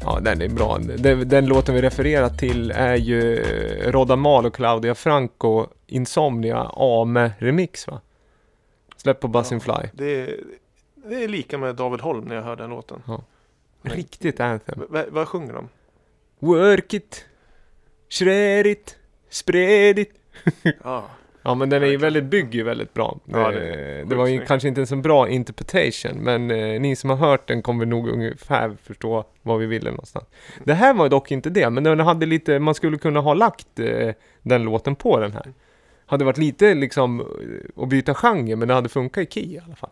Ja, 0.00 0.20
den 0.22 0.42
är 0.42 0.48
bra. 0.48 0.78
Den, 0.78 1.28
den 1.28 1.46
låten 1.46 1.74
vi 1.74 1.82
refererar 1.82 2.28
till 2.28 2.70
är 2.70 2.94
ju 2.96 3.36
Rodda 3.86 4.16
Mal 4.16 4.46
och 4.46 4.54
Claudia 4.54 4.94
Franco 4.94 5.66
Insomnia 5.86 6.70
Ame 6.76 7.32
Remix 7.38 7.86
va? 7.86 8.00
Släpp 8.96 9.20
på 9.20 9.28
Buzzing 9.28 9.60
Fly. 9.60 9.74
Det 9.92 10.20
är, 10.20 10.40
det 10.94 11.24
är 11.24 11.28
lika 11.28 11.58
med 11.58 11.74
David 11.74 12.00
Holm 12.00 12.24
när 12.24 12.34
jag 12.34 12.42
hör 12.42 12.56
den 12.56 12.70
låten. 12.70 13.02
Riktigt 13.82 14.40
anthem. 14.40 14.82
V- 14.90 15.04
vad 15.08 15.28
sjunger 15.28 15.52
de? 15.52 15.68
Work 16.38 16.94
it, 16.94 17.24
shred 18.08 18.66
it, 18.66 18.96
spread 19.30 19.98
it. 19.98 20.10
Ja, 20.84 21.04
Ja 21.48 21.54
men 21.54 21.68
den 21.70 21.82
är 21.82 21.86
ju 21.86 21.96
väldigt, 21.96 22.24
bygger 22.24 22.58
ju 22.58 22.62
väldigt 22.62 22.94
bra. 22.94 23.18
Ja, 23.24 23.50
det 23.50 23.60
det, 23.60 23.74
är 23.74 24.04
det 24.04 24.14
var 24.14 24.26
ju 24.26 24.44
kanske 24.46 24.68
inte 24.68 24.80
en 24.80 24.86
så 24.86 24.96
bra 24.96 25.28
interpretation 25.28 26.12
men 26.18 26.50
eh, 26.50 26.80
ni 26.80 26.96
som 26.96 27.10
har 27.10 27.16
hört 27.16 27.48
den 27.48 27.62
kommer 27.62 27.86
nog 27.86 28.08
ungefär 28.08 28.76
förstå 28.82 29.24
vad 29.42 29.58
vi 29.58 29.66
ville 29.66 29.90
någonstans. 29.90 30.26
Det 30.64 30.74
här 30.74 30.94
var 30.94 31.08
dock 31.08 31.30
inte 31.30 31.50
det, 31.50 31.70
men 31.70 31.84
den 31.84 32.00
hade 32.00 32.26
lite, 32.26 32.58
man 32.58 32.74
skulle 32.74 32.98
kunna 32.98 33.20
ha 33.20 33.34
lagt 33.34 33.78
eh, 33.78 34.10
den 34.42 34.62
låten 34.62 34.96
på 34.96 35.20
den 35.20 35.32
här. 35.32 35.52
Hade 36.06 36.24
varit 36.24 36.38
lite 36.38 36.74
liksom 36.74 37.20
eh, 37.20 37.82
att 37.82 37.88
byta 37.88 38.14
genre 38.14 38.56
men 38.56 38.68
det 38.68 38.74
hade 38.74 38.88
funkat 38.88 39.22
i 39.22 39.26
key 39.26 39.54
i 39.54 39.60
alla 39.66 39.76
fall. 39.76 39.90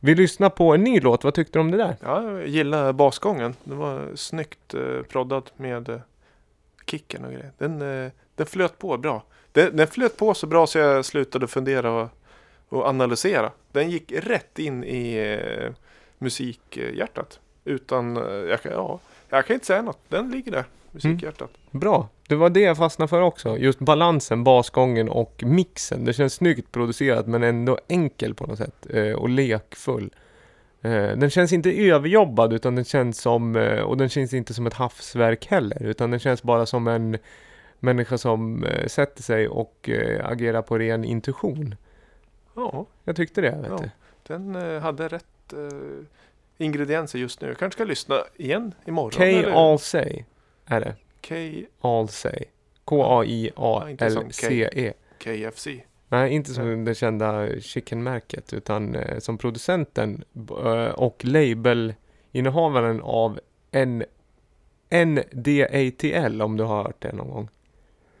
Vi 0.00 0.14
lyssnar 0.14 0.50
på 0.50 0.74
en 0.74 0.84
ny 0.84 1.00
låt, 1.00 1.24
vad 1.24 1.34
tyckte 1.34 1.58
du 1.58 1.60
om 1.60 1.70
det 1.70 1.76
där? 1.76 1.96
ja 2.02 2.22
jag 2.22 2.48
gillar 2.48 2.92
basgången. 2.92 3.54
Det 3.64 3.74
var 3.74 4.08
snyggt 4.14 4.74
eh, 4.74 5.02
proddat 5.08 5.52
med 5.56 5.88
eh, 5.88 6.00
kicken 6.86 7.24
och 7.24 7.30
grejer. 7.30 7.52
Den, 7.58 8.04
eh, 8.04 8.10
den 8.36 8.46
flöt 8.46 8.78
på 8.78 8.98
bra. 8.98 9.22
Den, 9.54 9.76
den 9.76 9.86
flöt 9.86 10.16
på 10.16 10.34
så 10.34 10.46
bra 10.46 10.66
så 10.66 10.78
jag 10.78 11.04
slutade 11.04 11.46
fundera 11.46 11.90
och, 11.92 12.08
och 12.68 12.86
analysera. 12.86 13.50
Den 13.72 13.90
gick 13.90 14.12
rätt 14.12 14.58
in 14.58 14.84
i 14.84 15.14
eh, 15.16 15.70
musikhjärtat. 16.18 17.40
Utan, 17.64 18.16
eh, 18.16 18.22
jag, 18.22 18.62
kan- 18.62 18.72
ja, 18.72 18.98
jag 19.28 19.46
kan 19.46 19.54
inte 19.54 19.66
säga 19.66 19.82
något. 19.82 19.98
Den 20.08 20.30
ligger 20.30 20.52
där, 20.52 20.64
musikhjärtat. 20.90 21.50
Mm. 21.72 21.80
Bra, 21.80 22.08
det 22.28 22.34
var 22.34 22.50
det 22.50 22.60
jag 22.60 22.76
fastnade 22.76 23.08
för 23.08 23.20
också. 23.20 23.58
Just 23.58 23.78
balansen, 23.78 24.44
basgången 24.44 25.08
och 25.08 25.42
mixen. 25.46 26.04
Det 26.04 26.12
känns 26.12 26.34
snyggt 26.34 26.72
producerat 26.72 27.26
men 27.26 27.42
ändå 27.42 27.78
enkel 27.88 28.34
på 28.34 28.46
något 28.46 28.58
sätt. 28.58 28.86
Eh, 28.90 29.12
och 29.12 29.28
lekfull. 29.28 30.14
Eh, 30.82 30.90
den 30.92 31.30
känns 31.30 31.52
inte 31.52 31.72
överjobbad 31.72 32.52
utan 32.52 32.74
den 32.74 32.84
känns 32.84 33.20
som, 33.20 33.56
eh, 33.56 33.80
och 33.80 33.96
den 33.96 34.08
känns 34.08 34.34
inte 34.34 34.54
som 34.54 34.66
ett 34.66 34.74
havsverk 34.74 35.46
heller. 35.46 35.82
Utan 35.82 36.10
den 36.10 36.20
känns 36.20 36.42
bara 36.42 36.66
som 36.66 36.88
en 36.88 37.18
människa 37.84 38.18
som 38.18 38.64
eh, 38.64 38.86
sätter 38.86 39.22
sig 39.22 39.48
och 39.48 39.88
eh, 39.88 40.26
agerar 40.28 40.62
på 40.62 40.78
ren 40.78 41.04
intuition. 41.04 41.74
Ja, 42.56 42.86
Jag 43.04 43.16
tyckte 43.16 43.40
det, 43.40 43.50
vet 43.50 43.66
Ja. 43.70 43.76
du. 43.82 43.90
den 44.22 44.56
eh, 44.56 44.80
hade 44.82 45.08
rätt 45.08 45.52
eh, 45.52 46.04
ingredienser 46.58 47.18
just 47.18 47.40
nu. 47.40 47.48
Jag 47.48 47.58
kanske 47.58 47.76
ska 47.76 47.84
lyssna 47.84 48.16
igen 48.36 48.74
imorgon. 48.86 49.10
K 49.10 49.22
eller? 49.24 49.76
Say 49.76 50.24
är 50.66 50.80
det. 50.80 50.94
K 51.28 51.34
All 51.88 52.08
Say. 52.08 52.44
Ja, 52.90 53.24
inte 53.24 54.10
som 54.10 54.22
K-A-I-A-L-C-E. 54.22 54.92
KFC. 55.18 55.66
Nej, 56.08 56.32
inte 56.32 56.50
som 56.50 56.84
det 56.84 56.94
kända 56.94 57.60
chicken-märket 57.60 58.52
utan 58.52 58.94
eh, 58.94 59.18
som 59.18 59.38
producenten 59.38 60.24
b- 60.32 60.54
eh, 60.64 60.90
och 60.90 61.24
labelinnehavaren 61.24 63.00
av 63.02 63.40
en 63.70 64.04
NDATL 64.90 66.42
om 66.42 66.56
du 66.56 66.64
har 66.64 66.82
hört 66.82 67.02
det 67.02 67.12
någon 67.12 67.30
gång. 67.30 67.48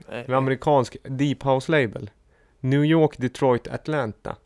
En 0.08 0.34
amerikansk 0.34 0.96
deep 1.02 1.42
house 1.42 1.72
label. 1.72 2.10
New 2.60 2.84
York, 2.84 3.18
Detroit, 3.18 3.68
Atlanta. 3.68 4.36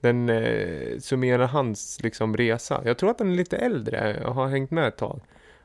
Den 0.00 0.28
eh, 0.28 0.98
summerar 0.98 1.46
hans 1.46 2.02
liksom 2.02 2.36
resa. 2.36 2.82
Jag 2.84 2.98
tror 2.98 3.10
att 3.10 3.18
den 3.18 3.32
är 3.32 3.36
lite 3.36 3.56
äldre 3.56 4.24
och 4.24 4.34
har 4.34 4.48
hängt 4.48 4.70
med 4.70 4.88
ett 4.88 4.96
tag. 4.96 5.20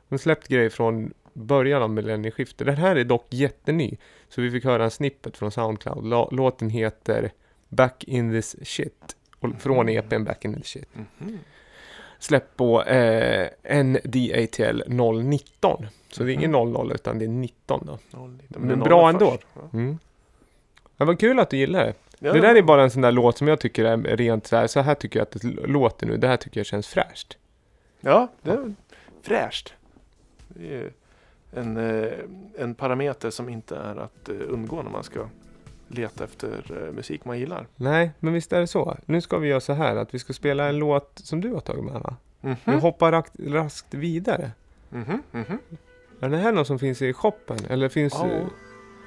Hon 0.08 0.18
släppt 0.18 0.48
grejer 0.48 0.70
från 0.70 1.12
början 1.32 1.82
av 1.82 1.90
millennieskiftet. 1.90 2.66
Den 2.66 2.76
här 2.76 2.96
är 2.96 3.04
dock 3.04 3.26
jätteny. 3.30 3.96
Så 4.28 4.40
vi 4.40 4.50
fick 4.50 4.64
höra 4.64 4.84
en 4.84 4.90
snippet 4.90 5.36
från 5.36 5.50
Soundcloud. 5.50 6.32
Låten 6.32 6.70
heter 6.70 7.32
Back 7.68 8.04
in 8.04 8.30
this 8.30 8.56
shit. 8.68 9.16
Och 9.38 9.50
från 9.58 9.88
EPn 9.88 10.24
Back 10.24 10.44
in 10.44 10.54
this 10.54 10.66
shit. 10.66 10.88
Mhm. 11.18 11.38
Släpp 12.22 12.56
på 12.56 12.82
eh, 12.82 13.48
NDATL 13.84 14.82
019. 15.22 15.86
Så 16.10 16.22
det 16.24 16.32
är 16.32 16.34
ingen 16.34 16.52
00 16.52 16.92
utan 16.94 17.18
det 17.18 17.24
är 17.24 17.28
19 17.28 17.86
då. 17.86 18.18
Noll, 18.18 18.38
lite. 18.42 18.58
Men 18.58 18.68
det 18.68 18.74
är 18.74 18.88
bra 18.88 19.08
ändå. 19.08 19.30
först. 19.30 19.46
Ja. 19.54 19.60
Mm. 19.72 19.98
Det 20.96 21.04
var 21.04 21.14
kul 21.14 21.38
att 21.38 21.50
du 21.50 21.56
gillar 21.56 21.84
det. 21.84 21.94
Ja, 22.18 22.32
Det 22.32 22.40
där 22.40 22.54
är 22.54 22.62
bara 22.62 22.82
en 22.82 22.90
sån 22.90 23.02
där 23.02 23.12
låt 23.12 23.38
som 23.38 23.48
jag 23.48 23.60
tycker 23.60 23.84
är 23.84 23.96
rent 24.16 24.46
så 24.46 24.56
här, 24.56 24.66
så 24.66 24.80
här 24.80 24.94
tycker 24.94 25.18
jag 25.18 25.22
att 25.22 25.30
det 25.30 25.44
låter 25.66 26.06
nu. 26.06 26.16
Det 26.16 26.28
här 26.28 26.36
tycker 26.36 26.60
jag 26.60 26.66
känns 26.66 26.86
fräscht. 26.88 27.38
Ja, 28.00 28.28
det 28.42 28.50
är 28.50 28.74
fräscht. 29.22 29.74
Det 30.48 30.74
är 30.74 30.90
en, 31.52 31.76
eh, 31.76 32.12
en 32.58 32.74
parameter 32.74 33.30
som 33.30 33.48
inte 33.48 33.76
är 33.76 33.96
att 33.96 34.28
eh, 34.28 34.34
undgå 34.48 34.82
när 34.82 34.90
man 34.90 35.04
ska 35.04 35.26
leta 35.94 36.24
efter 36.24 36.82
eh, 36.86 36.92
musik 36.92 37.24
man 37.24 37.38
gillar. 37.38 37.66
Nej, 37.76 38.10
men 38.20 38.32
visst 38.32 38.52
är 38.52 38.60
det 38.60 38.66
så. 38.66 38.96
Nu 39.06 39.20
ska 39.20 39.38
vi 39.38 39.48
göra 39.48 39.60
så 39.60 39.72
här 39.72 39.96
att 39.96 40.14
vi 40.14 40.18
ska 40.18 40.32
spela 40.32 40.68
en 40.68 40.76
låt 40.78 41.10
som 41.24 41.40
du 41.40 41.52
har 41.52 41.60
tagit 41.60 41.84
med 41.84 41.94
va? 42.00 42.16
Mhm. 42.40 42.56
Vi 42.64 42.72
hoppar 42.76 43.12
rakt, 43.12 43.32
raskt 43.46 43.94
vidare. 43.94 44.50
Mhm, 44.90 45.22
mhm. 45.30 45.58
Är 46.20 46.28
det 46.28 46.36
här 46.36 46.52
något 46.52 46.66
som 46.66 46.78
finns 46.78 47.02
i 47.02 47.12
shoppen? 47.12 47.56
Eller 47.70 47.88
finns 47.88 48.14
Ja. 48.14 48.24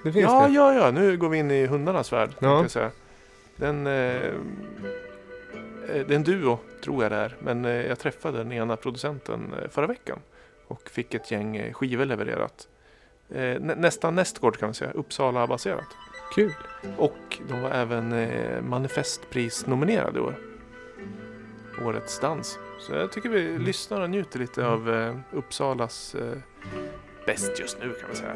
det? 0.04 0.12
Finns 0.12 0.24
Ja, 0.24 0.48
det? 0.48 0.54
ja, 0.54 0.74
ja, 0.74 0.92
nu 0.92 1.18
går 1.18 1.30
vi 1.30 1.38
in 1.38 1.52
i 1.52 1.66
hundarnas 1.66 2.14
värld. 2.14 2.30
Ja. 2.40 2.62
Jag 2.62 2.72
säga. 2.72 2.92
Den, 3.56 3.88
eh, 3.88 3.94
eh, 3.94 4.34
det 5.90 6.10
är 6.10 6.16
en 6.16 6.24
duo, 6.24 6.60
tror 6.84 7.04
jag 7.04 7.12
det 7.12 7.16
är. 7.18 7.36
Men 7.40 7.66
eh, 7.66 7.72
jag 7.72 8.00
träffade 8.00 8.38
den 8.38 8.52
ena 8.52 8.76
producenten 8.76 9.54
eh, 9.62 9.70
förra 9.70 9.88
veckan. 9.88 10.20
Och 10.68 10.90
fick 10.90 11.14
ett 11.14 11.32
gäng 11.32 11.74
skivor 11.74 12.06
levererat. 12.06 12.68
Nä, 13.28 13.60
nästan 13.60 14.16
nästgård 14.16 14.58
kan 14.58 14.68
man 14.68 14.74
säga, 14.74 14.92
Uppsala-baserat. 14.92 15.86
Kul. 16.36 16.54
Och 16.98 17.40
de 17.48 17.62
var 17.62 17.70
även 17.70 18.14
eh, 18.14 18.62
manifestprisnominerade 18.62 20.20
i 20.20 20.22
år. 20.22 20.36
Årets 21.86 22.20
dans. 22.20 22.60
Så 22.80 22.94
jag 22.94 23.12
tycker 23.12 23.30
vi 23.30 23.58
lyssnar 23.58 24.02
och 24.02 24.10
njuter 24.10 24.40
lite 24.40 24.68
av 24.68 24.90
eh, 24.90 25.18
Uppsalas 25.32 26.16
eh, 26.16 26.38
bäst 27.26 27.60
just 27.60 27.80
nu 27.80 27.94
kan 27.94 28.08
man 28.08 28.16
säga. 28.16 28.36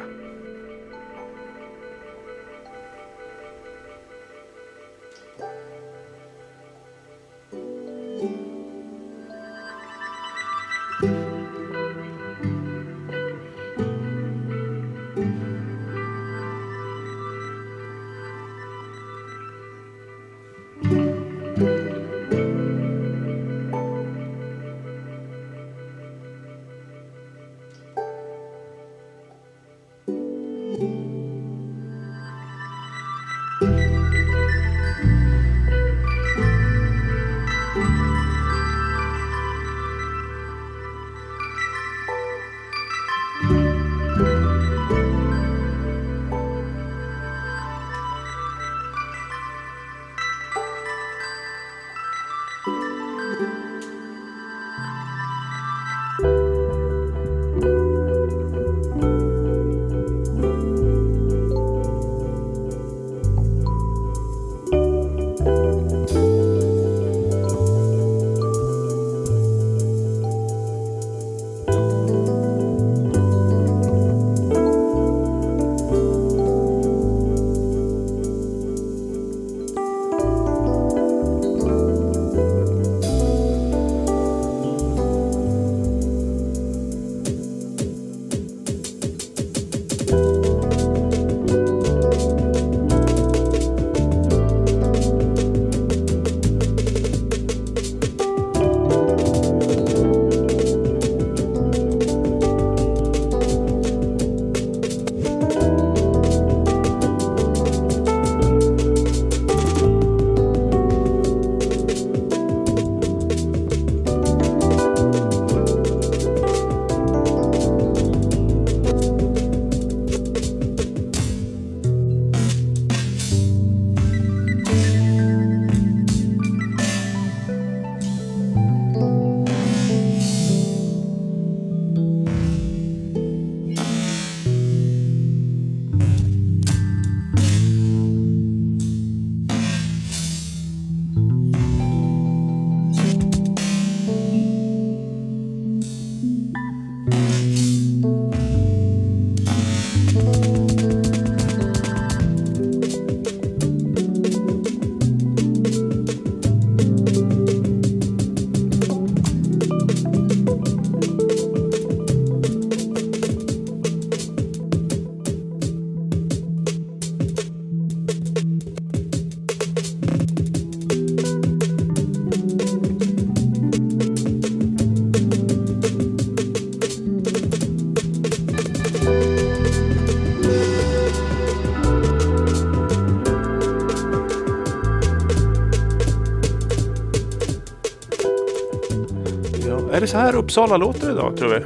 Så 190.10 190.18
här 190.18 190.36
Uppsala 190.36 190.78
låter 190.78 191.12
idag 191.12 191.38
tror 191.38 191.50
vi? 191.50 191.60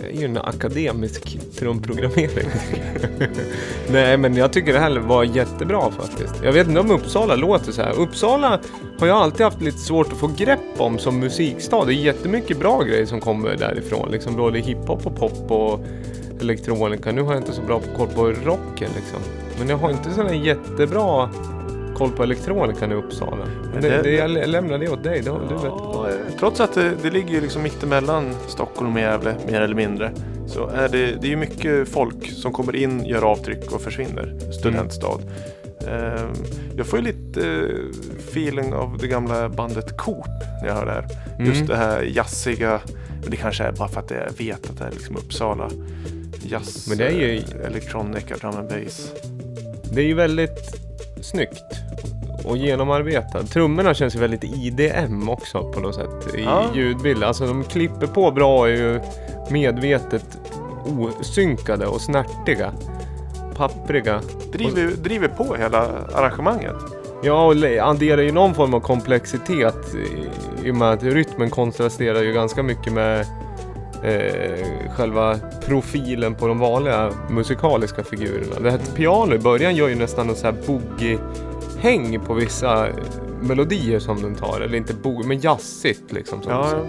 Det 0.00 0.06
är 0.16 0.20
ju 0.20 0.24
en 0.24 0.38
akademisk 0.38 1.38
trumprogrammering. 1.58 2.48
Nej, 3.90 4.16
men 4.16 4.36
jag 4.36 4.52
tycker 4.52 4.72
det 4.72 4.78
här 4.78 4.96
var 4.98 5.24
jättebra 5.24 5.90
faktiskt. 5.90 6.34
Jag 6.44 6.52
vet 6.52 6.68
inte 6.68 6.80
om 6.80 6.90
Uppsala 6.90 7.36
låter 7.36 7.72
så 7.72 7.82
här. 7.82 7.98
Uppsala 7.98 8.60
har 8.98 9.06
jag 9.06 9.16
alltid 9.16 9.44
haft 9.44 9.62
lite 9.62 9.78
svårt 9.78 10.12
att 10.12 10.18
få 10.18 10.30
grepp 10.36 10.60
om 10.78 10.98
som 10.98 11.18
musikstad. 11.20 11.84
Det 11.84 11.92
är 11.94 11.96
jättemycket 12.04 12.58
bra 12.58 12.82
grejer 12.82 13.06
som 13.06 13.20
kommer 13.20 13.56
därifrån. 13.56 14.10
Liksom 14.10 14.36
både 14.36 14.58
hiphop 14.58 15.06
och 15.06 15.16
pop 15.16 15.50
och 15.50 15.80
elektronika. 16.40 17.12
Nu 17.12 17.22
har 17.22 17.32
jag 17.32 17.40
inte 17.42 17.52
så 17.52 17.62
bra 17.62 17.80
koll 17.96 18.08
på 18.08 18.24
rocken 18.26 18.88
liksom. 18.96 19.18
Men 19.58 19.68
jag 19.68 19.76
har 19.76 19.90
inte 19.90 20.10
sån 20.10 20.26
här 20.26 20.34
jättebra 20.34 21.30
koll 21.96 22.10
på 22.10 22.22
elektronikan 22.22 22.92
i 22.92 22.94
Uppsala. 22.94 23.46
Men 23.72 23.82
Det, 23.82 23.88
det- 23.88 24.02
det, 24.02 24.10
jag 24.10 24.30
lä- 24.30 24.46
lämnar 24.46 24.78
det 24.78 24.88
åt 24.88 25.02
dig, 25.04 25.20
det 25.24 25.30
har 25.30 25.40
du 25.48 25.54
vet. 25.54 25.72
Eh, 26.08 26.38
trots 26.38 26.60
att 26.60 26.72
det, 26.74 26.92
det 27.02 27.10
ligger 27.10 27.30
ju 27.30 27.40
liksom 27.40 27.62
mittemellan 27.62 28.34
Stockholm 28.48 28.94
och 28.94 29.00
Gävle, 29.00 29.34
mer 29.46 29.60
eller 29.60 29.74
mindre. 29.74 30.12
Så 30.46 30.66
är 30.68 30.88
det, 30.88 31.06
det 31.20 31.26
är 31.26 31.30
ju 31.30 31.36
mycket 31.36 31.88
folk 31.88 32.30
som 32.32 32.52
kommer 32.52 32.76
in, 32.76 33.04
gör 33.04 33.22
avtryck 33.22 33.72
och 33.72 33.80
försvinner. 33.80 34.52
Studentstad. 34.52 35.18
Ehm, 35.88 36.32
jag 36.76 36.86
får 36.86 36.98
ju 36.98 37.04
lite 37.04 37.40
eh, 37.48 38.18
feeling 38.28 38.74
av 38.74 38.98
det 39.00 39.06
gamla 39.06 39.48
bandet 39.48 39.96
Coop 39.96 40.26
när 40.62 40.68
jag 40.68 40.74
hör 40.74 40.86
det 40.86 40.92
här. 40.92 41.06
Just 41.38 41.56
Mm. 41.56 41.66
det 41.66 41.76
här 41.76 42.02
jazziga. 42.02 42.80
Det 43.28 43.36
kanske 43.36 43.64
är 43.64 43.72
bara 43.72 43.88
för 43.88 44.00
att 44.00 44.10
jag 44.10 44.32
vet 44.38 44.70
att 44.70 44.78
det 44.78 44.84
är 44.84 44.90
liksom 44.90 45.16
Uppsala. 45.16 45.70
Jazz, 46.42 46.88
Men 46.88 46.98
det 46.98 47.06
är 47.06 47.10
ju- 47.10 47.36
eh, 47.38 47.66
electronica, 47.66 48.36
drum 48.36 48.56
and 48.56 48.68
bass. 48.68 49.12
Det 49.92 50.00
är 50.00 50.04
ju 50.06 50.14
väldigt 50.14 50.74
snyggt 51.20 51.62
och 52.44 52.56
genomarbetat. 52.56 53.50
Trummorna 53.50 53.94
känns 53.94 54.16
ju 54.16 54.20
väldigt 54.20 54.44
IDM 54.44 55.28
också 55.28 55.72
på 55.72 55.80
något 55.80 55.94
sätt 55.94 56.34
i 56.34 56.42
Ja. 56.42 56.64
ljudbild. 56.74 57.24
Alltså 57.24 57.46
de 57.46 57.64
klipper 57.64 58.06
på 58.06 58.30
bra 58.30 58.68
är 58.68 58.72
ju 58.72 59.00
medvetet 59.50 60.38
osynkade 61.20 61.86
och 61.86 62.00
snärtiga. 62.00 62.72
Pappriga. 63.56 64.20
Driver, 64.52 64.90
driver 65.02 65.28
på 65.28 65.54
hela 65.54 65.88
arrangemanget. 66.14 66.76
Ja, 67.22 67.46
och 67.46 67.54
adderar 67.80 68.22
ju 68.22 68.32
någon 68.32 68.54
form 68.54 68.74
av 68.74 68.80
komplexitet 68.80 69.94
i, 70.64 70.70
och 70.70 70.74
med 70.74 70.90
att 70.90 71.02
rytmen 71.02 71.50
kontrasterar 71.50 72.22
ju 72.22 72.32
ganska 72.32 72.62
mycket 72.62 72.92
med 72.92 73.20
eh, 74.02 74.66
själva 74.96 75.36
profilen 75.66 76.34
på 76.34 76.46
de 76.46 76.58
vanliga 76.58 77.10
musikaliska 77.30 78.04
figurerna. 78.04 78.60
Det 78.60 78.70
här 78.70 78.78
piano 78.96 79.34
i 79.34 79.38
början 79.38 79.76
gör 79.76 79.88
ju 79.88 79.94
nästan 79.94 80.26
något 80.26 80.38
så 80.38 80.46
här 80.46 80.56
boogie-häng 81.86 82.20
på 82.20 82.34
vissa 82.34 82.88
eh, 82.88 82.94
melodier 83.40 83.98
som 83.98 84.22
den 84.22 84.34
tar. 84.34 84.60
Eller 84.60 84.76
inte 84.76 84.94
boogie, 84.94 85.26
men 85.28 85.40
jazzigt 85.40 86.12
liksom. 86.12 86.42
Som 86.42 86.52
Ja. 86.52 86.86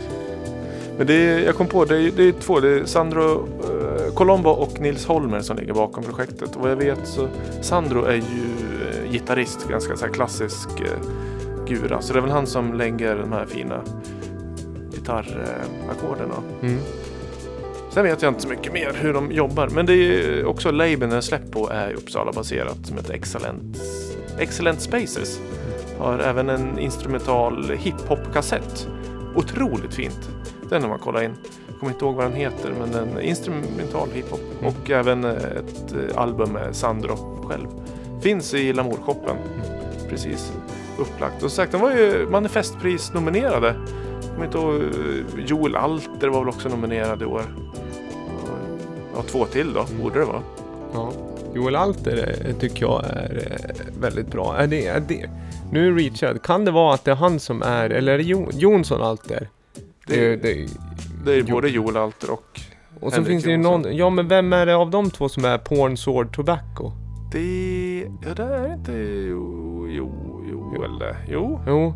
Men 0.98 1.08
det 1.08 1.14
är, 1.14 1.40
jag 1.40 1.56
kom 1.56 1.68
på, 1.68 1.86
det 1.86 1.98
är, 1.98 2.12
det 2.16 2.24
är 2.24 2.32
två. 2.32 2.60
Det 2.60 2.70
är 2.70 2.86
Sandro 2.86 3.48
eh, 3.64 4.14
Colombo 4.14 4.50
och 4.50 4.80
Nils 4.80 5.06
Holmer 5.06 5.42
som 5.42 5.58
ligger 5.58 5.74
bakom 5.74 6.04
projektet. 6.04 6.56
Och 6.56 6.62
vad 6.62 6.72
jag 6.72 6.76
vet 6.76 7.08
så 7.08 7.28
Sandro 7.62 8.04
är 8.04 8.16
ju 8.16 8.22
eh, 8.24 9.12
gitarrist, 9.12 9.68
ganska 9.70 9.96
så 9.96 10.06
här 10.06 10.14
klassisk 10.14 10.70
eh, 10.80 11.66
gura. 11.68 12.02
Så 12.02 12.14
det 12.14 12.20
är 12.20 12.22
väl 12.22 12.32
han 12.32 12.48
som 12.48 12.74
lägger 12.74 13.16
de 13.16 13.32
här 13.32 13.46
fina 13.46 13.82
gitarrackorden. 14.96 16.32
Eh, 16.32 16.68
Mm. 16.68 16.80
Sen 17.90 18.04
vet 18.04 18.22
jag 18.22 18.30
inte 18.32 18.42
så 18.42 18.48
mycket 18.48 18.74
mer 18.74 18.94
hur 19.02 19.14
de 19.14 19.32
jobbar. 19.32 19.68
Men 19.68 19.86
det 19.86 19.94
är 19.94 20.46
också 20.46 20.72
labeln 20.72 21.12
den 21.12 21.24
släppt 21.24 21.52
på 21.52 21.70
är 21.70 21.94
Uppsala-baserat 21.94 22.78
som 22.86 22.98
heter 22.98 23.14
Excellent, 23.14 23.78
Excellent 24.40 24.82
Spaces. 24.82 25.40
Har 26.00 26.20
även 26.20 26.50
en 26.50 26.80
instrumental 26.80 27.70
hiphop-kassett. 27.78 28.88
Otroligt 29.36 29.94
fint. 29.94 30.30
Den 30.70 30.82
har 30.82 30.90
man 30.90 31.00
kollat 31.00 31.24
in. 31.24 31.34
Jag 31.68 31.80
kommer 31.80 31.92
inte 31.94 32.06
ihåg 32.06 32.16
vad 32.16 32.26
den 32.26 32.34
heter 32.34 32.74
men 32.80 32.94
en 32.94 33.22
instrumental 33.22 34.10
hiphop. 34.14 34.40
Mm. 34.60 34.74
Och 34.74 34.90
även 34.90 35.24
ett 35.24 35.94
eh, 36.12 36.22
album 36.22 36.50
med 36.52 36.76
Sandro 36.76 37.46
själv. 37.50 37.68
Finns 38.22 38.54
i 38.54 38.74
Lamour-shoppen. 38.74 39.36
Precis 40.10 40.54
upplagt. 40.98 41.36
Och 41.36 41.40
som 41.42 41.50
sagt, 41.50 41.72
de 41.72 41.82
var 41.82 41.92
ju 41.92 42.28
manifestpris-nominerade. 42.30 43.76
Kommer 44.34 44.46
inte 44.46 44.58
ihåg, 44.58 44.76
eh, 44.76 45.46
Joel 45.46 45.76
Alter 45.76 46.28
var 46.28 46.40
väl 46.40 46.50
också 46.50 46.70
nominerad 46.70 47.22
i 47.22 47.26
år. 47.26 47.42
Ja, 49.16 49.22
två 49.22 49.46
till 49.46 49.74
då, 49.74 49.80
Mm. 49.90 50.02
borde 50.04 50.20
det 50.20 50.26
vara. 50.26 50.42
Ja. 50.94 51.12
Joel 51.58 51.76
Alter 51.76 52.42
eh, 52.46 52.56
tycker 52.56 52.82
jag 52.82 53.04
är 53.06 53.48
eh, 53.52 54.00
väldigt 54.02 54.28
bra. 54.32 54.58
Är 54.58 54.68
det, 54.68 54.88
är 54.88 55.00
det, 55.00 55.30
nu 55.72 55.88
är 55.88 55.94
Richard, 55.94 56.42
kan 56.42 56.66
det 56.66 56.72
vara 56.72 56.94
att 56.94 57.06
det 57.06 57.12
är 57.12 57.16
han 57.16 57.40
som 57.40 57.62
är, 57.62 57.90
eller 57.90 58.14
är 58.14 58.18
det 58.18 58.24
jo, 58.24 58.50
Jonsson 58.54 59.02
Alter? 59.02 59.50
Det- 60.08 60.16
Det, 60.16 60.36
det, 60.36 60.68
Det 61.26 61.32
är 61.34 61.38
Jo. 61.48 61.56
både 61.56 61.70
Joel 61.70 61.98
Alter 61.98 62.32
och 62.32 62.60
och 63.00 63.14
så 63.14 63.24
finns 63.24 63.44
det 63.44 63.52
ju 63.52 63.58
någon, 63.58 63.96
ja 63.98 64.10
men 64.10 64.28
vem 64.28 64.54
är 64.54 64.66
det 64.66 64.76
av 64.76 64.90
de 64.92 65.10
två 65.12 65.30
som 65.30 65.46
är 65.46 65.58
Porn 65.58 65.98
Sword 65.98 66.36
Tobacco? 66.36 66.92
det... 67.32 68.08
Ja, 68.28 68.34
det 68.34 68.44
är 68.44 68.74
inte 68.74 68.92
jo, 69.30 69.88
jo, 69.90 70.44
Joel 70.76 71.00
det. 71.00 71.16
Jo. 71.30 71.60
Jo, 71.68 71.94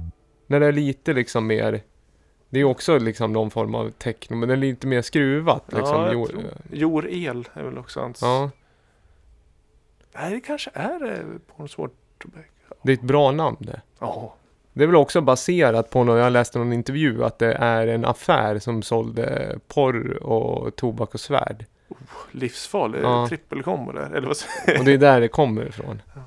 när 0.47 0.59
det 0.59 0.66
är 0.66 0.72
lite 0.72 1.14
liksom 1.14 1.47
mer, 1.47 1.82
det 2.49 2.59
är 2.59 2.64
också 2.64 2.97
liksom 2.97 3.34
någon 3.34 3.51
form 3.51 3.76
av 3.76 3.89
techno, 3.89 4.36
men 4.36 4.49
det 4.49 4.55
är 4.55 4.57
lite 4.57 4.88
mer 4.88 5.01
skruvat 5.01 5.64
liksom. 5.68 6.01
ja, 6.01 6.09
Jo, 6.14 6.20
jag 6.20 6.30
tror. 6.30 6.43
Jor 6.72 7.07
El 7.09 7.47
är 7.53 7.64
väl 7.64 7.78
också 7.78 7.99
hans. 7.99 8.20
ja, 8.22 8.49
Nej, 10.16 10.34
det 10.34 10.39
kanske 10.39 10.70
är 10.74 11.12
eh, 11.12 11.55
Porn 11.55 11.70
Sword 11.70 11.91
Tobacco. 12.18 12.47
det 12.82 12.91
är 12.91 12.93
ett 12.93 13.01
bra 13.01 13.32
namn 13.32 13.57
det. 13.59 13.82
Ja. 13.99 14.36
Det 14.74 14.84
är 14.84 14.88
väl 14.88 14.95
också 14.95 15.22
baserat 15.22 15.89
på 15.89 16.03
någon, 16.03 16.18
jag 16.18 16.34
läste 16.34 16.59
någon 16.59 16.74
intervju 16.74 17.24
att 17.24 17.39
det 17.39 17.53
är 17.53 17.88
en 17.88 18.05
affär 18.05 18.59
som 18.59 18.82
sålde 18.82 19.55
porr 19.68 20.24
och 20.24 20.76
tobak 20.76 21.14
och 21.14 21.20
svärd. 21.20 21.66
Livsfarlig 22.32 22.99
Ja. 23.03 23.26
trippelkombo 23.28 23.91
där. 23.91 24.12
Eller 24.16 24.28
vad 24.28 24.38
säger 24.38 24.80
Och 24.80 24.86
det 24.86 24.91
är 24.93 24.97
där 24.97 25.22
det 25.22 25.28
kommer 25.28 25.66
ifrån. 25.68 26.01
Ja. 26.16 26.22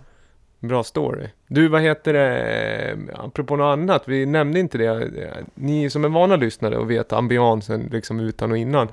Bra 0.59 0.85
story. 0.85 1.27
Du, 1.47 1.69
vad 1.69 1.83
heter 1.83 2.13
det, 2.13 2.97
apropå 3.15 3.57
något 3.57 3.73
annat, 3.73 4.03
vi 4.09 4.27
nämnde 4.27 4.61
inte 4.61 4.79
det. 4.79 5.11
Ni 5.55 5.91
som 5.91 6.05
är 6.05 6.09
vana 6.09 6.37
lyssnare 6.37 6.77
och 6.77 6.91
vet 6.91 7.13
ambiansen 7.13 7.89
liksom 7.93 8.21
utan 8.21 8.51
och 8.51 8.59
innan. 8.59 8.89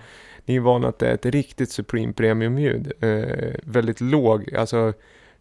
Ni 0.46 0.56
är 0.56 0.60
vana 0.60 0.88
att 0.88 1.00
det 1.00 1.08
är 1.10 1.14
ett 1.14 1.26
riktigt 1.26 1.72
Supreme 1.72 2.14
Premium-ljud. 2.14 2.92
Eh, 3.00 3.56
väldigt 3.64 4.02
låg, 4.02 4.56
alltså, 4.56 4.94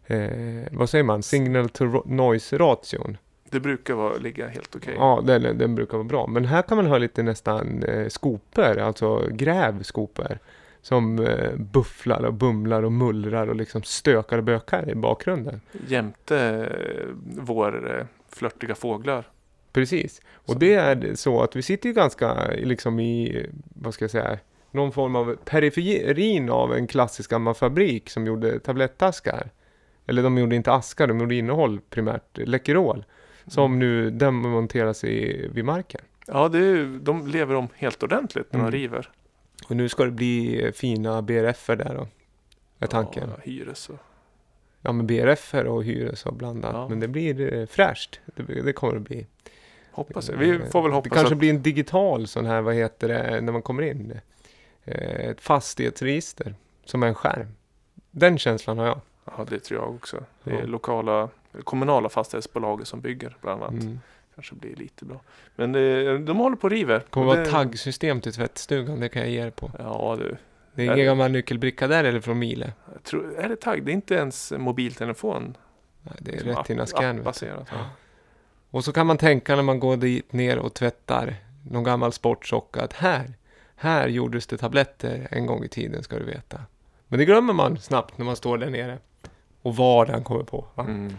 eh, 0.07 0.27
vad 0.71 0.89
säger 0.89 1.03
man, 1.03 1.23
signal 1.23 1.69
to 1.69 1.85
ro- 1.85 2.03
noise 2.05 2.57
ration. 2.57 3.17
Det 3.49 3.59
brukar 3.59 3.93
vara, 3.93 4.17
ligga 4.17 4.47
helt 4.47 4.75
okej. 4.75 4.93
Ja, 4.97 5.21
den, 5.25 5.57
den 5.57 5.75
brukar 5.75 5.97
vara 5.97 6.07
bra. 6.07 6.27
Men 6.27 6.45
här 6.45 6.61
kan 6.61 6.77
man 6.77 6.85
höra 6.85 6.97
lite 6.97 7.23
nästan 7.23 7.83
eh, 7.83 8.07
skopor, 8.07 8.77
alltså 8.77 9.27
grävskopor. 9.31 10.39
Som 10.83 11.19
eh, 11.19 11.55
bufflar 11.55 12.23
och 12.25 12.33
bumlar 12.33 12.83
och 12.83 12.91
mullrar 12.91 13.47
och 13.47 13.55
liksom 13.55 13.83
stökar 13.83 14.37
och 14.37 14.43
bökar 14.43 14.89
i 14.89 14.95
bakgrunden. 14.95 15.61
Jämte 15.87 16.37
eh, 16.37 17.07
vår 17.37 17.97
eh, 17.99 18.05
flörtiga 18.29 18.75
fåglar. 18.75 19.27
Precis. 19.73 20.21
Och 20.33 20.53
Så. 20.53 20.59
det 20.59 20.73
är 20.73 21.15
så 21.15 21.41
att 21.41 21.55
vi 21.55 21.61
sitter 21.61 21.89
ju 21.89 21.93
ganska 21.95 22.47
liksom 22.51 22.99
i, 22.99 23.45
vad 23.75 23.93
ska 23.93 24.03
jag 24.03 24.11
säga, 24.11 24.37
någon 24.71 24.91
form 24.91 25.15
av 25.15 25.35
periferin 25.45 26.49
av 26.49 26.73
en 26.75 26.87
klassisk 26.87 27.29
gammal 27.29 27.53
fabrik 27.53 28.09
som 28.09 28.25
gjorde 28.27 28.59
tablettaskar. 28.59 29.49
Eller 30.07 30.23
de 30.23 30.37
gjorde 30.37 30.55
inte 30.55 30.71
askar, 30.73 31.07
de 31.07 31.19
gjorde 31.19 31.35
innehåll 31.35 31.79
primärt, 31.89 32.37
Läkerol. 32.37 33.05
Som 33.47 33.79
nu 33.79 34.09
demonteras 34.09 35.03
i, 35.03 35.47
vid 35.53 35.65
marken. 35.65 36.01
Ja, 36.27 36.47
det 36.49 36.57
är, 36.59 36.99
de 37.01 37.27
lever 37.27 37.55
om 37.55 37.67
helt 37.75 38.03
ordentligt 38.03 38.53
när 38.53 38.59
Mm. 38.59 38.71
de 38.71 38.77
river. 38.77 39.09
Och 39.69 39.75
nu 39.75 39.89
ska 39.89 40.05
det 40.05 40.11
bli 40.11 40.65
eh, 40.65 40.71
fina 40.71 41.21
BRF-er 41.21 41.75
där 41.75 41.95
då. 41.95 42.07
Är 42.79 42.87
tanken. 42.87 43.29
Ja, 43.35 43.41
hyres 43.43 43.89
och... 43.89 43.95
Ja 44.81 44.91
men 44.91 45.07
BRF-er 45.07 45.65
och 45.65 45.83
hyres 45.83 46.25
och 46.25 46.33
blandat. 46.33 46.71
Ja. 46.73 46.87
Men 46.89 46.99
det 46.99 47.07
blir 47.07 47.53
eh, 47.53 47.65
fräscht. 47.65 48.19
Det, 48.35 48.61
det 48.61 48.73
kommer 48.73 48.93
det 48.93 48.99
bli. 48.99 49.27
Hoppas 49.91 50.29
jag. 50.29 50.37
Vi 50.37 50.59
får 50.59 50.81
väl 50.81 50.91
Det 50.91 50.95
hoppas 50.95 51.11
kanske 51.13 51.33
att... 51.33 51.39
blir 51.39 51.49
en 51.49 51.61
digital 51.61 52.27
sån 52.27 52.45
här, 52.45 52.61
vad 52.61 52.75
heter 52.75 53.07
det, 53.07 53.41
när 53.41 53.51
man 53.53 53.61
kommer 53.61 53.83
in. 53.83 54.19
Eh, 54.85 55.29
Ett 55.29 55.41
fastighetsregister. 55.41 56.55
Som 56.85 57.03
är 57.03 57.07
en 57.07 57.15
skärm. 57.15 57.47
Den 58.11 58.37
känslan 58.37 58.77
har 58.77 58.85
jag. 58.85 58.99
Ja, 59.25 59.45
det 59.49 59.59
tror 59.59 59.79
jag 59.81 59.89
också. 59.95 60.23
Det 60.43 60.51
är 60.51 60.59
Ja. 60.59 60.65
lokala, 60.65 61.29
kommunala 61.63 62.09
fastighetsbolag 62.09 62.87
som 62.87 63.01
bygger 63.01 63.37
bland 63.41 63.63
annat. 63.63 63.83
Mm. 63.83 63.99
Kanske 64.35 64.55
blir 64.55 64.75
lite 64.75 65.05
bra. 65.05 65.21
Men 65.55 65.71
det, 65.71 66.17
de 66.17 66.37
håller 66.37 66.55
på 66.55 66.63
och 66.67 66.71
river. 66.71 66.93
Det 66.99 67.05
kommer 67.09 67.27
Och 67.27 67.33
vara 67.33 67.43
det- 67.45 67.51
taggsystem 67.51 68.21
till 68.21 68.33
tvättstugan, 68.33 68.99
det 68.99 69.09
kan 69.09 69.21
jag 69.21 69.31
ge 69.31 69.39
er 69.45 69.49
på. 69.49 69.71
Ja, 69.79 70.15
du. 70.19 70.37
Det 70.75 70.81
är 70.81 70.85
ingen 70.85 70.97
det- 70.97 71.03
gammal 71.05 71.31
nyckelbricka 71.31 71.87
där 71.87 72.03
eller 72.03 72.19
från 72.21 72.39
Miele. 72.39 72.73
Tror, 73.03 73.35
är 73.39 73.49
det 73.49 73.55
tagg? 73.55 73.83
Det 73.85 73.91
är 73.91 73.93
inte 73.93 74.15
ens 74.15 74.51
mobiltelefon. 74.57 75.57
Nej, 76.01 76.13
det 76.19 76.35
är 76.35 76.39
Som 76.39 76.49
rätt 76.49 76.69
innan 76.69 76.83
app- 76.83 76.89
scan. 76.89 77.03
vet 77.05 77.15
du. 77.15 77.21
appbaserat, 77.21 77.67
ja. 77.71 77.85
Och 78.69 78.83
så 78.83 78.93
kan 78.93 79.07
man 79.07 79.17
tänka 79.17 79.55
när 79.55 79.63
man 79.63 79.79
går 79.79 79.97
dit 79.97 80.33
ner 80.33 80.57
och 80.59 80.73
tvättar 80.73 81.35
någon 81.69 81.83
gammal 81.83 82.11
sportsocka 82.13 82.81
att 82.81 82.93
här, 82.93 83.33
här 83.81 84.07
gjordes 84.07 84.47
det 84.47 84.57
tabletter 84.57 85.27
en 85.31 85.45
gång 85.45 85.63
i 85.63 85.67
tiden 85.67 86.03
ska 86.03 86.19
du 86.19 86.25
veta. 86.25 86.59
Men 87.07 87.19
det 87.19 87.25
glömmer 87.25 87.53
man 87.53 87.77
snabbt 87.77 88.17
när 88.17 88.25
man 88.25 88.35
står 88.35 88.57
där 88.57 88.69
nere. 88.69 88.97
Och 89.61 89.75
vardagen 89.75 90.23
kommer 90.23 90.43
på. 90.43 90.65
va? 90.75 90.83
Mm. 90.83 91.13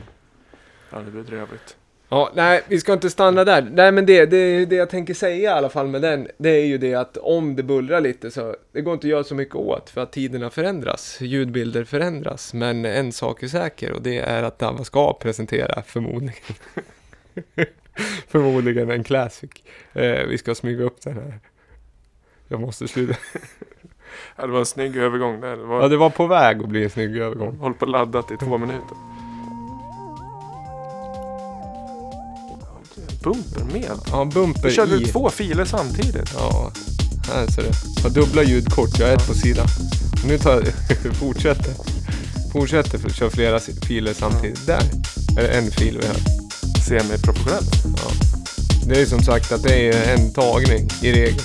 Ja, 0.91 0.99
det 0.99 1.11
blir 1.11 1.23
bedrövligt. 1.23 1.77
Ja, 2.09 2.31
nej, 2.35 2.63
vi 2.69 2.81
ska 2.81 2.93
inte 2.93 3.11
stanna 3.11 3.45
där. 3.45 3.71
Nej, 3.73 3.93
men 3.93 4.07
det, 4.07 4.27
det, 4.27 4.65
det 4.65 4.77
jag 4.77 4.91
tänker 4.91 5.15
säga 5.15 5.37
i 5.37 5.47
alla 5.47 5.69
fall 5.69 5.87
med 5.87 6.03
den, 6.03 6.29
det 6.39 6.51
är 6.51 6.65
ju 6.65 6.79
det 6.79 6.95
att 6.95 7.17
om 7.17 7.57
det 7.57 7.63
bullrar 7.63 8.01
lite 8.01 8.31
så, 8.31 8.57
det 8.73 8.81
går 8.81 8.95
inte 8.95 9.07
att 9.07 9.11
göra 9.11 9.25
så 9.25 9.35
mycket 9.35 9.55
åt 9.55 9.91
för 9.91 10.01
att 10.01 10.13
tiderna 10.13 10.51
förändras, 10.51 11.21
ljudbilder 11.21 11.85
förändras. 11.85 12.55
Men 12.55 12.85
en 12.85 13.13
sak 13.13 13.43
är 13.43 13.49
säker 13.49 13.93
och 13.93 14.03
det 14.03 14.19
är 14.19 14.43
att 14.43 14.59
Dava 14.59 14.85
ska 14.85 15.13
presentera 15.13 15.83
förmodligen. 15.83 16.35
förmodligen 18.29 18.91
en 18.91 19.05
classic. 19.05 19.51
Eh, 19.93 20.27
vi 20.29 20.39
ska 20.39 20.55
smyga 20.55 20.85
upp 20.85 21.01
den 21.01 21.15
här. 21.15 21.41
Jag 22.53 22.61
måste 22.61 22.89
sluta. 22.89 23.15
Det 24.37 24.47
var 24.47 24.59
en 24.59 24.67
snygg 24.67 24.97
övergång 24.97 25.41
där. 25.41 25.57
Det 25.57 25.65
var, 25.65 25.83
Ja, 25.83 25.89
det 25.89 25.97
var 25.97 26.11
på 26.11 26.27
väg 26.27 26.61
att 26.63 26.69
bli 26.69 26.85
en 26.85 26.91
snygg 26.91 27.17
övergång. 27.17 27.57
Håll 27.61 27.75
på 27.75 27.87
laddat 27.87 28.31
i 28.31 28.37
två 28.37 28.59
minuter. 28.59 28.97
Bumper 33.23 33.65
med. 33.73 33.91
Ja, 34.11 34.25
bumper 34.25 34.63
Du 34.69 34.71
körde 34.75 34.97
i. 34.97 35.05
två 35.05 35.31
filer 35.31 35.65
samtidigt. 35.65 36.33
Ja, 36.39 36.73
här 37.33 37.47
ser 37.47 37.63
du. 37.63 37.69
Jag 37.97 38.03
har 38.03 38.11
dubbla 38.11 38.43
ljudkort, 38.43 38.99
jag 38.99 39.07
har 39.07 39.15
ett 39.15 39.27
på 39.27 39.35
sidan. 39.35 39.67
Och 40.23 40.29
nu 40.29 40.39
tar 40.39 40.53
jag, 40.53 41.15
fortsätter. 41.15 41.75
Fortsätter 42.53 42.99
för 42.99 43.09
att 43.09 43.17
köra 43.17 43.31
flera 43.31 43.61
filer 43.61 44.13
samtidigt. 44.13 44.67
Där 44.67 44.83
är 45.39 45.43
det 45.43 45.49
en 45.49 45.71
fil 45.71 45.99
vi 46.01 46.07
har. 46.07 46.17
Semi-professionellt. 46.89 47.75
Ja. 47.97 48.11
Det 48.87 49.01
är 49.01 49.07
som 49.07 49.23
sagt 49.23 49.53
att 49.53 49.63
det 49.63 49.89
är 49.89 50.15
en 50.19 50.33
tagning 50.33 50.89
i 51.03 51.13
regel. 51.13 51.41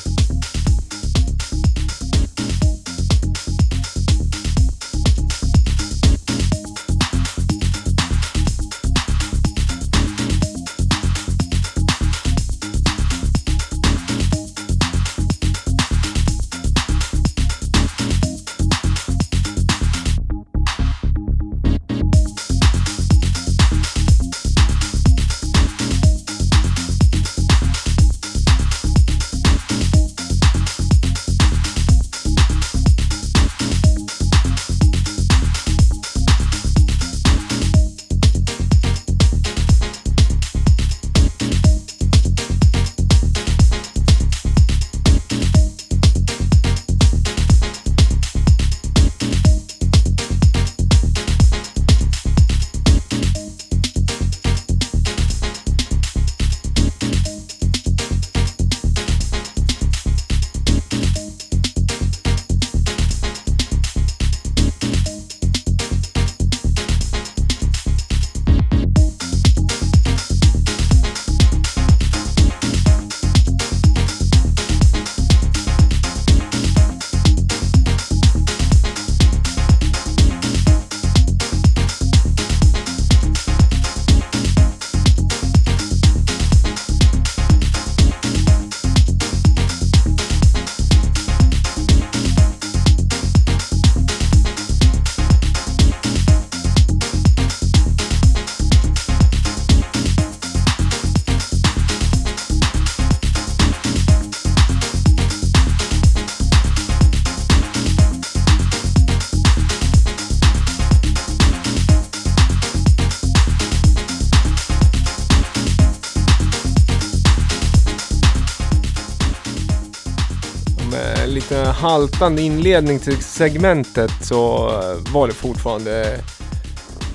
Haltande 121.78 122.42
inledning 122.42 123.00
till 123.00 123.18
segmentet 123.24 124.12
så 124.22 124.70
eh, 124.70 125.14
var 125.14 125.28
det 125.28 125.34
fortfarande... 125.34 126.20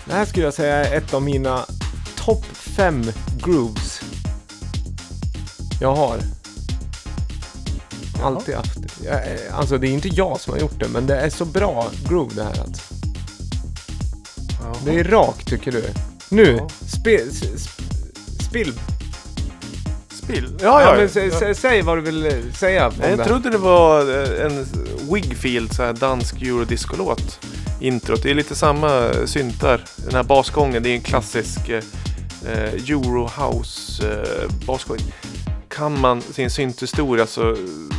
Det 0.06 0.12
här 0.12 0.24
skulle 0.24 0.44
jag 0.44 0.54
säga 0.54 0.76
är 0.86 0.96
ett 0.98 1.14
av 1.14 1.22
mina 1.22 1.64
topp 2.16 2.44
fem 2.52 3.02
grooves 3.44 4.00
jag 5.80 5.94
har. 5.94 6.18
Alltid 8.22 8.54
haft. 8.54 8.78
Eh, 9.08 9.58
alltså 9.58 9.78
det 9.78 9.88
är 9.88 9.92
inte 9.92 10.08
jag 10.08 10.40
som 10.40 10.52
har 10.52 10.60
gjort 10.60 10.80
det, 10.80 10.88
men 10.88 11.06
det 11.06 11.16
är 11.16 11.30
så 11.30 11.44
bra 11.44 11.90
groove 12.08 12.34
det 12.34 12.42
här 12.44 12.60
alltså. 12.60 12.82
Det 14.84 14.98
är 15.00 15.04
rakt 15.04 15.48
tycker 15.48 15.72
du. 15.72 15.84
Nu, 16.28 16.56
Ja. 16.60 16.68
spe, 16.86 17.14
s- 17.14 17.42
s- 17.54 17.68
spill. 18.48 18.72
Spill. 20.32 20.58
Ja, 20.60 20.94
men 20.96 21.08
sä, 21.08 21.30
sä, 21.30 21.54
säg 21.54 21.82
vad 21.82 21.98
du 21.98 22.00
vill 22.00 22.26
eh, 22.26 22.32
säga 22.54 22.88
om 22.88 22.94
Nej, 22.98 23.10
det. 23.10 23.16
jag 23.16 23.26
trodde 23.26 23.50
det 23.50 23.58
var 23.58 24.00
eh, 24.00 24.46
en 24.46 24.66
Wigfield, 25.12 25.74
så 25.74 25.82
här 25.82 25.92
dansk 25.92 26.42
eurodiscolåt. 26.42 27.46
Introt. 27.80 28.22
Det 28.22 28.30
är 28.30 28.34
lite 28.34 28.54
samma 28.54 29.12
syntar. 29.26 29.84
Den 29.96 30.14
här 30.14 30.22
basgången, 30.22 30.82
det 30.82 30.88
är 30.88 30.94
en 30.94 31.00
klassisk 31.00 31.68
eh, 31.68 31.82
eh, 32.46 32.72
Eurohouse 32.74 34.08
eh, 34.08 34.66
basgång. 34.66 34.98
Kan 35.68 36.00
man 36.00 36.22
sin 36.22 36.50
synthistoria 36.50 37.26
så 37.26 37.56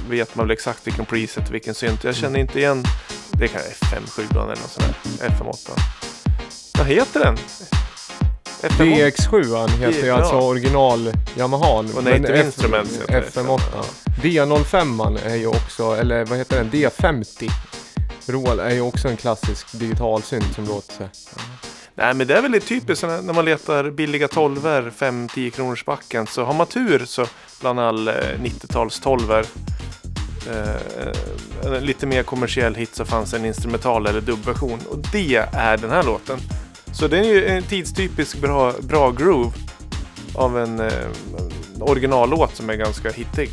vet 0.10 0.36
man 0.36 0.48
väl 0.48 0.54
exakt 0.54 0.88
vilken 0.88 1.06
preset 1.06 1.48
och 1.48 1.54
vilken 1.54 1.76
synt. 1.76 2.04
Jag 2.04 2.16
känner 2.16 2.40
inte 2.40 2.60
igen. 2.60 2.84
Det 3.32 3.48
kan 3.48 3.62
vara 3.62 4.02
FM7 4.02 4.32
eller 4.32 4.48
något 4.48 4.72
sånt 4.72 4.96
där. 5.20 5.30
FM8. 5.30 5.80
Vad 6.78 6.88
heter 6.88 7.20
den? 7.20 7.38
FM8? 8.64 9.12
DX7 9.12 9.68
heter 9.68 10.00
ju 10.02 10.06
Ja. 10.08 10.16
alltså 10.16 10.36
original 10.36 11.12
Yamahan. 11.38 11.90
Och 11.98 12.04
Native 12.04 12.46
Instruments 12.46 13.00
heter 13.02 13.14
det. 13.14 13.40
FM8. 13.42 13.60
D05 14.22 15.20
är 15.26 15.36
ju 15.36 15.48
också, 15.48 15.92
eller 15.96 16.26
vad 16.26 16.38
heter 16.38 16.58
den? 16.58 16.72
D50. 16.72 17.50
Roal 18.28 18.60
är 18.60 18.70
ju 18.74 18.82
också 18.82 19.08
en 19.08 19.18
klassisk 19.18 19.80
digitalsynt 19.80 20.54
som 20.56 20.66
låter 20.66 20.94
sig. 20.94 21.08
Nej 21.96 22.14
men 22.14 22.28
det 22.28 22.38
är 22.38 22.42
väl 22.42 22.52
lite 22.52 22.68
typiskt 22.68 23.04
när 23.04 23.34
man 23.34 23.46
letar 23.46 23.90
billiga 23.92 24.28
tolver 24.28 24.92
5-10 24.98 25.50
kronors 25.50 25.86
backen 25.86 26.28
så 26.28 26.44
har 26.44 26.54
man 26.54 26.68
tur 26.68 27.06
så 27.06 27.26
bland 27.62 27.80
all 27.80 28.08
eh, 28.08 28.14
90-tals 28.42 29.00
tolver 29.00 29.46
eh, 30.52 31.68
en 31.78 31.86
lite 31.86 32.06
mer 32.06 32.24
kommersiell 32.24 32.76
hit 32.76 32.96
så 32.96 33.06
fanns 33.06 33.34
en 33.34 33.46
instrumental 33.46 34.08
eller 34.08 34.22
dubbversion 34.22 34.80
och 34.90 34.98
det 35.12 35.36
är 35.54 35.78
den 35.78 35.90
här 35.90 36.04
låten. 36.04 36.40
Så 36.94 37.08
det 37.08 37.20
är 37.20 37.24
ju 37.24 37.48
en 37.48 37.64
tidstypisk 37.64 38.38
bra, 38.42 38.74
bra 38.82 39.12
groove 39.12 39.52
av 40.36 40.60
en 40.60 40.80
eh, 40.80 40.92
originallåt 41.80 42.56
som 42.56 42.70
är 42.70 42.76
ganska 42.76 43.12
hittig. 43.12 43.50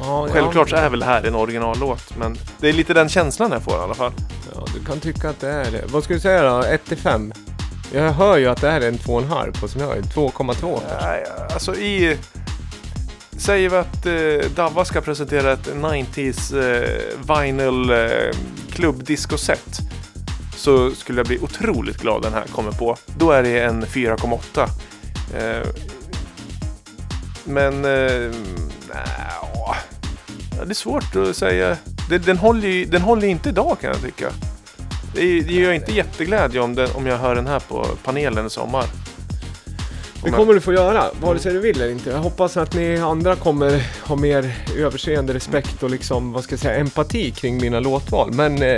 Ja, 0.00 0.28
Självklart 0.30 0.70
så 0.70 0.76
ja, 0.76 0.80
är 0.80 0.90
väl 0.90 1.00
det 1.00 1.06
här 1.06 1.26
en 1.26 1.34
originallåt 1.34 2.16
men 2.16 2.38
det 2.60 2.68
är 2.68 2.72
lite 2.72 2.94
den 2.94 3.08
känslan 3.08 3.52
jag 3.52 3.62
får 3.62 3.74
i 3.74 3.76
alla 3.76 3.94
fall. 3.94 4.12
ja, 4.54 4.64
du 4.74 4.84
kan 4.84 5.00
tycka 5.00 5.30
att 5.30 5.40
det 5.40 5.48
är 5.48 5.70
det. 5.70 5.84
Vad 5.86 6.04
ska 6.04 6.14
du 6.14 6.20
säga 6.20 6.42
då? 6.42 6.62
1 6.62 6.84
till 6.84 6.96
5? 6.96 7.32
Jag 7.94 8.12
hör 8.12 8.36
ju 8.36 8.46
att 8.46 8.60
det 8.60 8.70
här 8.70 8.80
är 8.80 8.88
en 8.88 8.98
2,5 8.98 9.60
på 9.60 9.68
sin 9.68 9.80
höjd. 9.80 10.04
2,2 10.04 10.54
kanske. 10.54 11.06
Nej, 11.06 11.24
alltså 11.52 11.74
i... 11.74 12.18
Säger 13.36 13.68
vi 13.70 13.76
att 13.76 14.06
eh, 14.06 14.50
Davva 14.56 14.84
ska 14.84 15.00
presentera 15.00 15.52
ett 15.52 15.74
90s 15.74 16.56
eh, 16.58 17.42
vinyl 17.42 17.90
eh, 17.90 18.36
klubbdisco-set 18.70 19.80
så 20.62 20.90
skulle 20.90 21.18
jag 21.18 21.26
bli 21.26 21.38
otroligt 21.38 21.96
glad 21.96 22.22
den 22.22 22.32
här 22.32 22.44
kommer 22.52 22.72
på. 22.72 22.96
Då 23.18 23.30
är 23.30 23.42
det 23.42 23.60
en 23.60 23.84
4,8. 23.84 24.68
Eh, 25.36 25.68
men... 27.44 27.84
Eh, 27.84 28.30
nja, 28.88 29.04
ja, 29.54 30.64
det 30.64 30.70
är 30.70 30.74
svårt 30.74 31.16
att 31.16 31.36
säga. 31.36 31.76
Den, 32.08 32.22
den, 32.22 32.36
håller 32.38 32.68
ju, 32.68 32.84
den 32.84 33.02
håller 33.02 33.28
inte 33.28 33.48
idag 33.48 33.76
kan 33.80 33.90
jag 33.90 34.02
tycka. 34.02 34.30
Det, 35.14 35.20
är- 35.22 35.42
det 35.42 35.52
gör 35.52 35.72
inte 35.72 35.92
jätteglädje 35.92 36.60
om, 36.60 36.74
den, 36.74 36.88
om 36.94 37.06
jag 37.06 37.18
hör 37.18 37.34
den 37.34 37.46
här 37.46 37.60
på 37.60 37.86
panelen 38.04 38.46
i 38.46 38.50
sommar. 38.50 38.84
Det 40.24 40.30
kommer 40.30 40.54
du 40.54 40.60
få 40.60 40.72
göra, 40.72 41.04
vare 41.20 41.38
sig 41.38 41.52
du 41.52 41.60
vill 41.60 41.80
eller 41.80 41.92
inte. 41.92 42.10
Jag 42.10 42.18
hoppas 42.18 42.56
att 42.56 42.74
ni 42.74 42.96
andra 42.96 43.36
kommer 43.36 43.82
ha 44.06 44.16
mer 44.16 44.54
överseende, 44.78 45.34
respekt 45.34 45.82
och 45.82 45.90
liksom, 45.90 46.32
vad 46.32 46.44
ska 46.44 46.52
jag 46.52 46.60
säga, 46.60 46.76
empati 46.76 47.30
kring 47.30 47.60
mina 47.60 47.80
låtval. 47.80 48.32
Men 48.32 48.62
eh, 48.62 48.68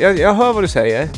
jag, 0.00 0.18
jag 0.18 0.34
hör 0.34 0.52
vad 0.52 0.64
du 0.64 0.68
säger. 0.68 1.08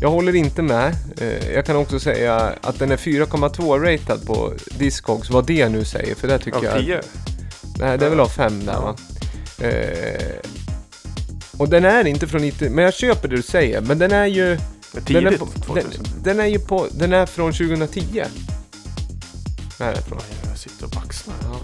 Jag 0.00 0.10
håller 0.10 0.34
inte 0.34 0.62
med. 0.62 0.94
Eh, 1.20 1.52
jag 1.54 1.66
kan 1.66 1.76
också 1.76 2.00
säga 2.00 2.52
att 2.60 2.78
den 2.78 2.90
är 2.90 2.96
4,2 2.96 3.80
ratad 3.80 4.26
på 4.26 4.52
Discogs, 4.78 5.30
vad 5.30 5.46
det 5.46 5.68
nu 5.68 5.84
säger, 5.84 6.14
för 6.14 6.28
det 6.28 6.38
tycker 6.38 6.58
Av 6.58 6.64
jag... 6.64 6.78
10? 6.78 7.00
Nej, 7.78 7.98
det 7.98 8.06
är 8.06 8.10
väl 8.10 8.20
av 8.20 8.28
5 8.28 8.66
där 8.66 8.80
va. 8.80 8.96
Eh, 9.58 10.50
och 11.58 11.68
den 11.68 11.84
är 11.84 12.06
inte 12.06 12.26
från 12.26 12.42
90, 12.42 12.70
men 12.70 12.84
jag 12.84 12.94
köper 12.94 13.28
det 13.28 13.36
du 13.36 13.42
säger, 13.42 13.80
men 13.80 13.98
den 13.98 14.12
är 14.12 14.26
ju... 14.26 14.58
Men 14.92 15.04
Den 15.04 15.16
är, 15.16 15.30
Tidigt 15.30 15.40
på, 15.40 15.46
2000? 15.46 15.90
den, 16.02 16.22
den 16.22 16.40
är 16.40 16.46
ju 16.46 16.58
på, 16.58 16.86
den 16.90 17.12
är 17.12 17.26
från 17.26 17.52
2010. 17.52 18.24
Nej, 19.80 19.92
det 19.94 19.98
är 19.98 20.02
från. 20.02 20.18
Jag 20.48 20.58
sitter 20.58 20.84
och 20.84 20.90
baxnar. 20.90 21.36
Ja. 21.42 21.60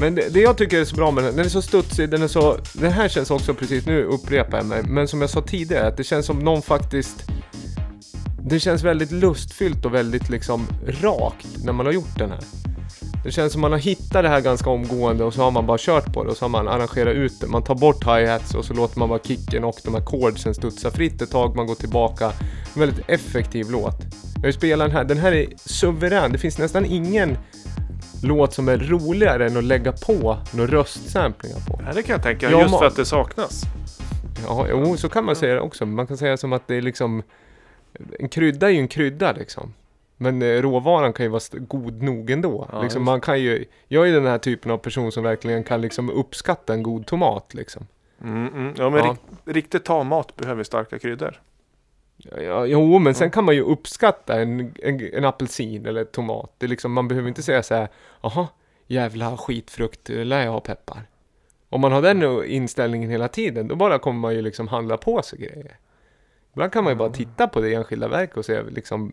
Men 0.00 0.14
det, 0.14 0.28
det 0.28 0.40
jag 0.40 0.58
tycker 0.58 0.80
är 0.80 0.84
så 0.84 0.96
bra 0.96 1.10
med 1.10 1.24
den, 1.24 1.36
den 1.36 1.44
är 1.44 1.48
så 1.48 1.62
studsig, 1.62 2.10
den 2.10 2.22
är 2.22 2.28
så... 2.28 2.58
Den 2.72 2.92
här 2.92 3.08
känns 3.08 3.30
också 3.30 3.54
precis, 3.54 3.86
nu 3.86 4.04
upprepar 4.04 4.56
jag 4.56 4.66
mig, 4.66 4.82
men 4.82 5.08
som 5.08 5.20
jag 5.20 5.30
sa 5.30 5.40
tidigare, 5.42 5.86
att 5.86 5.96
det 5.96 6.04
känns 6.04 6.26
som 6.26 6.38
någon 6.38 6.62
faktiskt... 6.62 7.24
Det 8.46 8.60
känns 8.60 8.82
väldigt 8.82 9.10
lustfyllt 9.10 9.84
och 9.84 9.94
väldigt 9.94 10.28
liksom 10.30 10.66
rakt 11.02 11.46
när 11.64 11.72
man 11.72 11.86
har 11.86 11.92
gjort 11.92 12.18
den 12.18 12.30
här. 12.30 12.40
Det 13.24 13.30
känns 13.30 13.52
som 13.52 13.60
man 13.60 13.72
har 13.72 13.78
hittat 13.78 14.22
det 14.22 14.28
här 14.28 14.40
ganska 14.40 14.70
omgående 14.70 15.24
och 15.24 15.34
så 15.34 15.42
har 15.42 15.50
man 15.50 15.66
bara 15.66 15.78
kört 15.80 16.12
på 16.12 16.24
det 16.24 16.30
och 16.30 16.36
så 16.36 16.44
har 16.44 16.50
man 16.50 16.68
arrangerat 16.68 17.14
ut 17.14 17.40
det. 17.40 17.46
Man 17.46 17.62
tar 17.62 17.74
bort 17.74 18.04
hi-hats 18.04 18.54
och 18.54 18.64
så 18.64 18.74
låter 18.74 18.98
man 18.98 19.08
bara 19.08 19.18
kicken 19.18 19.64
och 19.64 19.76
de 19.84 19.94
här 19.94 20.04
chordsen 20.04 20.54
studsa 20.54 20.90
fritt 20.90 21.22
ett 21.22 21.30
tag, 21.30 21.56
man 21.56 21.66
går 21.66 21.74
tillbaka. 21.74 22.32
En 22.74 22.80
väldigt 22.80 23.04
effektiv 23.08 23.70
låt. 23.70 23.96
Jag 24.34 24.40
har 24.40 24.46
ju 24.46 24.52
spelat 24.52 24.88
den 24.88 24.96
här, 24.96 25.04
den 25.04 25.18
här 25.18 25.32
är 25.32 25.46
suverän. 25.56 26.32
Det 26.32 26.38
finns 26.38 26.58
nästan 26.58 26.84
ingen 26.84 27.38
låt 28.22 28.54
som 28.54 28.68
är 28.68 28.78
roligare 28.78 29.46
än 29.46 29.56
att 29.56 29.64
lägga 29.64 29.92
på 29.92 30.36
några 30.52 30.70
röstsamplingar 30.70 31.58
på. 31.66 31.80
Ja, 31.86 31.92
det 31.94 32.02
kan 32.02 32.12
jag 32.12 32.22
tänka. 32.22 32.50
Ja, 32.50 32.62
just 32.62 32.78
för 32.78 32.86
att 32.86 32.96
det 32.96 33.04
saknas. 33.04 33.62
Ja, 34.46 34.66
jo, 34.70 34.96
så 34.96 35.08
kan 35.08 35.24
man 35.24 35.36
säga 35.36 35.54
det 35.54 35.60
också. 35.60 35.86
Man 35.86 36.06
kan 36.06 36.16
säga 36.16 36.36
som 36.36 36.52
att 36.52 36.68
det 36.68 36.74
är 36.74 36.82
liksom... 36.82 37.22
En 38.18 38.28
krydda 38.28 38.66
är 38.66 38.70
ju 38.70 38.78
en 38.78 38.88
krydda 38.88 39.32
liksom. 39.32 39.74
Men 40.24 40.42
eh, 40.42 40.62
råvaran 40.62 41.12
kan 41.12 41.26
ju 41.26 41.30
vara 41.30 41.42
god 41.52 42.02
nog 42.02 42.30
ändå. 42.30 42.68
Ja, 42.72 42.82
liksom, 42.82 43.04
man 43.04 43.20
kan 43.20 43.40
ju, 43.40 43.64
jag 43.88 44.08
är 44.08 44.12
den 44.12 44.26
här 44.26 44.38
typen 44.38 44.70
av 44.70 44.78
person 44.78 45.12
som 45.12 45.22
verkligen 45.22 45.64
kan 45.64 45.80
liksom 45.80 46.10
uppskatta 46.10 46.74
en 46.74 46.82
god 46.82 47.06
tomat 47.06 47.54
liksom. 47.54 47.86
Mm, 48.22 48.48
mm. 48.48 48.74
Ja, 48.76 48.90
men 48.90 49.04
Ja. 49.04 49.10
Rikt, 49.10 49.22
riktigt 49.44 49.84
tammat 49.84 50.36
behöver 50.36 50.64
starka 50.64 50.98
kryddor. 50.98 51.40
Ja, 52.16 52.40
ja, 52.40 52.66
jo, 52.66 52.98
men 52.98 53.14
sen 53.14 53.30
kan 53.30 53.44
man 53.44 53.54
ju 53.54 53.62
uppskatta 53.62 54.40
en, 54.40 54.74
en, 54.82 55.14
en 55.14 55.24
apelsin 55.24 55.86
eller 55.86 56.04
tomat. 56.04 56.54
Det 56.58 56.66
liksom, 56.66 56.92
man 56.92 57.08
behöver 57.08 57.28
inte 57.28 57.42
säga 57.42 57.62
så 57.62 57.74
här, 57.74 57.88
jaha, 58.22 58.48
jävla 58.86 59.36
skitfrukt, 59.36 60.10
eh, 60.10 60.24
lär 60.24 60.44
jag 60.44 60.52
ha 60.52 60.60
peppar. 60.60 61.02
Om 61.68 61.80
man 61.80 61.92
har 61.92 62.02
den 62.02 62.44
inställningen 62.44 63.10
hela 63.10 63.28
tiden, 63.28 63.68
då 63.68 63.76
bara 63.76 63.98
kommer 63.98 64.20
man 64.20 64.34
ju 64.34 64.42
liksom 64.42 64.68
handla 64.68 64.96
på 64.96 65.22
sig 65.22 65.38
grejer. 65.38 65.76
Ibland 66.52 66.72
kan 66.72 66.84
man 66.84 66.92
ju 66.92 66.96
bara 66.96 67.10
titta 67.10 67.48
på 67.48 67.60
det 67.60 67.74
enskilda 67.74 68.08
verket 68.08 68.36
och 68.36 68.44
se 68.44 68.62
liksom, 68.62 69.12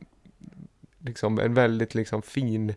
liksom 1.05 1.39
en 1.39 1.53
väldigt 1.53 1.95
liksom 1.95 2.21
fin 2.21 2.73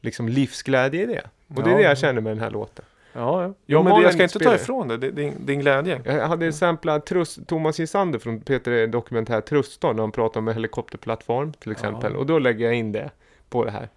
liksom 0.00 0.28
livsglädje 0.28 1.02
i 1.02 1.06
det. 1.06 1.22
Och 1.56 1.62
det 1.62 1.70
är 1.70 1.72
Ja. 1.72 1.76
det 1.76 1.82
jag 1.82 1.98
känner 1.98 2.20
med 2.20 2.30
den 2.32 2.40
här 2.42 2.50
låten. 2.50 2.84
Ja, 3.12 3.42
ja. 3.42 3.54
Jo, 3.66 3.82
men 3.82 3.94
det, 3.96 4.02
jag 4.02 4.12
ska 4.12 4.22
inte 4.22 4.38
ta 4.38 4.54
ifrån 4.54 4.88
det. 4.88 4.96
Det 4.96 5.06
är 5.06 5.10
din, 5.12 5.46
din 5.46 5.60
glädje. 5.60 6.00
Jag 6.04 6.28
hade 6.28 6.52
samplat 6.52 7.06
Trust, 7.06 7.46
Thomas 7.46 7.78
Gisander 7.80 8.18
från 8.18 8.40
Peter 8.40 8.86
Dokumentär 8.86 9.40
Truston 9.40 9.96
när 9.96 10.02
han 10.02 10.12
pratar 10.12 10.40
om 10.40 10.48
en 10.48 10.54
helikopterplattform 10.54 11.52
till 11.52 11.72
exempel. 11.72 12.12
Ja. 12.12 12.18
Och 12.18 12.26
då 12.26 12.38
lägger 12.38 12.64
jag 12.64 12.74
in 12.74 12.92
det 12.92 13.10
på 13.48 13.64
det 13.64 13.70
här. 13.70 13.88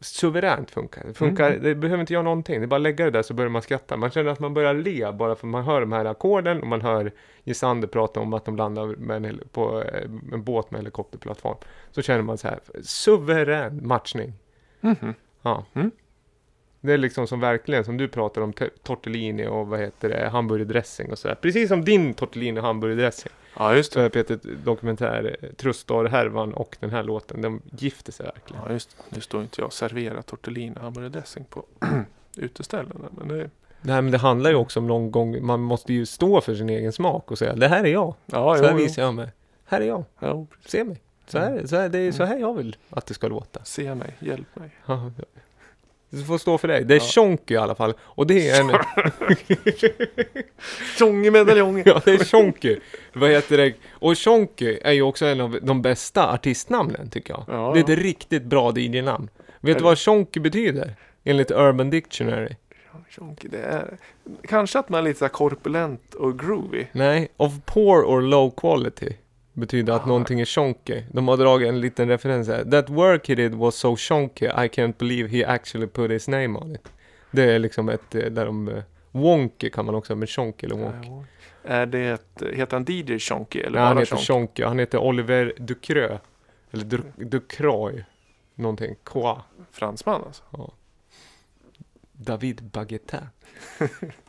Suveränt 0.00 0.70
funkar 0.70 1.04
det. 1.06 1.14
funkar. 1.14 1.50
Mm. 1.50 1.62
Det 1.62 1.74
behöver 1.74 2.00
inte 2.00 2.12
göra 2.12 2.22
någonting. 2.22 2.60
Det 2.60 2.64
är 2.64 2.66
bara 2.66 2.76
att 2.76 2.82
lägga 2.82 3.04
det 3.04 3.10
där 3.10 3.22
så 3.22 3.34
börjar 3.34 3.48
man 3.48 3.62
skratta. 3.62 3.96
Man 3.96 4.10
känner 4.10 4.30
att 4.30 4.40
man 4.40 4.54
börjar 4.54 4.74
le 4.74 5.12
bara 5.12 5.34
för 5.34 5.46
att 5.46 5.50
man 5.50 5.64
hör 5.64 5.80
de 5.80 5.92
här 5.92 6.04
ackorden 6.04 6.60
och 6.60 6.66
man 6.66 6.80
hör 6.80 7.12
Gisander 7.44 7.88
prata 7.88 8.20
om 8.20 8.32
att 8.32 8.44
de 8.44 8.56
landar 8.56 9.12
en, 9.12 9.40
på 9.52 9.82
eh, 9.82 10.02
en 10.32 10.42
båt 10.44 10.70
med 10.70 10.78
helikopterplattform. 10.80 11.56
Så 11.90 12.02
känner 12.02 12.22
man 12.22 12.38
så 12.38 12.48
här, 12.48 12.58
suverän 12.82 13.86
matchning. 13.86 14.32
Mhm. 14.80 15.14
Ja. 15.42 15.64
Mm. 15.74 15.90
Det 16.80 16.92
är 16.92 16.98
liksom 16.98 17.26
som 17.26 17.40
verkligen 17.40 17.84
som 17.84 17.96
du 17.96 18.08
pratar 18.08 18.42
om 18.42 18.52
te- 18.52 18.70
tortellini 18.82 19.46
och 19.46 19.66
vad 19.68 19.80
heter 19.80 20.08
det, 20.08 20.28
hamburgerdressing 20.28 21.10
och 21.12 21.18
sådär. 21.18 21.34
Precis 21.34 21.68
som 21.68 21.84
din 21.84 22.14
tortellini 22.14 22.60
och 22.60 22.64
hamburgerdressing. 22.64 23.32
Ja, 23.58 23.74
just 23.74 23.92
det. 23.92 24.10
Peter 24.10 24.38
Dokumentär, 24.64 25.36
Trustar-härvan 25.56 26.54
och 26.54 26.76
den 26.80 26.90
här 26.90 27.02
låten, 27.02 27.42
de 27.42 27.62
gifter 27.70 28.12
sig 28.12 28.26
verkligen. 28.26 28.62
Ja, 28.66 28.72
just 28.72 28.90
det. 28.96 29.16
Nu 29.16 29.20
står 29.20 29.42
inte 29.42 29.60
jag 29.60 29.66
och 29.66 29.72
serverar 29.72 30.22
tortellini 30.22 30.76
och 30.76 30.80
hamburgardressing 30.82 31.44
på 31.44 31.64
uteställena. 32.36 33.08
Men 33.10 33.28
det, 33.28 33.50
Nej 33.80 34.02
men 34.02 34.10
det 34.10 34.18
handlar 34.18 34.50
ju 34.50 34.56
också 34.56 34.80
om 34.80 34.86
någon 34.86 35.10
gång, 35.10 35.46
man 35.46 35.60
måste 35.60 35.92
ju 35.92 36.06
stå 36.06 36.40
för 36.40 36.54
sin 36.54 36.70
egen 36.70 36.92
smak 36.92 37.30
och 37.30 37.38
säga 37.38 37.54
det 37.54 37.68
här 37.68 37.84
är 37.84 37.88
jag. 37.92 38.14
ja, 38.26 38.56
Så 38.56 38.62
här 38.62 38.70
jo, 38.72 38.78
jo. 38.78 38.84
visar 38.84 39.02
jag 39.02 39.14
mig. 39.14 39.28
Här 39.64 39.80
är 39.80 39.86
jag. 39.86 40.04
Ja. 40.18 40.46
Se 40.66 40.84
mig. 40.84 41.00
Så 41.26 41.38
här, 41.38 41.66
så 41.66 41.76
här, 41.76 41.88
det 41.88 41.98
är 41.98 42.12
så 42.12 42.24
här 42.24 42.38
jag 42.38 42.54
vill 42.54 42.76
att 42.90 43.06
det 43.06 43.14
ska 43.14 43.28
låta. 43.28 43.64
Se 43.64 43.94
mig, 43.94 44.14
hjälp 44.18 44.56
mig. 44.56 44.70
Ja, 44.86 45.10
Det 46.10 46.24
får 46.24 46.38
stå 46.38 46.58
för 46.58 46.68
dig. 46.68 46.84
Det 46.84 46.94
är 46.94 46.98
Ja. 46.98 47.04
Tjonky 47.04 47.54
i 47.54 47.56
alla 47.56 47.74
fall. 47.74 47.94
Och 48.00 48.26
det 48.26 48.48
är 48.48 48.60
en... 48.60 48.70
Tjonge-medaljonge. 50.98 51.82
Ja, 51.86 52.00
det 52.04 52.10
är 52.10 52.24
Tjonky. 52.24 52.76
Vad 53.12 53.30
heter 53.30 53.56
det? 53.56 53.74
Och 53.90 54.16
Tjonky 54.16 54.78
är 54.82 54.92
ju 54.92 55.02
också 55.02 55.26
en 55.26 55.40
av 55.40 55.58
de 55.62 55.82
bästa 55.82 56.32
artistnamnen 56.32 57.10
tycker 57.10 57.34
jag. 57.34 57.44
Ja, 57.48 57.70
det 57.74 57.80
är 57.80 57.92
ett 57.96 58.02
riktigt 58.02 58.42
bra 58.42 58.72
DJ-namn. 58.78 59.28
Vet 59.60 59.78
du 59.78 59.84
vad 59.84 59.98
Tjonky 59.98 60.40
betyder? 60.40 60.94
Enligt 61.24 61.50
Urban 61.50 61.90
Dictionary. 61.90 62.56
Tjonke, 63.08 63.48
det 63.48 63.58
är... 63.62 63.96
Kanske 64.48 64.78
att 64.78 64.88
man 64.88 65.00
är 65.00 65.04
lite 65.04 65.18
så 65.18 65.28
korpulent 65.28 66.14
och 66.14 66.38
groovy. 66.38 66.86
Nej, 66.92 67.28
of 67.36 67.52
poor 67.64 68.04
or 68.04 68.20
low 68.22 68.50
quality. 68.56 69.12
Betyder 69.56 69.92
att 69.92 70.06
någonting 70.06 70.40
är 70.40 70.44
Tjonky. 70.44 71.02
De 71.12 71.28
har 71.28 71.36
dragit 71.36 71.68
en 71.68 71.80
liten 71.80 72.08
referens 72.08 72.48
här. 72.48 72.64
That 72.64 72.90
work 72.90 73.28
he 73.28 73.34
did 73.34 73.54
was 73.54 73.74
so 73.76 73.96
Tjonky 73.96 74.44
I 74.46 74.48
can't 74.68 74.94
believe 74.98 75.28
he 75.28 75.46
actually 75.46 75.86
put 75.86 76.10
his 76.10 76.28
name 76.28 76.48
on 76.58 76.74
it. 76.74 76.88
Det 77.30 77.42
är 77.42 77.58
liksom 77.58 77.88
ett, 77.88 78.14
eh, 78.14 78.24
där 78.24 78.46
de... 78.46 78.68
eh, 78.68 78.82
Wonky 79.10 79.70
kan 79.70 79.86
man 79.86 79.94
också, 79.94 80.16
med 80.16 80.28
Tjonky 80.28 80.66
eller 80.66 80.76
Wonky. 80.76 81.08
Ja. 81.08 81.24
Är 81.64 81.86
det 81.86 82.06
ett, 82.06 82.42
heter 82.52 82.76
han 82.76 82.84
DJ 82.88 83.18
Tjonke 83.18 83.60
eller 83.60 83.78
Nej, 83.78 83.86
han 83.86 83.94
bara 83.96 84.00
heter 84.00 84.16
Tjonke? 84.16 84.24
Tjonky. 84.26 84.62
Han 84.62 84.78
heter 84.78 84.98
Oliver 84.98 85.52
Ducreux. 85.58 86.20
Eller 86.70 86.84
Du- 86.84 87.24
Ducroy. 87.24 88.04
Någonting. 88.54 88.96
Croix. 89.04 89.40
Fransman 89.72 90.22
alltså? 90.26 90.42
David 92.12 92.62
Baguetin. 92.62 93.20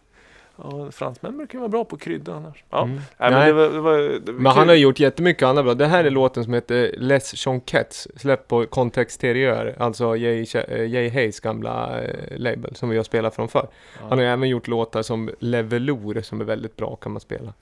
Ja, 0.64 0.91
fransmän 0.91 1.38
brukar 1.38 1.60
vara 1.60 1.70
bra 1.70 1.86
på 1.86 1.97
krydda 1.97 2.34
annars. 2.34 2.64
Ja. 2.70 2.84
Mm. 2.84 2.99
Nej, 3.18 3.32
men 3.32 3.47
det 3.47 3.53
var, 3.53 3.70
det 3.70 3.80
var, 3.80 3.97
det 3.97 4.32
var 4.32 4.39
Men 4.39 4.51
han 4.51 4.68
har 4.68 4.76
gjort 4.76 4.99
jättemycket 4.99 5.43
annat 5.43 5.66
bra. 5.66 5.74
Det 5.74 5.86
här 5.86 6.03
är 6.03 6.10
låten 6.10 6.43
som 6.43 6.53
heter 6.53 6.95
Les 6.97 7.32
Chonquettes. 7.36 8.08
Släppt 8.22 8.47
på 8.47 8.66
Contexterieur. 8.66 9.76
Alltså 9.80 10.16
Jay, 10.16 10.45
eh, 10.53 10.86
Jay 10.86 11.10
Hayes 11.10 11.39
gamla 11.39 12.01
eh, 12.01 12.38
label 12.38 12.76
som 12.76 12.89
vi 12.89 12.97
har 12.97 13.03
spelat 13.03 13.36
från 13.36 13.47
förr. 13.47 13.68
Ja, 13.72 14.08
Han 14.10 14.18
har 14.18 14.26
även 14.26 14.49
gjort 14.49 14.68
låtar 14.68 15.01
som 15.01 15.30
Levelour 15.39 16.22
som 16.22 16.41
är 16.41 16.45
väldigt 16.45 16.76
bra 16.76 16.95
kan 16.95 17.12
man 17.12 17.22
spela. 17.22 17.53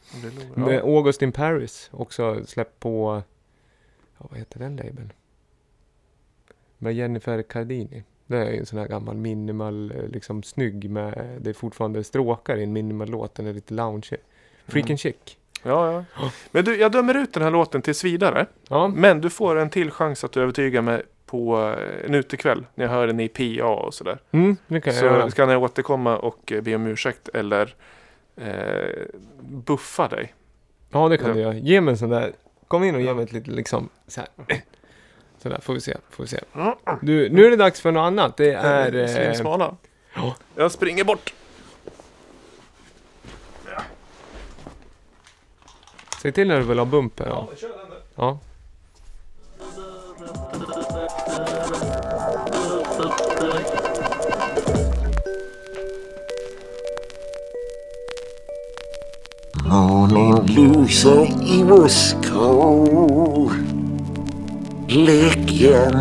Med 0.54 0.76
ja. 0.76 0.82
August 0.82 1.22
in 1.22 1.32
Paris 1.32 1.90
också 1.94 2.46
släppt 2.46 2.80
på... 2.80 3.22
Vad 4.18 4.40
heter 4.40 4.60
den 4.60 4.76
labeln? 4.76 5.12
Med 6.78 6.94
Jennifer 6.94 7.42
Cardini. 7.42 8.04
Det 8.28 8.38
är 8.38 8.52
ju 8.52 8.58
en 8.60 8.66
sån 8.66 8.80
här 8.80 8.88
gammal 8.88 9.16
minimal, 9.16 9.92
eh, 9.92 10.08
liksom 10.08 10.44
snygg 10.44 10.90
med... 10.90 11.38
Det 11.42 11.50
är 11.50 11.54
fortfarande 11.54 12.04
stråkar 12.04 12.58
i 12.58 12.64
en 12.64 12.74
minimal 12.74 13.10
låt. 13.10 13.36
Den 13.36 13.48
är 13.48 13.54
lite 13.54 13.74
lounge. 13.74 14.10
Freaking 14.68 14.90
Mm. 14.92 14.98
chic. 14.98 15.16
Ja, 15.64 15.92
ja. 16.18 16.32
Men 16.52 16.66
du, 16.66 16.76
jag 16.78 16.92
dömer 16.92 17.18
ut 17.18 17.34
den 17.34 17.44
här 17.44 17.52
låten 17.52 17.82
tills 17.82 18.04
vidare. 18.04 18.46
Ja, 18.70 18.88
Men 18.88 19.22
du 19.22 19.30
får 19.30 19.56
en 19.56 19.70
till 19.70 19.92
chans 19.92 20.24
att 20.24 20.38
övertyga 20.38 20.82
mig 20.82 21.02
på 21.26 21.58
eh, 21.80 22.06
en 22.06 22.14
utekväll. 22.16 22.66
När 22.76 22.86
jag 22.86 22.92
hör 22.92 23.08
den 23.08 23.20
i 23.20 23.28
PA 23.28 23.66
och 23.68 23.94
sådär. 23.94 24.20
mm, 24.32 24.58
det 24.68 24.82
kan 24.82 24.94
jag 24.94 25.00
Så 25.00 25.06
göra. 25.06 25.30
ska 25.32 25.52
jag 25.52 25.64
återkomma 25.64 26.18
och 26.18 26.52
eh, 26.52 26.62
be 26.62 26.76
om 26.76 26.88
ursäkt 26.88 27.30
eller 27.34 27.76
eh, 28.36 29.06
buffa 29.42 30.08
dig. 30.08 30.34
Ja, 30.92 31.10
det 31.10 31.18
kan 31.18 31.28
Ja. 31.28 31.34
du 31.34 31.40
göra. 31.42 31.54
Ge 31.54 31.82
mig 31.82 31.92
en 31.92 31.98
sån 31.98 32.10
där... 32.10 32.34
Kom 32.68 32.84
in 32.84 32.96
och 32.96 33.02
ge 33.02 33.14
mig 33.14 33.24
ett 33.24 33.32
litet 33.34 33.56
liksom... 33.56 33.90
Så 34.08 34.22
här. 34.22 34.30
Sådär, 35.46 35.60
får 35.62 35.74
vi 35.74 35.82
se. 35.82 35.98
Får 36.10 36.24
vi 36.24 36.28
se. 36.28 36.40
Du, 37.02 37.30
nu 37.30 37.46
är 37.46 37.50
det 37.50 37.56
dags 37.56 37.82
för 37.82 37.92
något 37.92 38.02
annat. 38.02 38.38
Det 38.38 38.54
är... 38.54 38.96
Eh, 38.96 39.08
Svinsmala. 39.08 39.76
ja. 40.16 40.36
Jag 40.56 40.72
springer 40.72 41.04
bort. 41.04 41.34
säg 46.22 46.32
till 46.32 46.48
när 46.48 46.60
du 46.60 46.66
vill 46.66 46.78
ha 46.78 46.86
bumper. 46.86 47.26
Ja. 47.26 47.48
vi 47.52 47.58
kör 47.58 47.70
den 47.70 47.90
där. 47.90 48.00
ja. 48.16 48.40
Månen 59.70 60.46
lyser 60.46 61.44
i 61.44 61.64
vår 61.64 61.88
skog 61.88 63.52
Lägger 63.52 63.65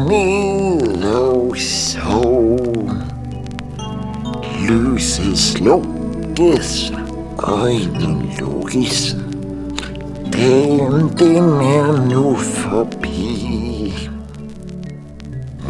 ner 0.08 1.16
och 1.16 1.58
sov. 1.58 2.90
Lyset 4.68 5.38
slockes, 5.38 6.92
ögonen 7.38 8.30
logis 8.40 9.14
Den, 10.32 11.10
den 11.18 11.60
är 11.60 12.06
nu 12.06 12.34
förbi. 12.36 13.92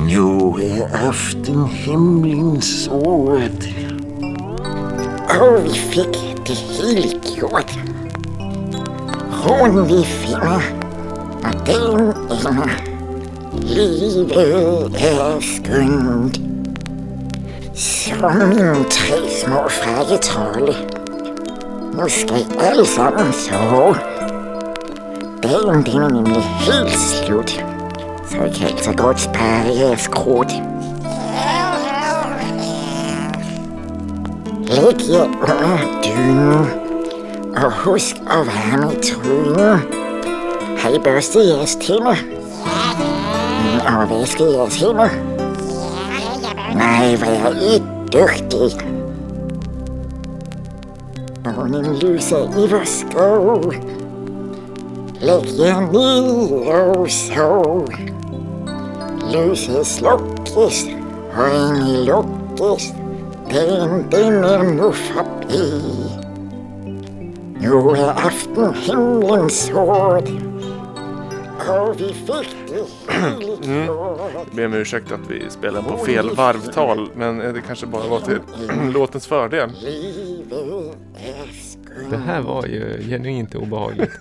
Nu 0.07 0.53
är 0.63 1.09
aften 1.09 1.65
himlens 1.67 2.85
sort. 2.85 3.65
Och 5.41 5.65
vi 5.65 5.71
fick 5.71 6.19
det 6.47 6.55
helgjort. 6.55 7.79
Hon 9.45 9.87
vi 9.87 10.05
finner, 10.05 10.63
och 11.43 11.67
den 11.67 12.13
ena. 12.47 12.94
Livet 13.67 14.37
är 14.37 15.41
skumt. 15.41 16.33
Som 17.75 18.49
min 18.49 18.85
tre 18.85 19.29
små 19.29 19.69
färjetroll. 19.69 20.75
Nu 21.97 22.09
ska 22.09 22.35
allsammans 22.71 23.51
så. 23.51 23.97
Dagen 25.43 25.83
den 25.83 26.03
är 26.03 26.11
nämligen 26.11 26.43
helt 26.43 26.99
slut. 26.99 27.59
Så 28.31 28.43
vi 28.43 28.51
kan 28.51 28.79
så 28.79 28.93
gott 28.93 29.21
spara 29.21 29.69
jeres 29.73 30.09
krut. 30.09 30.53
Lägg 34.69 35.11
er 35.11 35.29
under 35.41 36.03
dynen. 36.03 36.67
Och 37.65 37.73
husk 37.73 38.17
att 38.27 38.47
värma 38.47 38.93
i 38.93 38.97
trynet. 38.97 39.81
Har 40.83 40.95
I 40.95 40.99
børstet 40.99 41.45
jeres 41.45 41.77
tænder? 41.77 42.34
obviouslig 43.85 44.55
er 44.57 44.69
timer. 44.69 45.11
Nei, 46.75 47.15
vær 47.21 47.53
ytterdig. 47.75 48.73
Månenlyset 51.45 52.57
i 52.57 52.65
vår 52.73 52.87
skål 52.89 53.67
legger 55.25 55.81
ned 55.93 56.31
og 56.73 57.11
sov. 57.11 57.93
Lyset 59.33 59.87
slukkes, 59.87 60.85
øynene 61.37 62.05
lukkes, 62.09 62.91
den 63.53 64.05
dimmer 64.13 64.65
nå 64.73 64.91
forbi. 64.93 65.65
Nå 67.61 67.81
er 67.95 68.27
aftenhimmelen 68.29 69.49
sår, 69.51 70.29
og 71.69 71.95
vi 72.01 72.13
fikk 72.27 72.64
gjort. 73.41 74.53
Ber 74.53 74.67
om 74.67 74.75
ursäkt 74.75 75.13
att 75.13 75.31
vi 75.31 75.51
spelar 75.51 75.83
på 75.83 75.99
fel 75.99 76.31
varvtal, 76.31 77.09
men 77.17 77.41
eh, 77.41 77.53
det 77.53 77.61
kanske 77.61 77.87
bara 77.87 78.09
var 78.09 78.21
till 78.21 78.39
låtens 78.93 79.27
fördel. 79.27 79.71
Det 82.11 82.17
här 82.17 82.41
var 82.41 82.67
ju 82.67 83.03
genuint 83.09 83.55
obehagligt. 83.55 84.13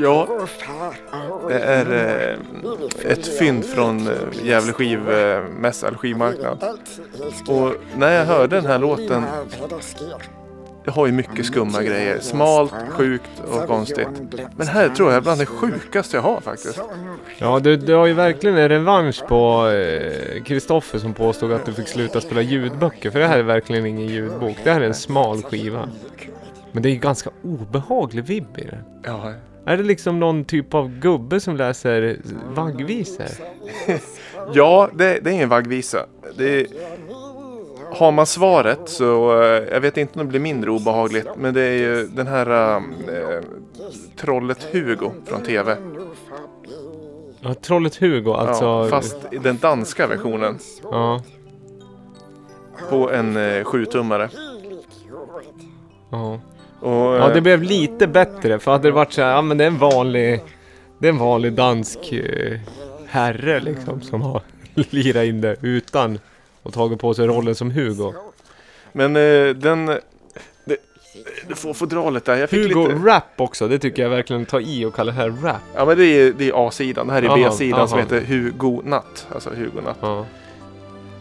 Ja, 0.00 0.28
det 1.48 1.58
är 1.58 1.86
eh, 3.04 3.10
ett 3.10 3.38
fynd 3.38 3.64
från 3.64 4.06
eh, 4.06 4.12
Gävle 4.42 4.72
skivmässa, 4.72 5.88
eller 5.88 5.98
skivmarknad. 5.98 6.64
Och 7.46 7.74
när 7.96 8.12
jag 8.12 8.24
hörde 8.24 8.56
den 8.56 8.66
här 8.66 8.78
låten, 8.78 9.24
jag 10.88 10.92
har 10.92 11.06
ju 11.06 11.12
mycket 11.12 11.46
skumma 11.46 11.82
grejer. 11.82 12.18
Smalt, 12.20 12.74
sjukt 12.90 13.30
och 13.50 13.66
konstigt. 13.66 14.08
Men 14.56 14.66
här 14.66 14.88
tror 14.88 15.08
jag 15.08 15.16
är 15.16 15.20
bland 15.20 15.40
det 15.40 15.46
sjukaste 15.46 16.16
jag 16.16 16.22
har 16.22 16.40
faktiskt. 16.40 16.80
Ja, 17.38 17.60
du, 17.60 17.76
du 17.76 17.94
har 17.94 18.06
ju 18.06 18.12
verkligen 18.12 18.56
en 18.56 18.68
revansch 18.68 19.26
på 19.26 19.68
eh, 19.68 20.42
Kristoffer 20.42 20.98
som 20.98 21.14
påstod 21.14 21.52
att 21.52 21.66
du 21.66 21.72
fick 21.72 21.88
sluta 21.88 22.20
spela 22.20 22.42
ljudböcker. 22.42 23.10
För 23.10 23.18
det 23.20 23.26
här 23.26 23.38
är 23.38 23.42
verkligen 23.42 23.86
ingen 23.86 24.06
ljudbok. 24.06 24.56
Det 24.64 24.70
här 24.70 24.80
är 24.80 24.86
en 24.86 24.94
smal 24.94 25.42
skiva. 25.42 25.88
Men 26.72 26.82
det 26.82 26.88
är 26.88 26.92
ju 26.92 26.98
ganska 26.98 27.30
obehaglig 27.42 28.24
vibb 28.24 28.58
i 28.58 28.64
det. 28.64 28.78
Ja, 29.04 29.32
Är 29.64 29.76
det 29.76 29.82
liksom 29.82 30.20
någon 30.20 30.44
typ 30.44 30.74
av 30.74 30.98
gubbe 30.98 31.40
som 31.40 31.56
läser 31.56 32.16
vaggvisor? 32.54 33.26
ja 34.52 34.90
det, 34.94 35.18
det 35.20 35.30
är 35.30 35.34
ingen 35.34 35.48
vaggvisa. 35.48 36.06
Det 36.36 36.66
har 37.92 38.12
man 38.12 38.26
svaret 38.26 38.80
så, 38.88 39.42
eh, 39.42 39.62
jag 39.72 39.80
vet 39.80 39.96
inte 39.96 40.18
om 40.20 40.26
det 40.26 40.30
blir 40.30 40.40
mindre 40.40 40.70
obehagligt, 40.70 41.26
men 41.36 41.54
det 41.54 41.62
är 41.62 41.78
ju 41.78 42.06
den 42.06 42.26
här 42.26 42.76
eh, 42.76 42.82
trollet 44.16 44.68
Hugo 44.72 45.10
från 45.24 45.42
TV. 45.42 45.76
Ja, 47.40 47.54
Trollet 47.54 47.96
Hugo, 47.96 48.32
alltså... 48.32 48.64
ja, 48.64 48.88
fast 48.88 49.16
i 49.32 49.38
den 49.38 49.58
danska 49.58 50.06
versionen 50.06 50.58
Ja, 50.82 51.22
på 52.90 53.10
en 53.10 53.36
eh, 53.36 53.64
sjutummare. 53.64 54.28
ja. 56.10 56.40
Och, 56.80 56.90
ja, 56.90 57.28
eh, 57.28 57.34
det 57.34 57.40
blev 57.40 57.62
lite 57.62 58.06
bättre. 58.06 58.58
För 58.58 58.70
hade 58.70 58.88
det 58.88 58.92
varit 58.92 59.12
så 59.12 59.22
här, 59.22 59.30
ja 59.30 59.42
men 59.42 59.58
det 59.58 59.64
är 59.64 59.68
en 59.68 59.78
vanlig... 59.78 60.40
Det 60.98 61.06
är 61.08 61.12
en 61.12 61.18
vanlig 61.18 61.52
dansk 61.52 62.12
eh, 62.12 62.58
herre 63.06 63.60
liksom 63.60 64.00
som 64.00 64.22
har 64.22 64.42
lirat 64.74 65.24
in 65.24 65.40
det 65.40 65.56
utan 65.62 66.18
och 66.68 66.74
tagit 66.74 67.00
på 67.00 67.14
sig 67.14 67.26
rollen 67.26 67.54
som 67.54 67.70
Hugo. 67.70 68.12
Men 68.92 69.16
eh, 69.16 69.54
den... 69.54 69.86
Det, 70.64 70.76
det 71.48 71.54
får 71.54 71.74
fodralet 71.74 72.24
där. 72.24 72.36
Jag 72.36 72.50
fick 72.50 72.66
Hugo 72.66 72.88
lite... 72.88 72.94
Rap 72.94 73.24
också, 73.36 73.68
det 73.68 73.78
tycker 73.78 74.02
jag 74.02 74.10
verkligen 74.10 74.46
tar 74.46 74.60
i 74.60 74.84
och 74.84 74.94
kallar 74.94 75.12
det 75.12 75.18
här 75.18 75.30
rap. 75.30 75.56
Ja 75.74 75.84
men 75.84 75.98
det 75.98 76.04
är, 76.04 76.32
det 76.32 76.48
är 76.48 76.68
A-sidan. 76.68 77.06
Det 77.06 77.12
här 77.12 77.22
är 77.22 77.34
B-sidan 77.34 77.88
som 77.88 77.98
heter 77.98 78.20
Hugo 78.20 78.82
Natt. 78.84 79.26
Alltså 79.34 79.50
Hugo 79.50 79.80
Natt. 79.80 80.26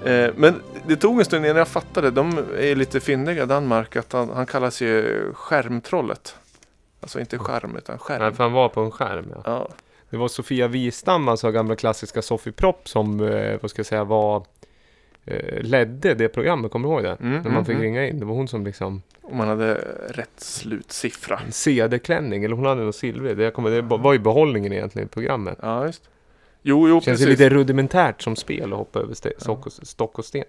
Eh, 0.06 0.30
men 0.36 0.62
det 0.88 0.96
tog 0.96 1.20
en 1.20 1.26
stund 1.26 1.46
innan 1.46 1.58
jag 1.58 1.68
fattade. 1.68 2.12
De 2.12 2.38
är 2.60 2.76
lite 2.76 3.00
fyndiga 3.00 3.46
Danmark. 3.46 3.96
Att 3.96 4.14
han, 4.14 4.30
han 4.30 4.46
kallas 4.46 4.82
ju 4.82 5.24
Skärmtrollet. 5.34 6.36
Alltså 7.02 7.20
inte 7.20 7.38
skärm 7.38 7.76
utan 7.78 7.98
skärm. 7.98 8.22
Nej, 8.22 8.34
för 8.34 8.44
han 8.44 8.54
var 8.54 8.70
på 8.70 8.82
en 8.82 8.92
skärm 8.92 9.26
ja. 9.36 9.42
Ja. 9.46 9.68
Det 10.10 10.18
var 10.18 10.28
Sofia 10.28 10.68
Wistam, 10.68 11.28
alltså 11.28 11.52
gamla 11.52 11.76
klassiska 11.76 12.22
Sofie 12.22 12.54
Propp 12.54 12.90
som, 12.90 13.28
eh, 13.28 13.58
vad 13.62 13.72
ska 13.72 13.80
jag 13.80 13.86
säga, 13.86 14.04
var 14.04 14.46
ledde 15.62 16.14
det 16.14 16.28
programmet, 16.30 16.72
kommer 16.72 16.88
du 16.90 16.94
ihåg 16.94 17.04
det? 17.04 17.18
Mm, 17.20 17.32
När 17.34 17.42
man 17.44 17.52
mm, 17.52 17.66
fick 17.66 17.74
mm. 17.76 17.84
ringa 17.84 18.08
in. 18.08 18.20
Det 18.20 18.26
var 18.26 18.34
hon 18.34 18.48
som 18.48 18.66
liksom 18.66 19.02
Om 19.22 19.38
man 19.38 19.48
hade 19.48 19.74
rätt 20.10 20.30
slutsiffra. 20.38 21.40
CD-klänning, 21.50 22.44
eller 22.44 22.56
hon 22.56 22.66
hade 22.66 22.82
något 22.84 22.96
silvrig. 22.96 23.38
Det, 23.38 23.52
kommer, 23.52 23.70
det 23.72 23.82
var 23.82 24.14
ju 24.14 24.20
behållningen 24.20 24.74
egentligen 24.74 25.08
i 25.08 25.10
programmet. 25.10 25.58
Ja 25.62 25.86
just. 25.86 26.10
Jo, 26.62 26.88
jo 26.90 27.02
Känns 27.02 27.06
precis. 27.06 27.28
lite 27.28 27.50
rudimentärt 27.50 28.22
som 28.22 28.36
spel 28.36 28.74
att 28.74 28.80
hoppa 28.80 29.00
över 29.00 29.14
ste- 29.14 29.32
stock, 29.38 29.66
och, 29.66 29.72
stock 29.74 30.20
och 30.20 30.26
sten. 30.26 30.44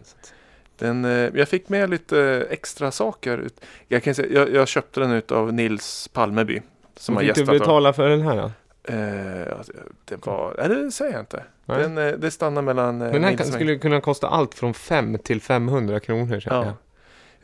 Den, 0.79 1.05
eh, 1.05 1.11
jag 1.35 1.49
fick 1.49 1.69
med 1.69 1.91
lite 1.91 2.47
extra 2.51 2.91
saker. 2.91 3.45
Jag, 3.89 4.03
kan 4.03 4.15
säga, 4.15 4.29
jag, 4.33 4.53
jag 4.55 4.69
köpte 4.69 5.01
den 5.01 5.11
ut 5.13 5.33
av 5.33 5.53
Nils 5.53 6.09
Palmeby. 6.13 6.61
Som 6.97 7.15
har 7.15 7.23
du 7.23 7.29
gästat. 7.29 7.49
och- 7.49 7.55
betala 7.55 7.93
för 7.93 8.09
den 8.09 8.21
här 8.23 8.37
då? 8.37 8.51
Eh, 8.89 9.59
alltså, 9.59 9.73
det 10.05 10.27
var, 10.27 10.55
nej 10.59 10.69
det 10.69 10.91
säger 10.91 11.13
jag 11.13 11.23
inte. 11.23 11.43
Den, 11.67 11.99
eh, 11.99 12.13
det 12.13 12.31
stannar 12.31 12.63
mellan 12.63 13.03
eh, 13.03 13.13
Den 13.13 13.25
här 13.25 13.37
kan, 13.37 13.47
skulle 13.47 13.79
kunna 13.79 14.01
kosta 14.01 14.29
allt 14.29 14.55
från 14.55 14.75
5 14.75 15.19
till 15.19 15.41
500 15.41 16.01
kronor 16.01 16.43
Ja. 16.47 16.65
jag. 16.65 16.75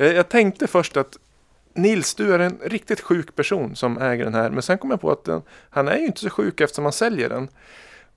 Jag, 0.08 0.16
jag 0.16 0.28
tänkte 0.28 0.66
först 0.66 0.96
att 0.96 1.18
Nils, 1.74 2.14
du 2.14 2.34
är 2.34 2.38
en 2.38 2.58
riktigt 2.62 3.00
sjuk 3.00 3.36
person 3.36 3.76
som 3.76 3.98
äger 3.98 4.24
den 4.24 4.34
här. 4.34 4.50
Men 4.50 4.62
sen 4.62 4.78
kom 4.78 4.90
jag 4.90 5.00
på 5.00 5.10
att 5.10 5.24
den, 5.24 5.42
han 5.70 5.88
är 5.88 5.96
ju 5.96 6.06
inte 6.06 6.20
så 6.20 6.30
sjuk 6.30 6.60
eftersom 6.60 6.84
han 6.84 6.92
säljer 6.92 7.28
den. 7.28 7.48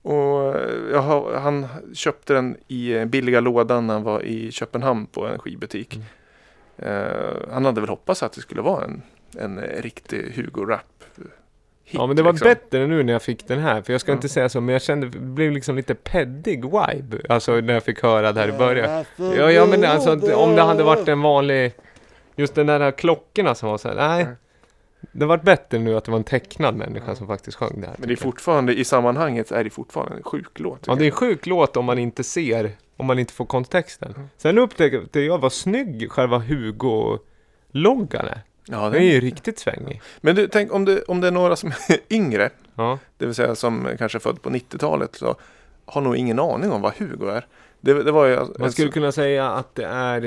Och 0.02 0.54
har, 1.02 1.38
han 1.38 1.66
köpte 1.94 2.34
den 2.34 2.56
i 2.68 3.04
billiga 3.04 3.40
lådan 3.40 3.86
när 3.86 3.94
han 3.94 4.02
var 4.02 4.22
i 4.22 4.52
Köpenhamn 4.52 5.06
på 5.06 5.26
en 5.26 5.38
skivbutik. 5.38 5.94
Mm. 5.96 6.06
Eh, 6.78 7.52
han 7.52 7.64
hade 7.64 7.80
väl 7.80 7.90
hoppats 7.90 8.22
att 8.22 8.32
det 8.32 8.40
skulle 8.40 8.60
vara 8.60 8.84
en, 8.84 9.02
en 9.38 9.60
riktig 9.60 10.34
Hugo-rap. 11.90 12.02
Ja 12.02 12.06
men 12.06 12.16
det 12.16 12.22
var 12.22 12.32
liksom. 12.32 12.48
bättre 12.48 12.86
nu 12.86 13.02
när 13.02 13.12
jag 13.12 13.22
fick 13.22 13.48
den 13.48 13.58
här. 13.58 13.82
För 13.82 13.92
jag 13.92 14.00
ska 14.00 14.10
Ja. 14.10 14.14
inte 14.16 14.28
säga 14.28 14.48
så, 14.48 14.60
men 14.60 14.72
jag 14.72 14.82
kände, 14.82 15.08
det 15.08 15.18
blev 15.18 15.52
liksom 15.52 15.76
lite 15.76 15.94
peddig 15.94 16.64
vibe. 16.64 17.18
Alltså 17.28 17.52
när 17.60 17.74
jag 17.74 17.82
fick 17.82 18.02
höra 18.02 18.32
det 18.32 18.40
här 18.40 18.48
i 18.48 18.52
början. 18.52 19.04
Ja, 19.16 19.50
ja 19.50 19.66
men 19.66 19.84
alltså 19.84 20.34
om 20.34 20.56
det 20.56 20.62
hade 20.62 20.82
varit 20.82 21.08
en 21.08 21.22
vanlig, 21.22 21.72
just 22.36 22.54
den 22.54 22.66
där 22.66 22.90
klockorna 22.90 23.54
som 23.54 23.68
var 23.70 23.78
så 23.78 23.88
här, 23.88 23.94
nej. 23.94 24.26
Det 25.12 25.26
var 25.26 25.38
bättre 25.38 25.78
nu 25.78 25.96
att 25.96 26.04
det 26.04 26.10
var 26.10 26.18
en 26.18 26.24
tecknad 26.24 26.76
människa 26.76 27.14
som 27.14 27.26
faktiskt 27.26 27.56
sjöng 27.56 27.80
det 27.80 27.86
här. 27.86 27.94
Men 27.98 28.08
det 28.08 28.14
är 28.14 28.16
fortfarande, 28.16 28.74
i 28.78 28.84
sammanhanget 28.84 29.50
är 29.52 29.64
det 29.64 29.70
fortfarande 29.70 30.16
en 30.16 30.22
sjuk 30.22 30.58
låt. 30.60 30.84
Ja 30.86 30.94
det 30.94 31.04
är 31.04 31.06
en 31.06 31.12
sjuk 31.12 31.46
låt 31.46 31.76
om 31.76 31.84
man 31.84 31.98
inte 31.98 32.24
ser, 32.24 32.70
om 32.96 33.06
man 33.06 33.18
inte 33.18 33.32
får 33.32 33.44
kontexten. 33.44 34.12
Mm. 34.16 34.28
Sen 34.36 34.58
upptäckte 34.58 35.20
jag 35.20 35.38
vad 35.38 35.52
snygg 35.52 36.10
själva 36.10 36.38
Hugo-loggan 36.38 38.26
är. 38.26 38.40
Ja, 38.70 38.82
Den 38.82 38.92
den, 38.92 39.02
är 39.02 39.06
ju 39.12 39.20
riktigt 39.20 39.58
svängig. 39.58 40.00
Men 40.20 40.36
du, 40.36 40.48
tänk 40.48 40.72
om 40.72 40.84
det, 40.84 41.02
om 41.02 41.20
det 41.20 41.26
är 41.26 41.30
några 41.32 41.56
som 41.56 41.68
är 41.88 41.98
yngre, 42.14 42.50
Ja. 42.74 42.98
det 43.16 43.26
vill 43.26 43.34
säga 43.34 43.54
som 43.54 43.88
kanske 43.98 44.18
är 44.18 44.20
född 44.20 44.42
på 44.42 44.50
90-talet, 44.50 45.14
så 45.16 45.36
har 45.84 46.00
nog 46.00 46.16
ingen 46.16 46.38
aning 46.38 46.72
om 46.72 46.82
vad 46.82 46.92
Hugo 46.98 47.26
är. 47.28 47.46
Det, 47.80 48.02
det 48.02 48.12
var 48.12 48.26
ju... 48.26 48.38
Man 48.58 48.72
skulle 48.72 48.90
kunna 48.90 49.12
säga 49.12 49.50
att 49.50 49.74
det 49.74 49.84
är 49.84 50.20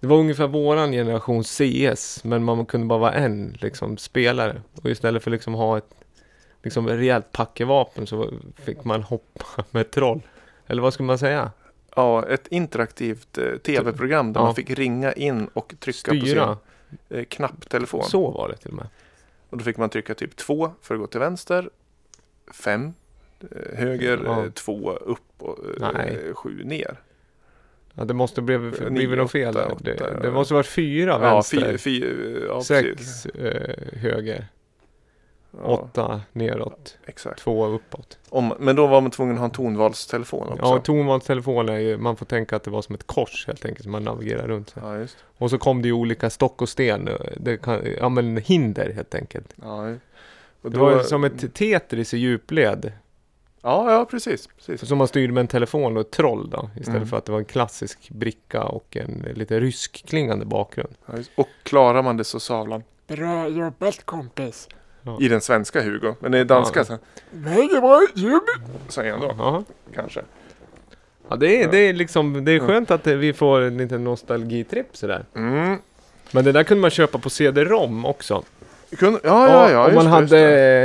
Det 0.00 0.06
var 0.06 0.16
ungefär 0.16 0.46
våran 0.46 0.92
generation 0.92 1.44
CS 1.44 2.24
Men 2.24 2.44
man 2.44 2.66
kunde 2.66 2.86
bara 2.86 2.98
vara 2.98 3.12
en 3.12 3.56
liksom 3.60 3.96
spelare 3.96 4.62
Och 4.82 4.90
istället 4.90 5.22
för 5.22 5.30
liksom 5.30 5.54
ha 5.54 5.78
ett 5.78 5.90
liksom 6.62 6.88
rejält 6.88 7.32
packevapen 7.32 8.06
så 8.06 8.30
fick 8.64 8.84
man 8.84 9.02
hoppa 9.02 9.64
med 9.70 9.90
troll. 9.90 10.20
Eller 10.66 10.82
vad 10.82 10.94
ska 10.94 11.02
man 11.02 11.18
säga? 11.18 11.50
Ja, 11.96 12.26
ett 12.28 12.46
interaktivt 12.46 13.38
eh, 13.38 13.56
tv-program 13.56 14.32
där 14.32 14.40
Ja. 14.40 14.44
man 14.44 14.54
fick 14.54 14.70
ringa 14.70 15.12
in 15.12 15.46
och 15.54 15.74
trycka 15.80 15.98
Styra. 16.10 16.46
på 16.46 16.52
sin 16.52 16.56
eh, 17.08 17.24
knapptelefon. 17.24 18.04
Så 18.04 18.30
var 18.30 18.48
det 18.48 18.56
till 18.56 18.70
och 18.70 18.76
med. 18.76 18.86
Och 19.50 19.58
då 19.58 19.64
fick 19.64 19.76
man 19.76 19.90
trycka 19.90 20.14
typ 20.14 20.36
två 20.36 20.72
för 20.82 20.94
att 20.94 21.00
gå 21.00 21.06
till 21.06 21.20
vänster, 21.20 21.70
fem 22.52 22.92
eh, 23.40 23.78
höger, 23.78 24.20
Ja. 24.24 24.44
eh, 24.44 24.50
två 24.50 24.92
upp 24.92 25.20
och 25.38 25.58
eh, 25.82 25.92
Nej. 25.94 26.18
sju 26.34 26.64
ner. 26.64 27.00
Ja, 27.94 28.04
det 28.04 28.14
måste 28.14 28.42
bli, 28.42 28.58
Nio, 28.58 28.90
blivit 28.90 29.18
något 29.18 29.30
fel 29.32 29.54
där. 29.54 29.66
åtta, 29.72 29.78
Det, 29.84 29.94
åtta. 29.94 30.20
det 30.20 30.30
måste 30.30 30.54
varit 30.54 30.66
fyra 30.66 31.10
Ja, 31.10 31.18
vänster, 31.18 31.76
fy, 31.76 32.00
fy, 32.00 32.40
ja, 32.48 32.62
sex 32.62 33.26
eh, 33.26 33.98
höger, 33.98 34.36
Ja, 34.40 34.44
åtta 35.62 36.20
neråt, 36.32 36.96
exakt. 37.06 37.38
två 37.40 37.66
uppåt. 37.66 38.18
Om, 38.28 38.54
men 38.58 38.76
då 38.76 38.86
var 38.86 39.00
man 39.00 39.10
tvungen 39.10 39.34
att 39.34 39.38
ha 39.38 39.44
en 39.44 39.50
tonvalstelefon 39.50 40.48
också. 40.48 40.64
Ja, 40.64 40.78
tonvalstelefon 40.78 41.68
är 41.68 41.78
ju, 41.78 41.98
man 41.98 42.16
får 42.16 42.26
tänka 42.26 42.56
att 42.56 42.62
det 42.62 42.70
var 42.70 42.82
som 42.82 42.94
ett 42.94 43.06
kors 43.06 43.46
helt 43.46 43.64
enkelt, 43.64 43.82
som 43.82 43.92
man 43.92 44.04
navigerar 44.04 44.46
runt. 44.48 44.70
sig. 44.70 44.82
ja, 44.86 44.96
just. 44.96 45.16
Och 45.38 45.50
så 45.50 45.58
kom 45.58 45.82
det 45.82 45.88
ju 45.88 45.92
olika 45.94 46.30
stock 46.30 46.62
och 46.62 46.68
sten, 46.68 47.08
det 47.36 47.56
kan, 47.56 47.80
ja 47.98 48.08
men 48.08 48.36
hinder 48.36 48.92
helt 48.92 49.14
enkelt. 49.14 49.54
Ja, 49.62 49.90
och 50.62 50.70
Det 50.70 50.76
då, 50.78 50.84
var 50.84 50.92
ju 50.92 51.02
som 51.02 51.24
ett 51.24 51.54
Tetris 51.54 52.14
i 52.14 52.18
djupled. 52.18 52.92
Ja, 53.62 53.92
ja, 53.92 54.04
precis. 54.04 54.46
precis. 54.46 54.88
Som 54.88 54.98
man 54.98 55.08
styrde 55.08 55.32
med 55.32 55.40
en 55.40 55.46
telefon 55.48 55.96
och 55.96 56.00
ett 56.00 56.10
troll 56.10 56.50
då. 56.50 56.70
Istället 56.76 56.96
Mm. 56.96 57.08
för 57.08 57.16
att 57.16 57.24
det 57.24 57.32
var 57.32 57.38
en 57.38 57.44
klassisk 57.44 58.10
bricka 58.10 58.62
och 58.62 58.96
en 58.96 59.26
lite 59.34 59.60
rysk 59.60 60.04
klingande 60.06 60.44
bakgrund. 60.44 60.94
Ja. 61.06 61.12
Och 61.36 61.48
klarar 61.62 62.02
man 62.02 62.16
det 62.16 62.24
så 62.24 62.40
savlan. 62.40 62.82
Bra 63.06 63.48
jobbat 63.48 64.04
kompis. 64.04 64.68
I 65.20 65.28
den 65.28 65.40
svenska 65.40 65.82
Hugo. 65.82 66.14
Men 66.20 66.34
i 66.34 66.44
danska 66.44 66.80
Ja. 66.80 66.84
så 66.84 66.98
Mycket 67.30 67.80
bra 67.80 68.06
jobb. 68.14 68.42
säger 68.88 69.12
han 69.12 69.20
då. 69.20 69.34
Ja, 69.38 69.62
Kanske. 69.94 70.20
ja 71.28 71.36
det, 71.36 71.62
är, 71.62 71.70
det 71.70 71.78
är 71.78 71.92
liksom, 71.92 72.44
det 72.44 72.52
är 72.52 72.60
skönt 72.60 72.90
att 72.90 73.06
vi 73.06 73.32
får 73.32 73.60
en 73.60 73.76
liten 73.78 74.04
nostalgitripp 74.04 74.96
sådär. 74.96 75.24
Mm. 75.36 75.76
Men 76.30 76.44
det 76.44 76.52
där 76.52 76.62
kunde 76.64 76.80
man 76.80 76.90
köpa 76.90 77.18
på 77.18 77.30
CD-ROM 77.30 78.04
också. 78.04 78.42
Kunde, 78.98 79.20
ja, 79.24 79.48
ja, 79.48 79.70
ja. 79.70 79.86
om 79.88 79.94
man 79.94 80.04
det, 80.04 80.10
hade 80.10 80.26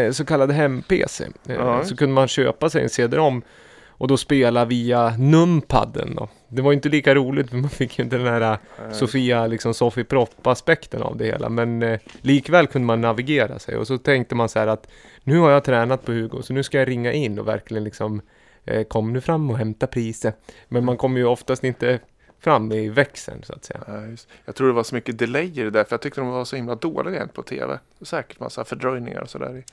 det. 0.05 0.13
så 0.13 0.26
kallad 0.26 0.51
hem-PC. 0.51 1.28
eh, 1.47 1.84
så 1.84 1.95
kunde 1.95 2.13
man 2.15 2.28
köpa 2.28 2.70
sig 2.70 2.84
en 2.84 2.89
CD-ROM 2.89 3.41
och 3.88 4.07
då 4.07 4.17
spela 4.17 4.65
via 4.65 5.09
numpadden 5.17 6.15
då. 6.15 6.30
Det 6.50 6.62
var 6.62 6.74
inte 6.74 6.89
lika 6.89 7.16
roligt 7.16 7.50
för 7.50 7.58
man 7.58 7.70
fick 7.70 8.00
ju 8.00 8.04
inte 8.04 8.18
den 8.18 8.28
här 8.28 8.58
Eh, 8.89 8.91
Sofia 8.91 9.47
liksom 9.47 9.74
Sofie 9.74 10.04
Propp-aspekten 10.04 11.02
av 11.02 11.18
det 11.18 11.26
hela. 11.26 11.50
Men 11.50 11.84
eh, 11.84 12.00
likväl 12.22 12.68
kunde 12.68 12.86
man 12.86 13.02
navigera 13.02 13.60
sig 13.60 13.78
och 13.78 13.88
så 13.88 13.97
tänkte 13.97 14.36
man 14.36 14.50
så 14.50 14.60
här 14.60 14.68
att 14.68 14.88
nu 15.24 15.38
har 15.38 15.52
jag 15.52 15.64
tränat 15.64 16.06
på 16.06 16.12
Hugo 16.12 16.41
så 16.41 16.54
nu 16.54 16.64
ska 16.64 16.80
jag 16.80 16.88
ringa 16.88 17.14
in 17.14 17.39
och 17.39 17.47
verkligen 17.47 17.84
liksom 17.84 18.22
eh, 18.66 18.84
kom 18.84 19.14
nu 19.14 19.22
fram 19.22 19.50
och 19.50 19.58
hämta 19.58 19.88
priset. 19.88 20.38
Men 20.68 20.86
man 20.86 20.97
kommer 20.97 21.20
ju 21.20 21.26
oftast 21.26 21.64
inte 21.64 22.00
fram 22.39 22.72
i 22.72 22.89
växeln 22.89 23.43
så 23.43 23.54
att 23.54 23.66
säga. 23.66 23.80
Ja. 23.88 24.02
Jag 24.45 24.56
tror 24.56 24.68
det 24.68 24.74
var 24.74 24.84
så 24.84 24.95
mycket 24.95 25.20
delayer 25.20 25.72
där 25.72 25.84
för 25.84 25.93
jag 25.93 26.02
tyckte 26.02 26.22
de 26.22 26.30
var 26.30 26.45
så 26.45 26.56
himla 26.56 26.76
dåliga 26.76 27.28
på 27.28 27.43
tv. 27.43 27.80
Säkert 28.02 28.39
massa 28.39 28.66
fördröjningar 28.66 29.22
och 29.22 29.30
sådär 29.30 29.64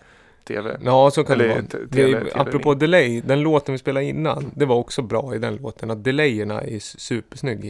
tv. 0.46 0.76
Ja, 0.84 1.10
så 1.10 1.24
kan 1.24 1.38
det 1.38 1.44
Eller 1.44 1.54
vara. 1.54 1.62
te- 1.66 1.78
Det, 1.78 1.96
tele- 1.96 2.16
är- 2.16 2.20
tele- 2.20 2.30
apropå 2.34 2.74
delay, 2.74 3.20
den 3.20 3.40
låten 3.40 3.72
vi 3.72 3.78
spelade 3.78 4.06
innan, 4.06 4.50
det 4.54 4.64
var 4.64 4.76
också 4.76 5.02
bra 5.02 5.34
i 5.34 5.38
den 5.38 5.56
låten. 5.56 5.90
Att 5.90 6.04
delayerna 6.04 6.60
är 6.62 6.78
supersnygg 6.78 7.64
i 7.64 7.68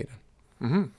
den. 0.58 0.68
Mhm. 0.70 0.90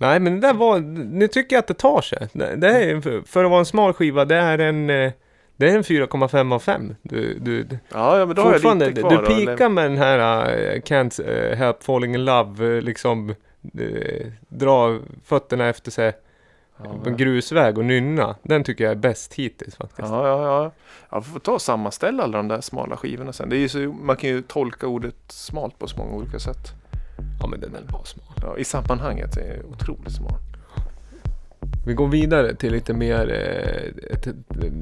Nej, 0.00 0.20
men 0.20 0.40
det 0.40 0.46
där 0.46 0.54
var, 0.54 0.78
nu 0.78 1.28
tycker 1.28 1.56
jag 1.56 1.60
att 1.60 1.66
det 1.66 1.74
tar 1.74 2.00
sig. 2.00 2.28
Det, 2.32 2.56
det 2.56 2.68
är, 2.68 3.00
för, 3.26 3.44
att 3.44 3.50
vara 3.50 3.58
en 3.60 3.66
smal 3.66 3.92
skiva, 3.92 4.24
det 4.24 4.36
är 4.36 4.58
en, 4.58 4.90
eh, 4.90 5.12
det 5.56 5.70
är 5.70 5.76
en 5.76 5.82
4,5 5.84 6.54
av 6.54 6.58
5. 6.58 6.94
Du, 7.02 7.38
du, 7.38 7.66
Ja, 7.92 8.18
ja, 8.18 8.26
men 8.26 8.36
då 8.36 8.42
har 8.42 8.58
jag 8.62 8.78
lite 8.78 9.00
kvar. 9.00 9.10
du 9.10 9.26
pikar 9.46 9.68
med 9.68 9.84
den 9.84 9.96
här 9.98 10.18
uh, 10.18 10.80
Can't 10.80 11.50
eh, 11.50 11.56
help 11.58 11.82
falling 11.82 12.14
in 12.14 12.24
love, 12.24 12.76
eh, 12.76 12.82
liksom 12.82 13.30
eh, 13.78 14.26
dra 14.48 14.98
fötterna 15.24 15.68
efter 15.68 15.90
sig 15.90 16.12
på 16.84 17.08
en 17.08 17.16
grusväg 17.16 17.78
och 17.78 17.84
nynna. 17.84 18.36
Den 18.42 18.64
tycker 18.64 18.84
jag 18.84 18.90
är 18.90 18.96
bäst 18.96 19.34
hittills 19.34 19.76
faktiskt. 19.76 20.08
Ja, 20.08 20.28
ja, 20.28 20.42
ja. 20.42 20.72
Jag 21.10 21.26
får 21.26 21.40
ta 21.40 21.52
och 21.52 21.62
sammanställa 21.62 22.22
alla 22.22 22.36
de 22.36 22.48
där 22.48 22.60
smala 22.60 22.96
skivorna 22.96 23.32
sen. 23.32 23.48
Det 23.48 23.56
är 23.56 23.68
så, 23.68 23.78
man 23.78 24.16
kan 24.16 24.30
ju 24.30 24.42
tolka 24.42 24.86
ordet 24.86 25.16
smalt 25.28 25.78
på 25.78 25.86
så 25.86 25.98
många 25.98 26.12
olika 26.12 26.38
sätt. 26.38 26.72
Ja, 27.40 27.46
men 27.46 27.60
den 27.60 27.72
var 27.72 28.04
smal. 28.04 28.34
Ja, 28.42 28.58
I 28.58 28.64
sammanhanget 28.64 29.36
är 29.36 29.40
det 29.40 29.62
otroligt 29.64 30.12
smalt. 30.12 30.42
Vi 31.86 31.94
går 31.94 32.08
vidare 32.08 32.54
till 32.54 32.72
lite 32.72 32.94
mer... 32.94 33.30
Eh, 33.30 34.14
ett, 34.14 34.28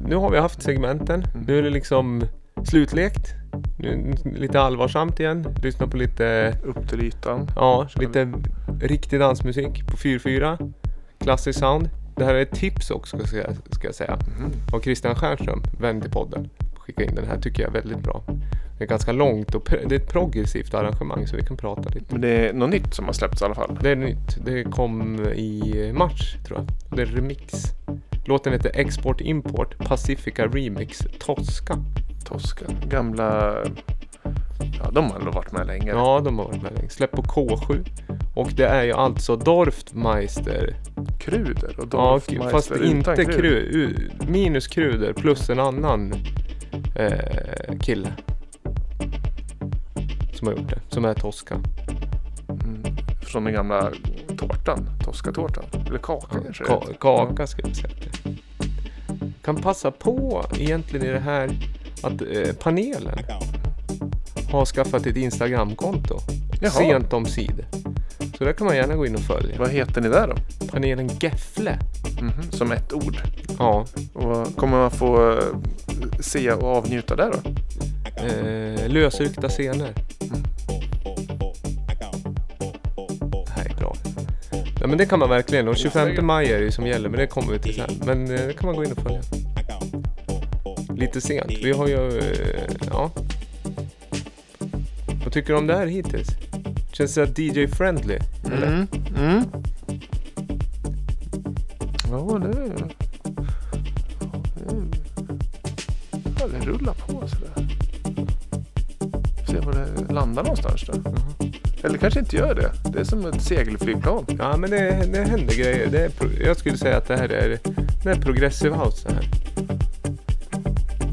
nu 0.05 0.15
har 0.15 0.31
vi 0.31 0.37
haft 0.37 0.61
segmenten. 0.61 1.23
Nu 1.47 1.59
är 1.59 1.63
det 1.63 1.69
liksom 1.69 2.23
slutlekt. 2.63 3.33
Nu, 3.79 4.13
lite 4.35 4.61
allvarsamt 4.61 5.19
igen. 5.19 5.47
Lyssna 5.63 5.87
på 5.87 5.97
lite... 5.97 6.57
Upp 6.63 6.89
till 6.89 7.03
ytan. 7.03 7.47
Ja, 7.55 7.87
lite 7.95 8.33
riktig 8.81 9.19
dansmusik 9.19 9.87
på 9.87 9.97
4-4. 9.97 10.73
Klassisk 11.19 11.59
sound. 11.59 11.89
Det 12.15 12.25
här 12.25 12.35
är 12.35 12.41
ett 12.41 12.55
tips 12.55 12.91
också 12.91 13.27
ska 13.27 13.37
jag, 13.37 13.55
ska 13.71 13.87
jag 13.87 13.95
säga. 13.95 14.17
Mhm. 14.37 14.51
Av 14.73 14.79
Christian 14.79 15.15
Stjernström, 15.15 15.63
vän 15.79 16.01
till 16.01 16.11
podden. 16.11 16.49
Skicka 16.75 17.03
in 17.03 17.15
den 17.15 17.25
här 17.27 17.37
tycker 17.41 17.63
jag 17.63 17.69
är 17.69 17.81
väldigt 17.81 17.99
bra. 18.03 18.23
Det 18.77 18.83
är 18.83 18.87
ganska 18.87 19.11
långt 19.11 19.55
och 19.55 19.67
det 19.69 19.95
är 19.95 19.99
ett 19.99 20.09
progressivt 20.11 20.73
arrangemang 20.73 21.27
så 21.27 21.35
vi 21.35 21.43
kan 21.43 21.57
prata 21.57 21.89
lite. 21.89 22.05
Men 22.09 22.21
det 22.21 22.29
är 22.29 22.53
något 22.53 22.69
nytt 22.69 22.93
som 22.93 23.05
har 23.05 23.13
släppts 23.13 23.41
i 23.41 23.45
alla 23.45 23.55
fall. 23.55 23.79
Det 23.81 23.89
är 23.89 23.95
nytt. 23.95 24.45
Det 24.45 24.63
kom 24.63 25.19
i 25.25 25.91
mars 25.93 26.35
tror 26.47 26.59
jag. 26.59 26.97
Det 26.97 27.01
är 27.01 27.05
remix. 27.05 27.63
Låten 28.25 28.53
heter 28.53 28.71
Export 28.73 29.21
Import 29.21 29.77
Pacifica 29.77 30.47
Remix 30.47 30.99
Tosca. 31.19 31.77
Tosca. 32.25 32.65
Gamla... 32.89 33.57
Ja, 34.83 34.89
de 34.91 35.11
har 35.11 35.19
nog 35.19 35.33
varit 35.33 35.51
med 35.51 35.67
länge. 35.67 35.89
Ja, 35.91 36.21
de 36.25 36.39
har 36.39 36.45
varit 36.45 36.61
med 36.61 36.73
länge. 36.73 36.89
Släpp 36.89 37.11
på 37.11 37.21
K7. 37.21 37.85
Och 38.35 38.49
det 38.55 38.65
är 38.67 38.83
ju 38.83 38.93
alltså 38.93 39.35
Dorftmeister. 39.35 40.75
Kruder 41.19 41.75
och 41.79 41.83
Ja, 41.83 41.85
Dorfmeister 41.87 42.49
fast 42.49 42.71
utan 42.71 42.85
inte 42.87 43.25
krud. 43.25 43.35
kru, 43.35 44.09
minus 44.27 44.67
kruder 44.67 45.13
plus 45.13 45.49
en 45.49 45.59
annan 45.59 46.13
eh, 46.95 47.77
kille. 47.81 48.09
Som 50.33 50.47
har 50.47 50.55
gjort 50.55 50.69
det. 50.69 50.79
Som 50.89 51.05
är 51.05 51.13
Tosca. 51.13 51.55
Mm. 52.49 52.83
Från 53.21 53.43
den 53.43 53.53
gamla 53.53 53.91
tårtan. 54.37 54.89
Tosca-tårtan. 55.05 55.63
Eller 55.87 55.97
kaka 55.99 56.39
kanske 56.43 56.63
det 56.63 56.69
Ka- 56.69 56.97
kaka 56.99 57.47
skulle 57.47 57.67
jag 57.67 57.77
säga. 57.77 57.93
det. 58.23 58.35
Kan 59.43 59.55
passa 59.55 59.91
på 59.91 60.45
egentligen 60.59 61.05
i 61.05 61.09
det 61.11 61.19
här 61.19 61.49
att 62.03 62.21
eh, 62.21 62.53
panelen 62.63 63.17
har 64.51 64.65
skaffat 64.65 65.05
ett 65.05 65.17
Instagramkonto. 65.17 66.19
Jaha. 66.61 66.71
Sent 66.71 67.13
om 67.13 67.25
sid. 67.25 67.65
Så 68.37 68.43
där 68.43 68.53
kan 68.53 68.67
man 68.67 68.75
gärna 68.75 68.95
gå 68.95 69.05
in 69.05 69.15
och 69.15 69.21
följa. 69.21 69.59
Vad 69.59 69.69
heter 69.69 70.01
ni 70.01 70.09
där 70.09 70.27
då? 70.27 70.65
Panelen 70.67 71.09
Gefle. 71.19 71.79
Mhm, 72.21 72.51
Som 72.51 72.71
ett 72.71 72.93
ord. 72.93 73.17
Ja. 73.59 73.85
Och 74.13 74.55
kommer 74.55 74.77
man 74.77 74.91
få 74.91 75.31
eh, 75.31 75.43
se 76.19 76.51
och 76.51 76.77
avnjuta 76.77 77.15
där 77.15 77.31
då? 77.31 77.49
Eh, 78.25 78.89
lösryckta 78.89 79.49
scener. 79.49 79.93
Bra. 83.79 83.95
Ja, 84.81 84.87
men 84.87 84.97
det 84.97 85.05
kan 85.05 85.19
man 85.19 85.29
verkligen. 85.29 85.67
Och 85.67 85.77
25 85.77 86.25
maj 86.25 86.51
är 86.51 86.57
det 86.57 86.63
ju 86.65 86.71
som 86.71 86.87
gäller, 86.87 87.09
men 87.09 87.19
det 87.19 87.27
kommer 87.27 87.53
vi 87.53 87.59
till 87.59 87.73
sen. 87.75 87.89
Men 88.05 88.23
eh, 88.35 88.47
det 88.47 88.53
kan 88.53 88.65
man 88.67 88.75
gå 88.75 88.83
in 88.83 88.91
och 88.91 88.97
följa. 89.03 89.21
Lite 90.95 91.21
sent. 91.21 91.51
Vi 91.63 91.71
har 91.71 91.87
ju... 91.87 92.17
Eh, 92.17 92.25
ja. 92.91 93.11
Vad 95.27 95.33
tycker 95.33 95.53
du 95.53 95.59
om 95.59 95.67
det 95.67 95.75
här 95.75 95.87
hittills? 95.87 96.27
Känns 96.91 97.13
det 97.15 97.37
DJ-friendly? 97.39 98.19
Eller? 98.45 98.67
Mm. 98.67 98.87
Mm. 99.17 99.43
Ja, 102.11 102.39
det... 102.39 102.57
Ja, 102.79 102.85
det- 104.55 104.97
Ja, 106.39 106.45
rullar 106.65 106.93
på 106.93 107.27
sådär. 107.27 107.67
Se 109.47 109.59
var 109.59 109.73
det 109.73 110.13
landar 110.13 110.43
någonstans 110.43 110.83
då. 110.87 110.93
Eller 111.87 111.97
kanske 111.97 112.19
inte 112.19 112.35
gör 112.35 112.55
det. 112.55 112.71
Det 112.91 112.99
är 112.99 113.03
som 113.03 113.25
ett 113.25 113.41
segelflygplan. 113.41 114.25
Ja, 114.39 114.57
men 114.57 114.69
det, 114.69 115.09
det 115.13 115.23
händer 115.29 115.55
grejer. 115.55 115.87
Det 115.91 115.99
är, 116.03 116.11
jag 116.45 116.57
skulle 116.57 116.77
säga 116.77 116.97
att 116.97 117.07
det 117.07 117.17
här 117.17 117.29
är, 117.29 117.59
det 118.03 118.09
är 118.09 118.15
progressive 118.15 118.75
house 118.75 119.07
det 119.09 119.13
här. 119.15 119.29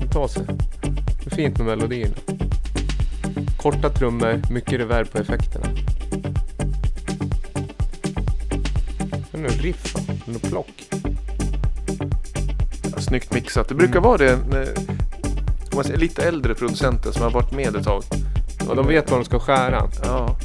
Det 0.01 0.09
tar 0.13 0.29
sig. 0.29 0.43
Det 1.25 1.31
är 1.31 1.35
fint 1.37 1.59
med 1.59 1.67
melodierna. 1.67 2.15
Korta 3.65 3.91
trummor, 3.91 4.43
mycket 4.51 4.81
reverb 4.81 5.11
på 5.13 5.19
effekterna. 5.19 5.67
Nog 9.33 9.65
riff 9.65 9.95
är 10.27 10.33
nog 10.33 10.43
plock. 10.43 10.89
Ja, 12.93 13.01
snyggt 13.01 13.35
mixat. 13.35 13.69
Det 13.69 13.75
brukar 13.75 14.01
vara 14.01 14.19
det 14.19 14.39
när 14.51 14.69
om 15.71 15.75
man 15.75 15.85
säger, 15.85 15.99
lite 15.99 16.23
äldre 16.23 16.55
producenter 16.55 17.13
som 17.13 17.23
har 17.23 17.31
varit 17.31 17.53
med 17.53 17.77
ett 17.77 17.85
tag. 17.85 18.03
Och 18.69 18.77
de 18.77 18.87
vet 18.87 19.11
vad 19.11 19.21
de 19.21 19.25
ska 19.25 19.41
skära. 19.41 19.91
Ja. 20.03 20.37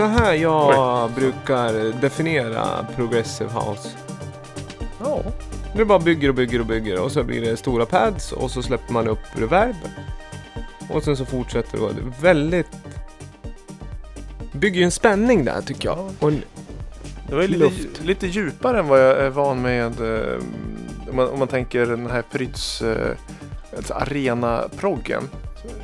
Så 0.00 0.06
här 0.06 0.34
jag 0.34 1.10
brukar 1.10 2.00
definiera 2.00 2.86
progressive 2.96 3.50
house. 3.50 3.88
Ja. 5.00 5.22
Det 5.76 5.84
bara 5.84 5.98
bygger 5.98 6.28
och 6.28 6.34
bygger 6.34 6.60
och 6.60 6.66
bygger 6.66 7.00
och 7.00 7.12
så 7.12 7.22
blir 7.24 7.40
det 7.40 7.56
stora 7.56 7.86
pads 7.86 8.32
och 8.32 8.50
så 8.50 8.62
släpper 8.62 8.92
man 8.92 9.08
upp 9.08 9.18
reverb. 9.34 9.76
Och 10.90 11.02
sen 11.02 11.16
så 11.16 11.24
fortsätter 11.24 11.78
det. 11.78 11.86
Det 11.86 12.12
väldigt... 12.22 12.66
Bygger 14.52 14.78
ju 14.78 14.84
en 14.84 14.90
spänning 14.90 15.44
där 15.44 15.60
tycker 15.62 15.88
jag. 15.88 15.98
Ja. 15.98 16.08
Och 16.20 16.32
Det 17.28 17.34
var 17.34 17.42
ju 17.42 17.48
lite, 17.48 18.02
lite 18.02 18.26
djupare 18.26 18.78
än 18.78 18.88
vad 18.88 19.00
jag 19.00 19.18
är 19.18 19.30
van 19.30 19.62
med. 19.62 20.00
eh, 20.00 20.38
Om 21.10 21.16
man, 21.16 21.28
om 21.28 21.38
man 21.38 21.48
tänker 21.48 21.86
den 21.86 22.10
här 22.10 22.22
Prytz 22.22 22.82
eh, 22.82 23.16
alltså 23.76 23.94
arena-proggen. 23.94 25.22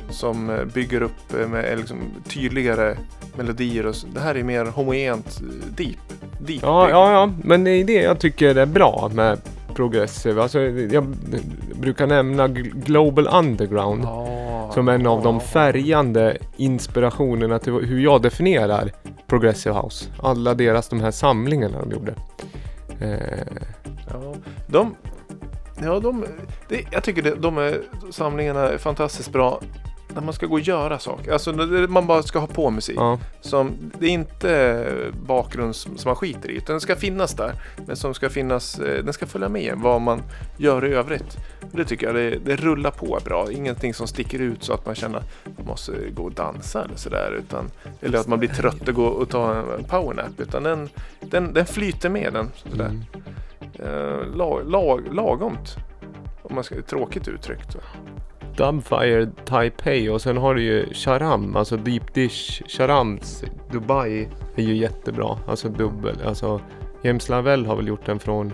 Som 0.09 0.49
eh, 0.49 0.63
bygger 0.65 1.01
upp 1.01 1.49
med 1.49 1.77
liksom, 1.77 1.97
tydligare 2.27 2.97
melodier. 3.37 3.85
Och 3.85 3.95
så. 3.95 4.07
Det 4.07 4.19
här 4.19 4.35
är 4.35 4.43
mer 4.43 4.65
homogent, 4.65 5.39
eh, 5.41 5.67
deep. 5.77 5.97
deep 6.39 6.59
ja, 6.63 6.89
ja, 6.89 7.11
ja, 7.11 7.31
men 7.43 7.63
det 7.63 7.71
är 7.71 7.83
det 7.85 7.93
jag 8.01 8.19
tycker 8.19 8.55
är 8.55 8.65
bra 8.65 9.11
med 9.13 9.39
progressive. 9.75 10.41
Alltså, 10.41 10.59
jag 10.61 11.03
brukar 11.75 12.07
nämna 12.07 12.47
Gl- 12.47 12.83
Global 12.85 13.27
Underground. 13.33 14.03
Ja, 14.03 14.71
Som 14.73 14.87
en 14.87 15.07
av 15.07 15.23
de 15.23 15.35
ja. 15.35 15.39
färgande 15.41 16.37
inspirationerna 16.57 17.59
till 17.59 17.73
hur 17.73 17.99
jag 17.99 18.21
definierar 18.21 18.91
Progressive 19.27 19.75
House. 19.75 20.05
Alla 20.23 20.53
deras 20.53 20.89
de 20.89 21.01
här 21.01 21.11
samlingarna 21.11 21.77
de 21.81 21.91
gjorde. 21.91 22.13
Eh, 22.99 23.47
Ja, 24.11 24.33
de, 24.67 24.95
ja, 25.83 25.99
de, 25.99 26.25
det, 26.69 26.81
jag 26.91 27.03
tycker 27.03 27.21
det, 27.21 27.35
de 27.35 27.57
är, 27.57 27.81
samlingarna 28.11 28.69
är 28.69 28.77
fantastiskt 28.77 29.31
bra 29.31 29.61
när 30.17 30.25
man 30.25 30.33
ska 30.33 30.45
gå 30.45 30.53
och 30.53 30.59
göra 30.59 30.99
saker. 30.99 31.31
Alltså 31.31 31.53
man 31.89 32.07
bara 32.07 32.23
ska 32.23 32.39
ha 32.39 32.47
på 32.47 32.69
musik. 32.69 32.97
ja. 32.97 33.19
Som, 33.41 33.91
det 33.99 34.05
är 34.05 34.09
inte 34.09 34.87
bakgrund 35.25 35.75
som 35.75 35.95
man 36.05 36.15
skiter 36.15 36.51
i, 36.51 36.53
utan 36.53 36.73
den 36.73 36.81
ska 36.81 36.95
finnas 36.95 37.33
där. 37.33 37.53
Men 37.85 37.95
som 37.95 38.13
ska 38.13 38.29
finnas, 38.29 38.79
eh, 38.79 39.03
den 39.03 39.13
ska 39.13 39.25
följa 39.25 39.49
med 39.49 39.73
vad 39.77 40.01
man 40.01 40.21
gör 40.57 40.85
i 40.85 40.93
övrigt. 40.93 41.37
Det 41.71 41.85
tycker 41.85 42.05
jag, 42.05 42.15
det, 42.15 42.37
det 42.45 42.55
rullar 42.55 42.91
på 42.91 43.19
bra. 43.25 43.51
Ingenting 43.51 43.93
som 43.93 44.07
sticker 44.07 44.39
ut 44.39 44.63
så 44.63 44.73
att 44.73 44.85
man 44.85 44.95
känner 44.95 45.17
att 45.17 45.57
man 45.57 45.67
måste 45.67 45.91
gå 46.13 46.23
och 46.23 46.31
dansa 46.31 46.83
eller 46.83 46.95
sådär. 46.95 47.41
Eller 48.01 48.19
att 48.19 48.27
man 48.27 48.39
blir 48.39 48.49
trött 48.49 48.87
och 48.87 48.93
gå 48.93 49.05
och 49.05 49.29
ta 49.29 49.55
en 49.55 49.83
powernap. 49.83 50.39
Utan 50.39 50.63
den, 50.63 50.89
den, 51.19 51.53
den 51.53 51.65
flyter 51.65 52.09
med 52.09 52.33
den. 52.33 52.51
Sådär. 52.55 52.85
Mm. 52.85 53.03
Eh, 53.79 54.35
lag, 54.35 54.61
lag, 54.65 55.13
lagomt. 55.13 55.75
Om 56.41 56.55
man 56.55 56.63
ska, 56.63 56.81
tråkigt 56.81 57.27
uttryckt 57.27 57.77
så. 58.57 58.71
Dubfire 58.71 59.27
Taipei 59.45 60.09
och 60.09 60.21
sen 60.21 60.37
har 60.37 60.55
du 60.55 60.63
ju 60.63 60.93
Charam, 60.93 61.55
alltså 61.55 61.77
Deep 61.77 62.13
Dish 62.13 62.61
Charams 62.67 63.43
Dubai 63.71 64.29
är 64.55 64.63
ju 64.63 64.77
jättebra. 64.77 65.37
Alltså 65.47 65.69
dubbel, 65.69 66.15
alltså 66.25 66.61
James 67.03 67.29
Lavelle 67.29 67.67
har 67.67 67.75
väl 67.75 67.87
gjort 67.87 68.05
den 68.05 68.19
från 68.19 68.53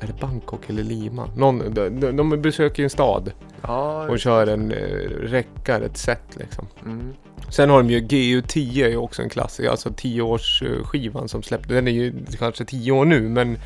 är 0.00 0.06
det 0.06 0.20
Bangkok 0.20 0.70
eller 0.70 0.82
Lima? 0.82 1.30
Någon, 1.36 1.74
de, 1.74 2.16
de, 2.16 2.42
besöker 2.42 2.82
ju 2.82 2.84
en 2.84 2.90
stad 2.90 3.32
Ja, 3.62 4.08
och 4.08 4.18
kör 4.18 4.46
en 4.46 4.72
eh, 4.72 5.08
räckar, 5.08 5.80
ett 5.80 5.96
set 5.96 6.36
liksom. 6.36 6.66
mm. 6.84 7.14
Sen 7.50 7.70
har 7.70 7.82
de 7.82 7.90
ju 7.90 8.00
GU10 8.00 8.84
är 8.84 8.88
ju 8.88 8.96
också 8.96 9.22
en 9.22 9.28
klassiker, 9.28 9.70
alltså 9.70 9.88
10-årsskivan 9.88 11.26
som 11.26 11.42
släppte. 11.42 11.74
Den 11.74 11.88
är 11.88 11.92
ju 11.92 12.14
kanske 12.38 12.64
10 12.64 12.92
år 12.92 13.04
nu 13.04 13.20
men 13.20 13.58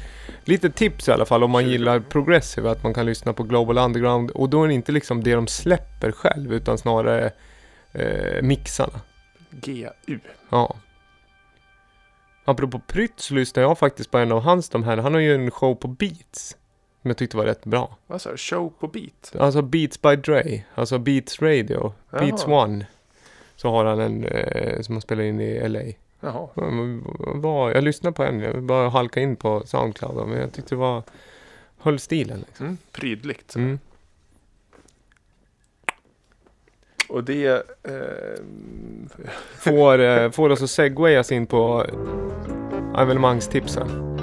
lite 0.45 0.71
tips 0.71 1.09
i 1.09 1.13
alla 1.13 1.25
fall 1.25 1.45
om 1.45 1.51
man 1.51 1.69
gillar 1.69 2.01
progressive 2.01 2.71
att 2.71 2.83
man 2.83 2.95
kan 2.95 3.07
lyssna 3.07 3.33
på 3.33 3.43
Global 3.43 3.79
Underground 3.79 4.31
och 4.31 4.49
då 4.49 4.65
är 4.65 4.69
det 4.69 4.75
inte 4.75 4.93
liksom 4.93 5.23
det 5.23 5.35
de 5.35 5.47
släpper 5.47 6.13
själv 6.13 6.53
utan 6.53 6.79
snarare 6.79 7.31
eh, 7.93 8.43
mixarna. 8.43 9.01
GU. 9.51 10.19
Ja. 10.51 10.77
Apropå 12.45 12.79
Prytz 12.87 13.31
lyssnar 13.31 13.63
jag 13.63 13.79
faktiskt 13.79 14.11
på 14.11 14.19
en 14.19 14.33
av 14.33 14.41
hans 14.41 14.69
de 14.69 14.83
här. 14.83 14.97
Han 14.97 15.15
har 15.15 15.21
ju 15.21 15.35
en 15.35 15.51
show 15.51 15.75
på 15.75 15.89
Beats. 15.89 16.57
Som 17.03 17.09
jag 17.09 17.17
tyckte 17.17 17.37
var 17.37 17.45
rätt 17.45 17.65
bra. 17.65 17.97
Vad 18.07 18.21
sa 18.23 18.31
du? 18.31 18.37
Show 18.37 18.73
på 18.79 18.89
beat? 18.89 19.33
Alltså 19.39 19.63
Beats 19.63 20.03
by 20.03 20.17
Dre. 20.17 20.63
Alltså 20.75 20.99
Beats 20.99 21.43
Radio. 21.43 21.93
Beats 22.11 22.45
Jaha. 22.47 22.65
One. 22.65 22.87
Så 23.57 23.71
har 23.71 23.85
han 23.85 24.01
en 24.01 24.25
eh, 24.25 24.81
som 24.81 24.95
han 24.95 25.03
spelar 25.03 25.23
in 25.23 25.41
i 25.41 25.69
LA. 25.69 25.81
Jaha. 26.21 26.49
Var, 27.35 27.71
jag 27.71 27.85
lyssnade 27.85 28.15
på 28.15 28.25
en, 28.25 28.41
jag 28.41 28.63
bara 28.63 28.89
halka 28.89 29.21
in 29.21 29.37
på 29.37 29.63
Soundcloud 29.67 30.29
men 30.29 30.41
jag 30.41 30.53
tyckte 30.53 30.75
det 30.75 30.79
var 30.79 31.03
höll 31.79 31.99
stilen. 31.99 32.45
Liksom. 32.47 32.67
Mm. 32.67 32.79
Prydligt. 32.93 33.55
Mm. 33.55 33.79
Och 37.13 37.25
det... 37.25 37.47
Eh, 37.83 37.93
Får, 39.59 40.01
eh, 40.01 40.31
får 40.31 40.51
oss 40.51 40.63
att 40.63 40.71
segwayas 40.71 41.33
in 41.33 41.47
på 41.47 41.87
evenemangstipsen. 42.99 44.19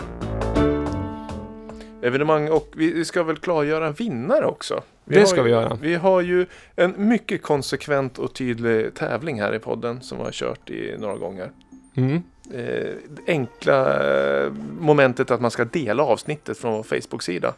evenemang 2.02 2.50
och 2.50 2.74
vi 2.76 2.94
vi 2.94 3.06
ska 3.06 3.24
väl 3.24 3.38
klargöra 3.38 3.88
en 3.88 3.94
vinnare 3.94 4.46
också. 4.46 4.82
Det 5.06 5.20
har 5.20 5.26
ska 5.26 5.38
ju, 5.38 5.44
vi 5.44 5.50
göra. 5.50 5.78
Vi 5.82 5.96
har 5.96 6.22
ju 6.22 6.46
en 6.76 6.94
mycket 6.98 7.42
konsekvent 7.42 8.20
och 8.20 8.34
tydlig 8.34 8.94
tävling 8.94 9.42
här 9.42 9.56
i 9.56 9.60
podden 9.60 10.02
som 10.02 10.18
vi 10.18 10.24
har 10.24 10.32
kört 10.32 10.70
i 10.70 10.96
några 10.98 11.16
gånger. 11.16 11.52
Mm. 11.96 12.24
Eh, 12.54 12.94
det 13.10 13.22
enkla 13.28 14.04
eh, 14.04 14.52
momentet 14.80 15.32
att 15.32 15.42
man 15.42 15.52
ska 15.52 15.66
dela 15.66 16.04
avsnittet 16.04 16.58
från 16.58 16.74
vår 16.74 16.84
Facebook-sida. 16.84 17.54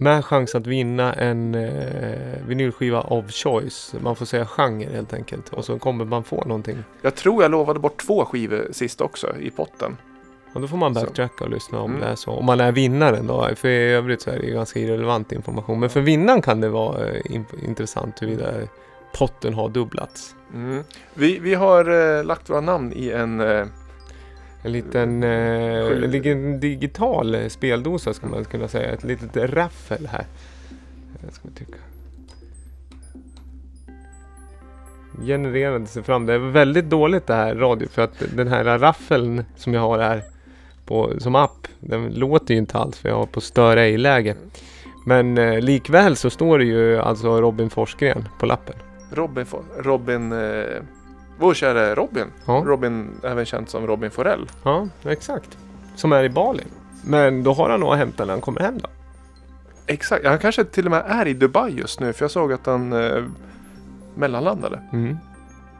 Med 0.00 0.24
chans 0.24 0.54
att 0.54 0.66
vinna 0.66 1.12
en 1.12 1.54
eh, 1.54 2.38
vinylskiva 2.46 3.00
of 3.00 3.30
choice. 3.30 3.94
Man 4.00 4.16
får 4.16 4.26
säga 4.26 4.46
genre 4.46 4.88
helt 4.92 5.12
enkelt. 5.14 5.48
Och 5.48 5.64
så 5.64 5.78
kommer 5.78 6.04
man 6.04 6.24
få 6.24 6.44
någonting. 6.44 6.78
Jag 7.02 7.14
tror 7.14 7.42
jag 7.42 7.50
lovade 7.50 7.80
bort 7.80 8.02
två 8.06 8.24
skivor 8.24 8.68
sist 8.72 9.00
också 9.00 9.36
i 9.40 9.50
potten. 9.50 9.96
Och 10.52 10.60
då 10.60 10.68
får 10.68 10.76
man 10.76 10.94
backtracka 10.94 11.44
och 11.44 11.50
lyssna 11.50 11.80
om 11.80 11.90
Mm. 11.90 12.00
det 12.00 12.06
är 12.06 12.14
så. 12.14 12.30
Om 12.30 12.44
man 12.44 12.60
är 12.60 12.72
vinnaren 12.72 13.26
då. 13.26 13.48
För 13.56 13.68
i 13.68 13.90
övrigt 13.92 14.22
så 14.22 14.30
är 14.30 14.38
det 14.38 14.46
ju 14.46 14.54
ganska 14.54 14.80
irrelevant 14.80 15.32
information. 15.32 15.80
Men 15.80 15.90
för 15.90 16.00
vinnaren 16.00 16.42
kan 16.42 16.60
det 16.60 16.68
vara 16.68 17.06
eh, 17.08 17.20
in- 17.34 17.44
intressant 17.66 18.22
huruvida 18.22 18.52
potten 19.18 19.54
har 19.54 19.68
dubblats. 19.68 20.34
Mm. 20.54 20.82
Vi, 21.14 21.38
vi 21.38 21.54
har 21.54 22.16
eh, 22.18 22.24
lagt 22.24 22.50
våra 22.50 22.60
namn 22.60 22.92
i 22.96 23.10
en... 23.10 23.40
Eh, 23.40 23.66
En 24.62 24.72
liten, 24.72 25.22
eh, 25.22 26.02
en 26.04 26.10
liten 26.10 26.60
digital 26.60 27.34
eh, 27.34 27.48
speldosa 27.48 28.14
ska 28.14 28.26
man 28.26 28.44
kunna 28.44 28.68
säga. 28.68 28.92
Ett 28.92 29.04
litet 29.04 29.36
raffel 29.36 30.06
här. 30.06 30.24
Jag 31.24 31.32
ska 31.32 31.48
tycka. 31.48 31.78
Genererade 35.26 35.86
sig 35.86 36.02
fram. 36.02 36.26
Det 36.26 36.32
är 36.32 36.38
väldigt 36.38 36.90
dåligt 36.90 37.26
det 37.26 37.34
här 37.34 37.54
radio 37.54 37.88
för 37.88 38.02
att 38.02 38.22
den 38.36 38.48
här 38.48 38.78
raffeln 38.78 39.44
som 39.56 39.74
jag 39.74 39.80
har 39.80 39.98
här 39.98 40.22
på, 40.84 41.12
som 41.18 41.34
app. 41.34 41.68
Den 41.80 42.14
låter 42.14 42.54
ju 42.54 42.58
inte 42.58 42.78
alls 42.78 42.98
för 42.98 43.08
jag 43.08 43.16
har 43.16 43.26
på 43.26 43.40
stör 43.40 43.76
ej-läge. 43.76 44.34
Men 45.06 45.38
eh, 45.38 45.60
likväl 45.60 46.16
så 46.16 46.30
står 46.30 46.58
det 46.58 46.64
ju 46.64 46.98
alltså 46.98 47.40
Robin 47.40 47.70
Forsgren 47.70 48.28
på 48.38 48.46
lappen. 48.46 48.74
Robin, 49.12 49.46
Robin 49.78 50.32
eh, 50.32 50.64
vår 51.38 51.54
kära 51.54 51.94
Robin. 51.94 52.26
Ja. 52.46 52.62
Robin, 52.66 53.10
även 53.24 53.44
känd 53.44 53.68
som 53.68 53.86
Robin 53.86 54.10
Forell. 54.10 54.50
Ja, 54.62 54.88
exakt. 55.04 55.58
Som 55.94 56.12
är 56.12 56.24
i 56.24 56.28
Bali. 56.28 56.64
Men 57.04 57.42
då 57.42 57.52
har 57.52 57.70
han 57.70 57.80
nog 57.80 57.92
att 57.92 57.98
hämta 57.98 58.24
när 58.24 58.32
han 58.32 58.40
kommer 58.40 58.60
hem 58.60 58.78
då. 58.78 58.88
Exakt, 59.86 60.26
han 60.26 60.38
kanske 60.38 60.64
till 60.64 60.84
och 60.84 60.90
med 60.90 61.04
är 61.06 61.26
i 61.26 61.34
Dubai 61.34 61.70
just 61.70 62.00
nu 62.00 62.12
för 62.12 62.24
jag 62.24 62.30
såg 62.30 62.52
att 62.52 62.66
han 62.66 62.92
eh, 62.92 63.24
mellanlandade. 64.14 64.82
Mm. 64.92 65.18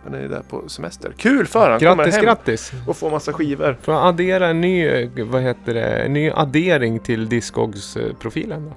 Han 0.04 0.14
är 0.14 0.28
där 0.28 0.42
på 0.50 0.68
semester. 0.68 1.12
Kul 1.16 1.46
för 1.46 1.70
han! 1.70 1.78
Grattis, 1.78 2.04
kommer 2.04 2.12
hem 2.12 2.24
grattis! 2.24 2.72
och 2.86 2.96
får 2.96 3.10
massa 3.10 3.32
skivor. 3.32 3.76
Får 3.82 3.94
jag 3.94 4.06
addera 4.06 4.46
en 4.46 4.60
ny, 4.60 4.86
eh, 4.86 5.10
vad 5.24 5.42
heter 5.42 5.74
det, 5.74 5.86
en 5.86 6.12
ny 6.12 6.30
addering 6.30 6.98
till 6.98 7.28
Discogs-profilen 7.28 8.64
då? 8.64 8.72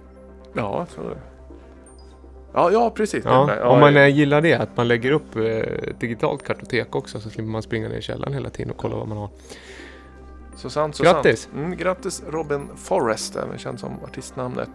Ja, 0.54 0.86
så 0.96 1.02
det. 1.02 1.18
Ja, 2.54 2.72
ja 2.72 2.90
precis. 2.90 3.26
Ja, 3.26 3.46
Det- 3.46 3.64
om 3.64 3.80
man 3.80 3.96
ja, 3.96 4.02
eh, 4.02 4.16
gillar 4.18 4.42
det, 4.42 4.54
att 4.54 4.78
man 4.78 4.88
lägger 4.88 5.12
upp 5.12 5.36
eh, 5.36 5.44
ett 5.44 6.00
digitalt 6.00 6.44
kartotek 6.44 6.96
också 6.96 7.20
så 7.20 7.30
slipper 7.30 7.44
man 7.52 7.62
springa 7.62 7.90
ner 7.90 7.98
i 7.98 8.02
källaren 8.02 8.34
hela 8.34 8.50
tiden 8.50 8.72
och 8.72 8.78
kolla 8.78 8.96
vad 8.96 9.08
man 9.08 9.18
har. 9.18 9.30
Så 10.56 10.70
sant, 10.70 10.96
så 10.96 11.04
Grattis. 11.04 11.42
sant. 11.42 11.56
Mm, 11.56 11.78
grattis 11.78 12.24
Robin 12.30 12.68
Forrest, 12.76 13.36
även 13.36 13.58
känd 13.58 13.80
som 13.80 13.90
artistnamnet. 14.04 14.70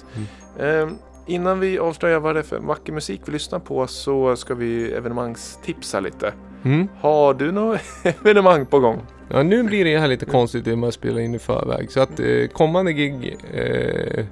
Mm. 0.59 0.89
Eh, 0.89 0.95
innan 1.27 1.61
vi 1.61 1.79
avslöjar 1.79 2.21
vad 2.21 2.35
det 2.35 2.39
är 2.39 2.43
för 2.43 2.59
vacker 2.59 2.93
musik 2.93 3.21
vi 3.25 3.33
lyssnar 3.33 3.59
på 3.59 3.87
så 3.87 4.37
ska 4.37 4.55
vi 4.55 4.93
evenemangstipsa 4.93 6.01
lite. 6.01 6.33
Mm. 6.65 6.89
Har 7.01 7.35
du 7.35 7.53
något 7.53 7.81
evenemang 8.25 8.67
på 8.67 8.79
gång? 8.81 9.01
Ja, 9.29 9.43
nu 9.43 9.63
blir 9.63 9.85
det 9.85 9.99
här 9.99 10.09
lite 10.09 10.25
konstigt 10.25 10.67
i 10.67 10.77
man 10.77 10.93
spelar 10.93 11.21
in 11.21 11.35
i 11.35 11.39
förväg. 11.39 11.91
Så 11.91 12.01
att 12.01 12.21
eh, 12.21 12.47
kommande 12.53 12.93
gig, 12.93 13.37
eh, 13.55 14.25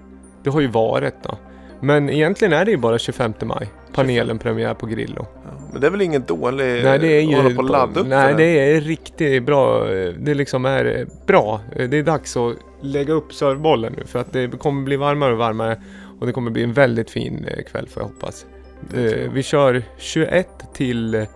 det 0.42 0.51
har 0.51 0.61
ju 0.61 0.66
varit 0.68 1.14
då. 1.22 1.38
Men 1.85 2.11
egentligen 2.11 2.53
är 2.53 2.64
det 2.64 2.70
ju 2.70 2.76
bara 2.76 2.99
25 2.99 3.32
maj. 3.43 3.70
Panelen 3.93 4.39
premiär 4.39 4.74
på 4.74 4.87
Grillo. 4.87 5.26
Ja, 5.45 5.51
men 5.72 5.80
det 5.80 5.87
är 5.87 5.91
väl 5.91 6.01
ingen 6.01 6.22
dålig... 6.22 6.85
Nej 6.85 6.99
det 6.99 7.09
är 7.09 7.20
ju... 7.20 7.37
hålla 7.37 7.55
på 7.55 7.62
att 7.62 7.70
ladda 7.70 8.01
upp 8.01 8.07
Nej 8.07 8.35
det 8.37 8.45
är 8.45 8.80
riktigt 8.80 9.43
bra. 9.43 9.85
Det 10.18 10.35
liksom 10.35 10.64
är 10.64 10.85
eh, 10.85 11.26
bra. 11.26 11.61
Det 11.76 11.99
är 11.99 12.03
dags 12.03 12.37
att 12.37 12.55
lägga 12.80 13.12
upp 13.12 13.35
servebollen 13.35 13.93
nu 13.97 14.05
för 14.05 14.18
att 14.18 14.32
det 14.32 14.59
kommer 14.59 14.82
bli 14.82 14.97
varmare 14.97 15.32
och 15.32 15.39
varmare. 15.39 15.82
Och 16.20 16.26
det 16.26 16.32
kommer 16.32 16.51
bli 16.51 16.62
en 16.62 16.72
väldigt 16.72 17.11
fin 17.11 17.47
eh, 17.49 17.64
kväll 17.64 17.89
får 17.89 18.03
jag 18.03 18.09
hoppas. 18.09 18.47
Eh, 18.95 19.05
jag. 19.05 19.30
Vi 19.30 19.43
kör 19.43 19.82
21 19.99 20.49
till 20.74 21.14
01. 21.14 21.26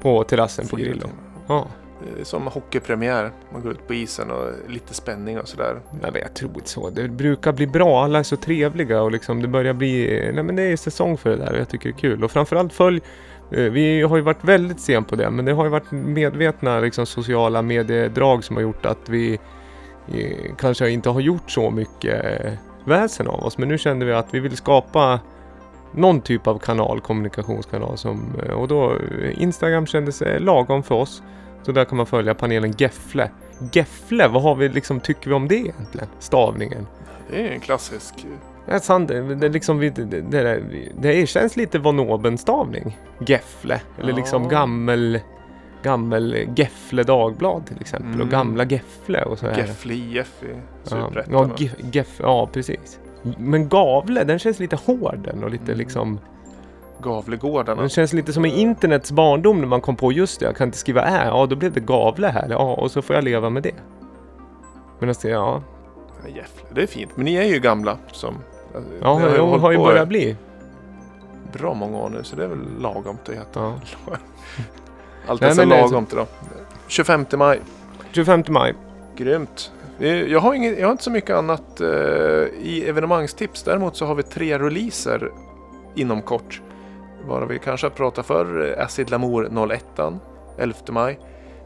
på 0.00 0.24
terrassen 0.24 0.68
på 0.68 0.76
Grillo. 0.76 1.06
Ja. 1.46 1.66
Eh, 2.02 2.24
som 2.24 2.46
hockeypremiär. 2.46 3.32
Man 3.52 3.62
går 3.62 3.72
ut 3.72 3.86
på 3.86 3.94
isen 3.94 4.30
och 4.30 4.50
lite 4.68 4.94
spänning 4.94 5.40
och 5.40 5.48
sådär. 5.48 5.80
Nej, 6.02 6.10
men 6.12 6.20
jag 6.20 6.34
tror 6.34 6.50
inte 6.54 6.68
så. 6.68 6.90
Det 6.90 7.08
brukar 7.08 7.52
bli 7.52 7.66
bra. 7.66 8.04
Alla 8.04 8.18
är 8.18 8.22
så 8.22 8.36
trevliga 8.36 9.02
och 9.02 9.12
liksom 9.12 9.42
det 9.42 9.48
börjar 9.48 9.74
bli... 9.74 10.18
Eh, 10.18 10.34
nej 10.34 10.44
men 10.44 10.56
det 10.56 10.62
är 10.62 10.76
säsong 10.76 11.16
för 11.16 11.30
det 11.30 11.36
där 11.36 11.52
och 11.52 11.58
jag 11.58 11.68
tycker 11.68 11.88
det 11.88 11.96
är 11.96 11.98
kul. 11.98 12.24
Och 12.24 12.30
framförallt 12.30 12.72
följ... 12.72 13.00
Eh, 13.50 13.64
vi 13.64 14.02
har 14.02 14.16
ju 14.16 14.22
varit 14.22 14.44
väldigt 14.44 14.80
sen 14.80 15.04
på 15.04 15.16
det 15.16 15.30
men 15.30 15.44
det 15.44 15.52
har 15.52 15.64
ju 15.64 15.70
varit 15.70 15.90
medvetna 15.90 16.80
liksom, 16.80 17.06
sociala 17.06 17.62
mediedrag 17.62 18.44
som 18.44 18.56
har 18.56 18.62
gjort 18.62 18.86
att 18.86 19.08
vi 19.08 19.40
kanske 20.58 20.90
inte 20.90 21.10
har 21.10 21.20
gjort 21.20 21.50
så 21.50 21.70
mycket 21.70 22.22
väsen 22.84 23.28
av 23.28 23.44
oss. 23.44 23.58
Men 23.58 23.68
nu 23.68 23.78
kände 23.78 24.06
vi 24.06 24.12
att 24.12 24.34
vi 24.34 24.40
vill 24.40 24.56
skapa 24.56 25.20
någon 25.92 26.20
typ 26.20 26.46
av 26.46 26.58
kanal, 26.58 27.00
kommunikationskanal 27.00 27.98
som... 27.98 28.34
Och 28.54 28.68
då 28.68 28.98
Instagram 29.32 29.86
kändes 29.86 30.22
lagom 30.38 30.82
för 30.82 30.94
oss. 30.94 31.22
Så 31.62 31.72
där 31.72 31.84
kan 31.84 31.96
man 31.96 32.06
följa 32.06 32.34
panelen 32.34 32.74
Gefle. 32.78 33.30
Gefle, 33.72 34.28
vad 34.28 34.42
har 34.42 34.54
vi 34.54 34.68
liksom, 34.68 35.00
tycker 35.00 35.28
vi 35.28 35.34
om 35.34 35.48
det 35.48 35.54
egentligen? 35.56 36.08
Stavningen. 36.18 36.86
Det 37.30 37.48
är 37.48 37.52
en 37.52 37.60
klassisk... 37.60 38.26
Det 38.66 38.72
är 38.72 38.78
sant, 38.78 39.08
det, 39.08 39.48
liksom, 39.48 39.78
det, 39.80 39.90
det, 39.90 40.20
det, 40.20 40.62
det 41.00 41.26
känns 41.28 41.56
lite 41.56 41.78
von 41.78 41.98
oben 42.00 42.38
stavning. 42.38 42.98
Gefle, 43.26 43.80
eller 43.98 44.10
Ja. 44.10 44.16
liksom 44.16 44.48
gammel, 44.48 45.20
gammel 45.82 46.48
Gefle 46.56 47.02
Dagblad 47.02 47.66
till 47.66 47.80
exempel. 47.80 48.10
Och 48.10 48.16
Mm. 48.16 48.28
gamla 48.30 48.64
Gefle 48.64 49.22
och 49.22 49.38
så 49.38 49.46
här. 49.46 49.56
Gefle 49.56 49.94
IF 49.94 50.42
i 50.42 50.46
Ja, 50.90 50.90
Superettan. 51.08 51.52
ja, 51.58 51.66
Gef, 51.92 52.20
ja, 52.22 52.48
precis. 52.52 52.98
Men 53.38 53.68
Gavle, 53.68 54.24
den 54.24 54.38
känns 54.38 54.58
lite 54.58 54.76
hård 54.76 55.18
den 55.24 55.44
och 55.44 55.50
lite 55.50 55.64
Mm. 55.64 55.78
liksom... 55.78 56.18
Gavlegårdarna. 57.02 57.80
Den 57.80 57.88
känns 57.90 58.12
lite 58.12 58.32
som 58.32 58.44
i 58.44 58.60
internets 58.60 59.12
barndom 59.12 59.60
när 59.60 59.66
man 59.66 59.80
kom 59.80 59.96
på 59.96 60.12
just 60.12 60.40
det, 60.40 60.46
jag 60.46 60.56
kan 60.56 60.68
inte 60.68 60.78
skriva 60.78 61.02
ä, 61.02 61.24
ja 61.26 61.46
då 61.46 61.56
blev 61.56 61.72
det 61.72 61.80
Gavle 61.80 62.26
här, 62.28 62.46
ja 62.50 62.74
och 62.74 62.90
så 62.90 63.02
får 63.02 63.16
jag 63.16 63.24
leva 63.24 63.50
med 63.50 63.62
det. 63.62 63.74
Men 64.98 65.08
alltså, 65.08 65.28
ja, 65.28 65.62
Ja, 66.24 66.28
Gefle. 66.28 66.66
Det 66.74 66.82
är 66.82 66.86
fint. 66.86 67.10
Men 67.14 67.24
ni 67.24 67.34
är 67.34 67.42
ju 67.44 67.58
gamla 67.60 67.98
som... 68.12 68.34
ja 69.00 69.20
det 69.32 69.38
har, 69.40 69.58
har 69.58 69.70
ju 69.72 69.78
börjat 69.78 70.08
bli. 70.08 70.36
bra 71.52 71.74
många 71.74 71.98
år 71.98 72.08
nu 72.10 72.22
så 72.24 72.36
det 72.36 72.44
är 72.44 72.48
väl 72.48 72.58
lagom 72.80 73.16
att 73.22 73.28
heta. 73.34 73.60
Ja. 73.60 73.74
Allt 75.26 75.42
är 75.42 75.50
så 75.50 75.60
det 75.60 75.66
lagom 75.66 76.06
till 76.06 76.16
då. 76.16 76.26
25 76.88 77.26
maj. 77.36 77.60
25 78.12 78.44
maj. 78.48 78.74
Grymt. 79.16 79.72
Det- 79.98 80.28
Jag 80.28 80.40
har, 80.40 80.54
inget, 80.54 80.78
jag 80.78 80.86
har 80.86 80.92
inte 80.92 81.04
så 81.04 81.10
mycket 81.10 81.36
annat 81.36 81.80
eh, 81.80 81.88
i 82.62 82.84
evenemangstips. 82.88 83.62
Däremot 83.62 83.96
så 83.96 84.06
har 84.06 84.14
vi 84.14 84.22
tre 84.22 84.58
releaser 84.58 85.30
inom 85.94 86.22
kort. 86.22 86.62
Varav 87.26 87.48
vi 87.48 87.58
kanske 87.58 87.86
har 87.86 87.90
pratat 87.90 88.26
för 88.26 88.70
eh, 88.78 88.84
Acid 88.84 89.10
Lamour 89.10 89.68
01, 89.68 89.84
11 90.58 90.76
maj. 90.90 91.18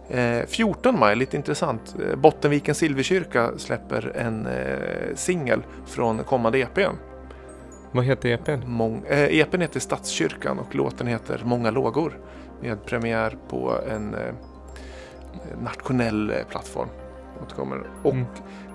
Eh, 0.09 0.47
14 0.47 0.99
maj, 0.99 1.17
lite 1.17 1.37
intressant. 1.37 1.95
Eh, 2.11 2.17
Bottenviken 2.17 2.75
Silverkyrka 2.75 3.51
släpper 3.57 4.13
en 4.17 4.47
eh, 4.47 5.15
singel 5.15 5.63
från 5.87 6.19
kommande 6.25 6.59
EPn. 6.59 6.97
Vad 7.93 8.05
heter 8.05 8.29
EPn? 8.29 8.61
Mång, 8.71 9.05
eh, 9.09 9.39
EPn 9.41 9.61
heter 9.61 9.81
Stadskyrkan 9.81 10.59
och 10.59 10.75
låten 10.75 11.07
heter 11.07 11.43
Många 11.45 11.71
lågor. 11.71 12.19
Med 12.61 12.85
premiär 12.85 13.37
på 13.49 13.73
en 13.91 14.15
eh, 14.15 14.21
nationell 15.63 16.31
eh, 16.31 16.37
plattform. 16.51 16.89
Återkommer. 17.43 17.83
Och 18.03 18.13
Mm. 18.13 18.27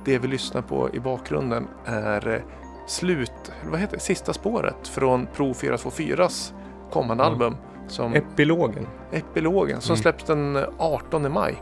det 0.05 0.19
vi 0.19 0.27
lyssnar 0.27 0.61
på 0.61 0.89
i 0.93 0.99
bakgrunden 0.99 1.67
är 1.85 2.27
eh, 2.27 2.41
slut, 2.87 3.51
vad 3.71 3.79
heter 3.79 3.93
det, 3.97 4.03
sista 4.03 4.33
spåret 4.33 4.87
från 4.87 5.27
Pro 5.35 5.53
424s 5.53 6.53
kommande 6.91 7.23
Mm. 7.23 7.33
album. 7.33 7.57
Som 7.87 8.13
Epilogen. 8.13 8.87
Epilogen 9.11 9.81
som 9.81 9.93
Mm. 9.93 10.01
släpps 10.01 10.23
den 10.23 10.65
18 10.77 11.31
maj. 11.31 11.61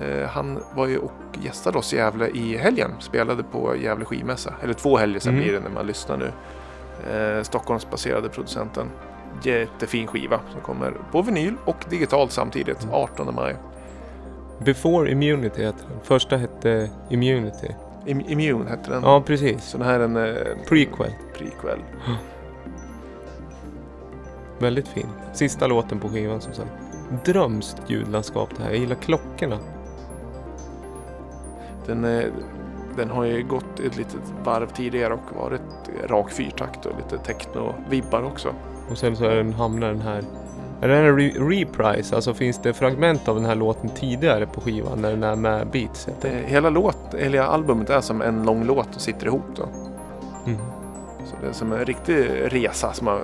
Eh, 0.00 0.28
han 0.28 0.62
var 0.74 0.86
ju 0.86 0.98
och 0.98 1.12
gästade 1.42 1.78
oss 1.78 1.94
i 1.94 1.96
Gävle 1.96 2.28
i 2.28 2.56
helgen. 2.56 2.90
Spelade 2.98 3.42
på 3.42 3.76
Gävle 3.76 4.04
skivmässa. 4.04 4.54
Eller 4.62 4.74
två 4.74 4.96
helger 4.96 5.20
sen 5.20 5.32
Mm. 5.32 5.44
blir 5.44 5.52
det 5.54 5.60
när 5.60 5.70
man 5.70 5.86
lyssnar 5.86 6.16
nu. 6.16 6.30
Eh, 7.12 7.42
Stockholmsbaserade 7.42 8.28
producenten. 8.28 8.86
Jättefin 9.42 10.06
skiva 10.06 10.40
som 10.52 10.60
kommer 10.60 10.92
på 11.12 11.22
vinyl 11.22 11.54
och 11.64 11.76
digitalt 11.90 12.32
samtidigt. 12.32 12.82
Mm. 12.82 12.94
18 12.94 13.34
maj. 13.34 13.56
Before 14.58 15.10
Immunity 15.10 15.62
heter 15.64 15.84
den. 15.88 16.00
Första 16.02 16.36
hette 16.36 16.90
Immunity. 17.10 17.68
Im- 18.06 18.24
Immune 18.30 18.70
hette 18.70 18.90
den. 18.90 19.02
Ja, 19.02 19.20
precis. 19.26 19.64
Så 19.64 19.78
den 19.78 19.86
här 19.86 20.00
är 20.00 20.04
en 20.04 20.16
eh, 20.16 20.34
Prequel. 20.68 21.12
prequel. 21.38 21.78
Väldigt 24.62 24.88
fin. 24.88 25.06
Sista 25.32 25.66
låten 25.66 26.00
på 26.00 26.08
skivan 26.08 26.40
som 26.40 26.52
sagt. 26.52 26.70
Drömskt 27.24 27.82
ljudlandskap 27.86 28.48
det 28.56 28.62
här. 28.62 28.70
Jag 28.70 28.78
gillar 28.78 28.96
klockorna. 28.96 29.58
Den, 31.86 32.04
eh, 32.04 32.24
den 32.96 33.10
har 33.10 33.24
ju 33.24 33.42
gått 33.44 33.80
ett 33.80 33.96
litet 33.96 34.32
varv 34.44 34.66
tidigare 34.66 35.14
och 35.14 35.36
varit 35.36 35.60
rak 36.06 36.30
fyrtakt 36.30 36.86
och 36.86 36.92
lite 36.96 37.32
techno-vibbar 37.32 38.22
också. 38.22 38.48
Och 38.90 38.98
sen 38.98 39.16
så 39.16 39.24
är 39.24 39.36
den, 39.36 39.52
hamnar 39.52 39.88
den 39.88 40.00
här... 40.00 40.24
Är 40.80 40.88
det 40.88 40.96
en 40.96 41.18
re- 41.18 41.48
reprise? 41.48 42.16
Alltså 42.16 42.34
finns 42.34 42.58
det 42.58 42.72
fragment 42.72 43.28
av 43.28 43.34
den 43.34 43.44
här 43.44 43.54
låten 43.54 43.90
tidigare 43.90 44.46
på 44.46 44.60
skivan 44.60 45.02
när 45.02 45.10
den 45.10 45.22
är 45.22 45.36
med 45.36 45.66
beats? 45.66 46.08
Det, 46.20 46.28
det? 46.28 46.46
hela, 46.46 46.70
låt, 46.70 47.14
eller 47.14 47.38
albumet 47.40 47.90
är 47.90 48.00
som 48.00 48.22
en 48.22 48.42
lång 48.42 48.64
låt 48.64 48.94
och 48.94 49.00
sitter 49.00 49.26
ihop 49.26 49.46
då. 49.56 49.62
Mm. 50.46 50.58
Så 51.24 51.36
det 51.40 51.48
är 51.48 51.52
som 51.52 51.72
en 51.72 51.84
riktig 51.84 52.26
resa 52.44 52.92
som 52.92 53.04
man 53.04 53.20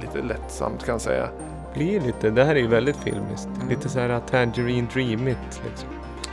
lite 0.00 0.18
lättsamt 0.22 0.86
kan 0.86 1.00
säga. 1.00 1.28
Blir 1.74 2.00
lite, 2.00 2.30
det 2.30 2.44
här 2.44 2.54
är 2.54 2.60
ju 2.60 2.66
väldigt 2.66 2.96
filmiskt. 2.96 3.48
Mm. 3.56 3.68
Lite 3.68 3.88
så 3.88 3.98
här 4.00 4.20
Tangerine 4.30 4.86
Dreamigt 4.94 5.60
liksom. 5.68 5.88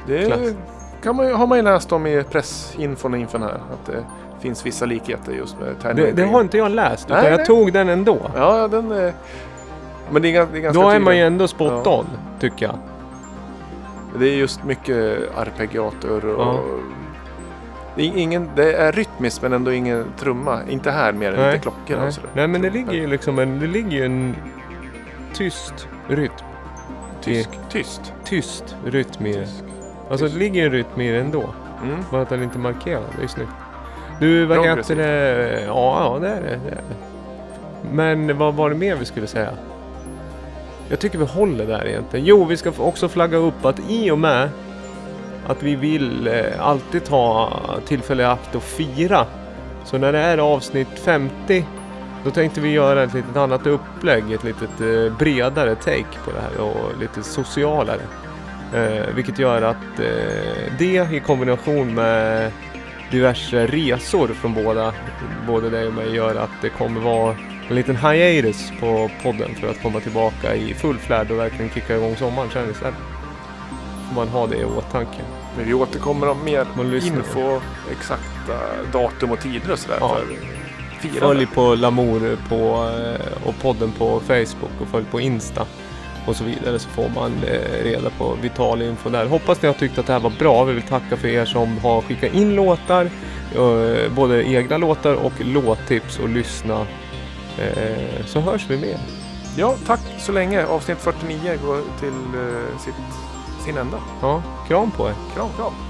Det 0.07 0.56
kan 1.03 1.15
man, 1.15 1.31
har 1.34 1.48
man 1.48 1.57
ju 1.57 1.64
läst 1.64 1.91
om 1.91 2.07
i 2.07 2.23
pressinfon 2.23 3.15
inför 3.15 3.39
den 3.39 3.48
här. 3.48 3.56
Att 3.56 3.85
det 3.85 4.03
finns 4.39 4.65
vissa 4.65 4.85
likheter 4.85 5.31
just 5.31 5.60
med 5.60 5.68
Det, 5.68 5.81
Tangerine 5.81 6.06
det 6.15 6.22
Dream. 6.22 6.30
har 6.34 6.41
inte 6.41 6.57
jag 6.57 6.72
läst, 6.72 7.06
utan 7.06 7.22
Nej, 7.22 7.30
jag 7.31 7.38
nej. 7.38 7.45
tog 7.45 7.73
den 7.73 7.89
ändå. 7.89 8.18
Ja, 8.35 8.68
den 8.68 8.91
är... 8.91 9.14
Men 10.11 10.22
det 10.22 10.35
är, 10.35 10.48
det 10.52 10.57
är 10.57 10.61
ganska 10.61 10.81
Då 10.84 10.89
är 10.89 10.99
man 10.99 11.18
ju 11.18 11.23
ändå 11.23 11.48
spot 11.48 11.81
Ja. 11.85 11.98
on, 11.99 12.06
tycker 12.39 12.65
jag. 12.65 12.76
Det 14.19 14.26
är 14.30 14.35
just 14.35 14.64
mycket 14.64 15.18
arpeggiator 15.38 16.26
och... 16.26 16.41
Ja. 16.41 16.60
Det, 17.98 18.03
är 18.03 18.18
ingen, 18.18 18.49
det 18.56 18.74
är 18.74 18.91
rytmiskt 18.91 19.41
men 19.41 19.53
ändå 19.53 19.72
ingen 19.72 20.06
trumma. 20.19 20.60
Inte 20.69 20.91
här 20.91 21.14
mer 21.14 21.32
än 21.32 21.40
Nej, 21.40 21.52
lite 21.52 21.61
klockor 21.61 21.98
Nej, 21.98 22.11
sådär. 22.11 22.30
nej 22.34 22.48
men 22.48 22.61
det 22.61 22.69
ligger 22.69 22.94
ju 22.94 23.07
liksom 23.07 23.40
en, 23.40 23.60
det 23.60 23.68
ligger 23.68 24.06
en 24.06 24.36
tyst 25.34 25.88
rytm. 26.07 26.32
Tysk. 27.22 27.49
Tyst. 27.69 28.14
Tyst 28.26 28.76
rytm 28.86 29.26
i 29.26 29.34
det. 29.34 29.40
Tysk. 29.40 29.64
Alltså 30.10 30.26
Tyst. 30.26 30.34
det 30.38 30.40
ligger 30.40 30.65
en 30.65 30.72
rytm 30.72 31.02
i 31.02 31.11
det 31.11 31.19
ändå. 31.19 31.49
Mm. 31.84 32.03
Bara 32.11 32.22
att 32.22 32.30
den 32.30 32.44
inte 32.44 32.57
är 32.57 32.60
markerad, 32.60 33.03
det 33.18 33.24
är 33.24 33.28
snyggt. 33.28 33.52
Du, 34.19 34.45
vad 34.45 34.65
heter 34.65 34.95
det? 34.95 35.64
Ja, 35.65 36.03
ja 36.03 36.19
det 36.19 36.28
är 36.28 36.41
det. 36.41 36.60
det 36.65 36.72
är 36.72 36.76
det. 36.76 37.91
Men 37.91 38.38
vad 38.38 38.53
var 38.53 38.69
det 38.69 38.76
mer 38.76 38.95
vi 38.95 39.06
skulle 39.06 39.28
säga? 39.28 39.49
Jag 40.90 40.99
tycker 40.99 41.18
vi 41.18 41.26
håller 41.26 41.65
där 41.65 41.88
egentligen. 41.88 42.26
Jo, 42.26 42.45
vi 42.45 42.57
ska 42.57 42.72
också 42.78 43.10
flagga 43.10 43.38
upp 43.38 43.65
att 43.65 43.80
i 43.90 44.11
och 44.11 44.19
med 44.19 44.49
att 45.48 45.64
vi 45.64 45.76
vill 45.76 46.28
eh, 46.28 46.68
alltid 46.68 47.06
ta 47.06 47.60
tillfälle 47.86 48.24
i 48.24 48.26
akt 48.26 48.56
och 48.56 48.64
fira. 48.64 49.26
Så 49.86 49.98
när 49.98 50.11
det 50.11 50.19
är 50.19 50.38
avsnitt 50.38 50.99
50 50.99 51.65
då 52.24 52.32
tänkte 52.32 52.61
vi 52.61 52.69
göra 52.69 53.03
ett 53.03 53.14
litet 53.14 53.38
annat 53.38 53.68
upplägg, 53.68 54.32
ett 54.32 54.44
lite 54.44 54.65
eh, 54.65 55.18
bredare 55.18 55.76
take 55.76 56.19
på 56.26 56.32
det 56.32 56.41
här 56.41 56.60
och 56.61 56.99
lite 56.99 57.24
socialare. 57.24 58.02
Eh, 58.74 59.15
vilket 59.15 59.40
gör 59.40 59.61
att 59.61 59.99
eh, 59.99 60.74
det 60.80 61.14
i 61.14 61.22
kombination 61.26 61.95
med 61.95 62.52
diverse 63.11 63.68
resor 63.68 64.28
från 64.28 64.53
båda, 64.53 64.94
både 65.48 65.69
dig 65.69 65.88
och 65.88 65.94
mig 65.94 66.15
gör 66.15 66.36
att 66.36 66.61
det 66.61 66.69
kommer 66.69 67.02
vara 67.02 67.36
en 67.69 67.76
liten 67.76 67.95
hiatus 67.95 68.72
på 68.80 69.10
podden 69.24 69.56
för 69.56 69.69
att 69.69 69.82
komma 69.82 69.99
tillbaka 69.99 70.56
i 70.56 70.74
full 70.74 70.98
flärd 70.98 71.32
och 71.32 71.40
verkligen 71.40 71.72
kicka 71.72 71.98
igång 71.98 72.15
sommaren 72.15 72.49
sen 72.49 72.72
istället. 72.72 72.99
Får 74.07 74.15
man 74.15 74.28
ha 74.28 74.48
det 74.48 74.57
i 74.57 74.65
åtanke. 74.65 75.22
Men 75.57 75.65
vi 75.65 75.73
återkommer 75.73 76.29
om 76.29 76.43
mer 76.43 76.67
info, 76.93 77.61
exakta 77.91 78.59
datum 78.91 79.31
och 79.31 79.39
tider 79.39 79.71
och 79.71 79.79
sådär 79.79 79.97
Ja. 79.99 80.17
Följ 81.19 81.45
på 81.45 81.75
Lamour 81.75 82.38
på, 82.49 82.89
eh, 82.99 83.47
och 83.47 83.59
podden 83.61 83.91
på 83.91 84.19
Facebook 84.19 84.81
och 84.81 84.88
följ 84.88 85.05
på 85.11 85.19
Insta 85.19 85.65
och 86.27 86.35
så 86.35 86.43
vidare 86.43 86.79
så 86.79 86.89
får 86.89 87.09
man 87.15 87.31
eh, 87.43 87.84
reda 87.84 88.09
på 88.09 88.38
vital 88.41 88.81
info 88.81 89.09
där. 89.09 89.25
Hoppas 89.25 89.61
ni 89.61 89.67
har 89.67 89.73
tyckt 89.73 89.97
att 89.97 90.07
det 90.07 90.13
här 90.13 90.19
var 90.19 90.34
bra. 90.39 90.63
Vi 90.63 90.73
vill 90.73 90.84
tacka 90.84 91.17
för 91.17 91.27
er 91.27 91.45
som 91.45 91.77
har 91.77 92.01
skickat 92.01 92.34
in 92.34 92.55
låtar, 92.55 93.09
eh, 93.55 94.11
både 94.15 94.43
egna 94.43 94.77
låtar 94.77 95.13
och 95.13 95.34
låttips 95.39 96.19
och 96.19 96.29
lyssna. 96.29 96.88
Så 98.25 98.39
hörs 98.39 98.65
vi 98.69 98.77
med. 98.77 98.99
Ja, 99.57 99.75
tack 99.88 99.99
så 100.19 100.31
länge. 100.31 100.65
Avsnitt 100.65 100.97
49 100.97 101.57
går 101.65 101.81
till 101.99 102.13
sitt, 102.79 102.95
sin 103.68 103.77
ända. 103.77 103.98
Ja, 104.22 104.41
kram 104.68 104.91
på 104.91 105.07
er. 105.07 105.15
Kram, 105.34 105.49
kram. 105.57 105.86